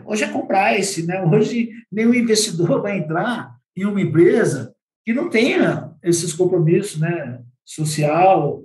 hoje 0.05 0.25
é 0.25 0.79
esse, 0.79 1.07
né? 1.07 1.23
hoje 1.23 1.71
nenhum 1.91 2.15
investidor 2.15 2.81
vai 2.83 2.99
entrar 2.99 3.57
em 3.77 3.85
uma 3.85 4.01
empresa 4.01 4.75
que 5.05 5.13
não 5.13 5.29
tenha 5.29 5.93
esses 6.03 6.33
compromissos 6.33 7.01
né, 7.01 7.41
social, 7.65 8.63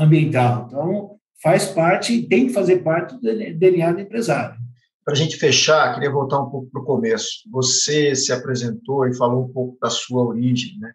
ambiental. 0.00 0.66
Então, 0.66 1.18
faz 1.42 1.66
parte, 1.66 2.22
tem 2.22 2.46
que 2.46 2.52
fazer 2.52 2.78
parte 2.82 3.14
do 3.14 3.20
DNA 3.20 3.92
do 3.92 4.00
empresário. 4.00 4.58
Para 5.04 5.14
a 5.14 5.16
gente 5.16 5.38
fechar, 5.38 5.94
queria 5.94 6.10
voltar 6.10 6.40
um 6.40 6.50
pouco 6.50 6.68
para 6.70 6.82
o 6.82 6.84
começo. 6.84 7.48
Você 7.50 8.14
se 8.14 8.32
apresentou 8.32 9.06
e 9.06 9.16
falou 9.16 9.46
um 9.46 9.52
pouco 9.52 9.78
da 9.80 9.88
sua 9.88 10.22
origem, 10.22 10.78
né? 10.78 10.92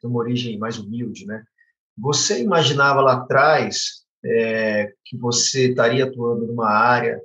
De 0.00 0.08
uma 0.08 0.18
origem 0.18 0.58
mais 0.58 0.78
humilde, 0.78 1.24
né? 1.24 1.42
Você 1.96 2.42
imaginava 2.42 3.00
lá 3.00 3.14
atrás 3.14 4.04
é, 4.24 4.92
que 5.04 5.16
você 5.16 5.68
estaria 5.68 6.04
atuando 6.04 6.46
numa 6.46 6.68
área 6.68 7.20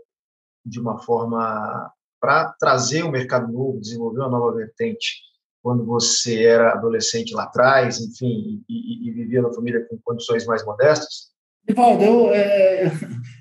de 0.66 0.80
uma 0.80 1.00
forma 1.00 1.92
para 2.20 2.54
trazer 2.60 3.04
um 3.04 3.12
mercado 3.12 3.52
novo, 3.52 3.80
desenvolver 3.80 4.20
uma 4.20 4.30
nova 4.30 4.56
vertente, 4.56 5.22
quando 5.62 5.86
você 5.86 6.44
era 6.44 6.74
adolescente 6.74 7.34
lá 7.34 7.44
atrás, 7.44 8.00
enfim, 8.00 8.64
e, 8.68 9.08
e, 9.08 9.10
e 9.10 9.12
vivia 9.12 9.42
na 9.42 9.54
família 9.54 9.86
com 9.90 9.98
condições 10.04 10.46
mais 10.46 10.66
modestas? 10.66 11.30
Evaldo, 11.68 12.04
eu, 12.04 12.34
é, 12.34 12.92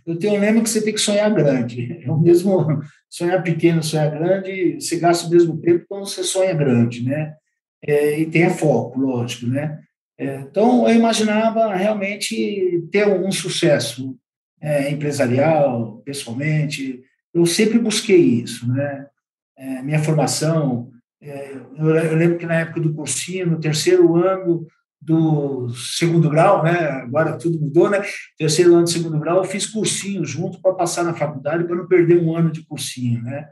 eu 0.06 0.18
tenho 0.18 0.34
um 0.34 0.40
lema 0.40 0.62
que 0.62 0.68
você 0.68 0.82
tem 0.82 0.92
que 0.92 1.00
sonhar 1.00 1.32
grande. 1.32 1.98
É 2.04 2.10
o 2.10 2.18
mesmo 2.18 2.66
sonhar 3.08 3.42
pequeno, 3.42 3.82
sonhar 3.82 4.10
grande, 4.10 4.78
você 4.80 4.98
gasta 4.98 5.26
o 5.26 5.30
mesmo 5.30 5.58
tempo 5.60 5.86
quando 5.88 6.06
você 6.06 6.22
sonha 6.22 6.52
grande, 6.52 7.04
né? 7.04 7.34
É, 7.82 8.20
e 8.20 8.26
tenha 8.26 8.50
foco, 8.50 9.00
lógico, 9.00 9.46
né? 9.46 9.78
É, 10.18 10.40
então, 10.40 10.88
eu 10.88 10.94
imaginava 10.96 11.72
realmente 11.72 12.86
ter 12.90 13.06
um 13.06 13.30
sucesso 13.30 14.18
é, 14.60 14.90
empresarial, 14.90 16.02
pessoalmente. 16.04 17.00
Eu 17.38 17.46
sempre 17.46 17.78
busquei 17.78 18.20
isso, 18.20 18.66
né? 18.72 19.06
É, 19.56 19.82
minha 19.82 20.02
formação, 20.02 20.90
é, 21.20 21.52
eu, 21.76 21.88
eu 21.88 22.16
lembro 22.16 22.38
que 22.38 22.46
na 22.46 22.60
época 22.60 22.80
do 22.80 22.94
cursinho, 22.94 23.46
no 23.46 23.60
terceiro 23.60 24.16
ano, 24.16 24.66
do 25.00 25.68
segundo 25.70 26.28
grau, 26.28 26.62
né? 26.62 26.76
Agora 26.90 27.38
tudo 27.38 27.60
mudou, 27.60 27.88
né? 27.88 28.02
Terceiro 28.36 28.74
ano 28.74 28.84
de 28.84 28.92
segundo 28.92 29.18
grau, 29.18 29.38
eu 29.38 29.44
fiz 29.44 29.66
cursinho 29.66 30.24
junto 30.24 30.60
para 30.60 30.74
passar 30.74 31.04
na 31.04 31.14
faculdade, 31.14 31.64
para 31.64 31.76
não 31.76 31.86
perder 31.86 32.20
um 32.20 32.36
ano 32.36 32.50
de 32.50 32.64
cursinho, 32.66 33.22
né? 33.22 33.48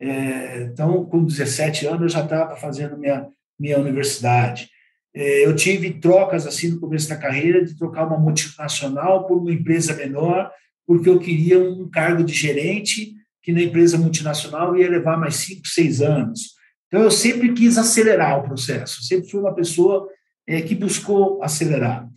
É, 0.00 0.62
então, 0.64 1.04
com 1.06 1.24
17 1.24 1.86
anos, 1.86 2.02
eu 2.02 2.08
já 2.08 2.24
estava 2.24 2.56
fazendo 2.56 2.98
minha, 2.98 3.26
minha 3.58 3.78
universidade. 3.78 4.68
É, 5.14 5.46
eu 5.46 5.54
tive 5.56 5.94
trocas 5.94 6.46
assim 6.46 6.70
no 6.70 6.80
começo 6.80 7.08
da 7.08 7.16
carreira, 7.16 7.64
de 7.64 7.76
trocar 7.76 8.06
uma 8.06 8.18
multinacional 8.18 9.26
por 9.26 9.38
uma 9.38 9.52
empresa 9.52 9.94
menor, 9.94 10.50
porque 10.86 11.08
eu 11.08 11.18
queria 11.18 11.58
um 11.58 11.88
cargo 11.88 12.22
de 12.22 12.34
gerente, 12.34 13.15
que 13.46 13.52
na 13.52 13.62
empresa 13.62 13.96
multinacional 13.96 14.76
ia 14.76 14.90
levar 14.90 15.16
mais 15.16 15.36
cinco, 15.36 15.68
seis 15.68 16.02
anos. 16.02 16.56
Então, 16.88 17.00
eu 17.00 17.12
sempre 17.12 17.52
quis 17.52 17.78
acelerar 17.78 18.40
o 18.40 18.42
processo, 18.42 19.04
sempre 19.04 19.30
fui 19.30 19.38
uma 19.38 19.54
pessoa 19.54 20.08
é, 20.44 20.60
que 20.60 20.74
buscou 20.74 21.40
acelerar. 21.40 22.08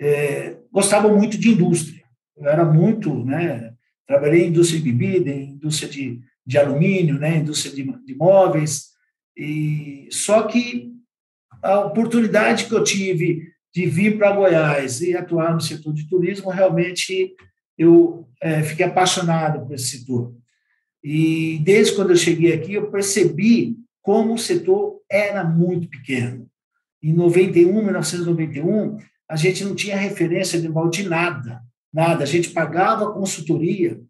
É, 0.00 0.56
gostava 0.72 1.06
muito 1.06 1.38
de 1.38 1.50
indústria, 1.50 2.02
eu 2.36 2.48
era 2.48 2.64
muito, 2.64 3.24
né, 3.24 3.72
trabalhei 4.08 4.42
em 4.42 4.48
indústria 4.48 4.80
de 4.80 4.90
bebida, 4.90 5.30
em 5.30 5.50
indústria 5.50 5.88
de, 5.88 6.20
de 6.44 6.58
alumínio, 6.58 7.16
né, 7.16 7.36
indústria 7.36 7.72
de, 7.72 7.84
de 8.04 8.14
móveis, 8.16 8.86
e 9.36 10.08
só 10.10 10.42
que 10.42 10.90
a 11.62 11.78
oportunidade 11.78 12.64
que 12.64 12.74
eu 12.74 12.82
tive 12.82 13.52
de 13.72 13.86
vir 13.86 14.18
para 14.18 14.32
Goiás 14.32 15.00
e 15.00 15.16
atuar 15.16 15.54
no 15.54 15.60
setor 15.60 15.94
de 15.94 16.08
turismo, 16.08 16.50
realmente 16.50 17.36
eu 17.78 18.28
é, 18.42 18.64
fiquei 18.64 18.84
apaixonado 18.84 19.64
por 19.64 19.74
esse 19.76 19.98
setor. 19.98 20.41
E 21.02 21.58
desde 21.64 21.94
quando 21.94 22.10
eu 22.10 22.16
cheguei 22.16 22.52
aqui, 22.52 22.74
eu 22.74 22.90
percebi 22.90 23.76
como 24.00 24.34
o 24.34 24.38
setor 24.38 25.00
era 25.10 25.44
muito 25.44 25.88
pequeno. 25.88 26.48
Em 27.02 27.12
91, 27.12 27.84
1991, 27.84 28.98
a 29.28 29.36
gente 29.36 29.64
não 29.64 29.74
tinha 29.74 29.96
referência 29.96 30.60
mal 30.70 30.88
de 30.88 31.08
nada, 31.08 31.62
nada. 31.92 32.22
A 32.22 32.26
gente 32.26 32.50
pagava 32.50 33.12
consultoria 33.12 34.00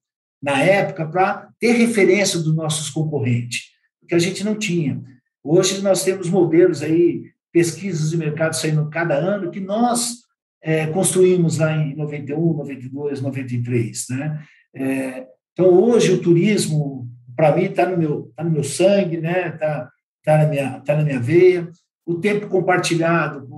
na 0.42 0.60
época 0.62 1.06
para 1.06 1.48
ter 1.58 1.72
referência 1.72 2.38
dos 2.40 2.54
nossos 2.54 2.90
concorrentes, 2.90 3.70
porque 4.00 4.14
a 4.14 4.18
gente 4.18 4.44
não 4.44 4.56
tinha. 4.56 5.00
Hoje 5.42 5.80
nós 5.80 6.04
temos 6.04 6.28
modelos 6.28 6.82
aí, 6.82 7.30
pesquisas 7.52 8.10
de 8.10 8.16
mercado 8.16 8.54
saindo 8.54 8.90
cada 8.90 9.14
ano, 9.14 9.50
que 9.50 9.60
nós 9.60 10.22
é, 10.62 10.86
construímos 10.88 11.58
lá 11.58 11.76
em 11.76 11.96
91, 11.96 12.54
92, 12.54 13.20
93, 13.20 14.06
né? 14.10 14.44
É, 14.74 15.26
então 15.52 15.66
hoje 15.68 16.12
o 16.12 16.20
turismo 16.20 17.08
para 17.36 17.54
mim 17.54 17.64
está 17.64 17.86
no 17.86 17.96
meu 17.96 18.32
tá 18.36 18.44
no 18.44 18.50
meu 18.50 18.64
sangue, 18.64 19.18
né? 19.18 19.50
Tá 19.52 19.90
tá 20.24 20.38
na 20.38 20.46
minha 20.46 20.80
tá 20.80 20.96
na 20.96 21.02
minha 21.02 21.20
veia 21.20 21.68
o 22.06 22.14
tempo 22.14 22.48
compartilhado. 22.48 23.48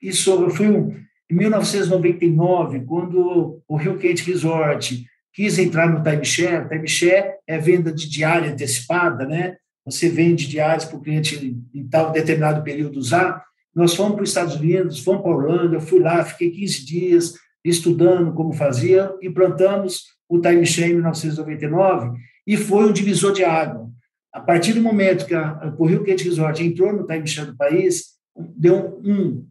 Isso 0.00 0.50
foi 0.50 0.68
um, 0.68 0.94
em 1.30 1.34
1999, 1.34 2.80
quando 2.80 3.62
o 3.66 3.76
Rio 3.76 3.96
Quente 3.96 4.28
Resort 4.30 5.04
quis 5.32 5.58
entrar 5.58 5.88
no 5.88 6.02
timeshare. 6.02 6.68
Timeshare 6.68 7.34
é 7.46 7.58
venda 7.58 7.92
de 7.92 8.08
diária 8.08 8.50
antecipada, 8.50 9.26
né? 9.26 9.56
Você 9.84 10.08
vende 10.08 10.46
diárias 10.46 10.84
para 10.84 10.98
o 10.98 11.00
cliente 11.00 11.56
em 11.74 11.88
tal 11.88 12.12
determinado 12.12 12.62
período 12.62 12.98
usar. 12.98 13.42
Nós 13.74 13.94
fomos 13.94 14.14
para 14.14 14.22
os 14.22 14.28
Estados 14.28 14.56
Unidos, 14.56 15.00
fomos 15.00 15.22
para 15.22 15.30
Orlando, 15.30 15.74
eu 15.74 15.80
fui 15.80 15.98
lá, 15.98 16.24
fiquei 16.24 16.50
15 16.50 16.84
dias 16.84 17.34
estudando 17.64 18.34
como 18.34 18.52
fazia, 18.52 19.12
implantamos 19.22 20.02
o 20.32 20.40
timeshare 20.40 20.90
em 20.90 20.94
1999 20.94 22.18
e 22.46 22.56
foi 22.56 22.88
um 22.88 22.92
divisor 22.92 23.32
de 23.32 23.44
água. 23.44 23.90
A 24.32 24.40
partir 24.40 24.72
do 24.72 24.80
momento 24.80 25.26
que 25.26 25.34
a, 25.34 25.74
o 25.78 25.84
Rio 25.84 26.02
Quente 26.02 26.24
Resort 26.24 26.62
entrou 26.62 26.92
no 26.92 27.06
timeshare 27.06 27.50
do 27.50 27.56
país, 27.56 28.12
deu 28.34 28.98
um, 29.04 29.46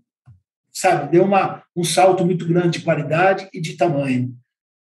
sabe, 0.74 1.12
deu 1.12 1.24
uma, 1.24 1.62
um 1.76 1.84
salto 1.84 2.26
muito 2.26 2.48
grande 2.48 2.80
de 2.80 2.86
qualidade 2.86 3.48
e 3.54 3.62
de 3.62 3.78
tamanho. 3.78 4.34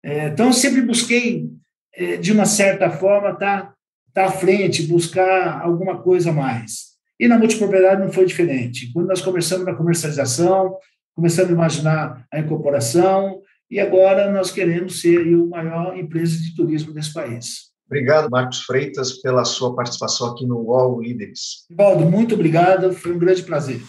É, 0.04 0.28
então, 0.28 0.46
eu 0.46 0.52
sempre 0.52 0.82
busquei, 0.82 1.50
é, 1.92 2.16
de 2.16 2.30
uma 2.30 2.46
certa 2.46 2.88
forma, 2.90 3.30
estar 3.30 3.62
tá, 3.62 3.74
tá 4.14 4.26
à 4.26 4.30
frente, 4.30 4.84
buscar 4.84 5.60
alguma 5.60 6.00
coisa 6.00 6.30
a 6.30 6.32
mais. 6.32 6.88
E 7.18 7.26
na 7.26 7.36
multipropriedade 7.36 8.00
não 8.00 8.12
foi 8.12 8.24
diferente. 8.24 8.92
Quando 8.92 9.08
nós 9.08 9.20
começamos 9.20 9.66
na 9.66 9.74
comercialização, 9.74 10.76
começamos 11.12 11.50
a 11.50 11.54
imaginar 11.54 12.26
a 12.32 12.38
incorporação, 12.38 13.42
e 13.70 13.78
agora 13.78 14.30
nós 14.32 14.50
queremos 14.50 15.00
ser 15.00 15.20
a 15.20 15.62
maior 15.62 15.96
empresa 15.96 16.38
de 16.38 16.54
turismo 16.54 16.92
desse 16.92 17.12
país. 17.12 17.68
Obrigado, 17.86 18.28
Marcos 18.30 18.62
Freitas, 18.62 19.20
pela 19.20 19.44
sua 19.44 19.74
participação 19.74 20.28
aqui 20.28 20.46
no 20.46 20.58
UOL 20.58 21.00
Líderes. 21.00 21.64
Baldo, 21.70 22.04
muito 22.04 22.34
obrigado, 22.34 22.92
foi 22.92 23.12
um 23.12 23.18
grande 23.18 23.42
prazer. 23.42 23.80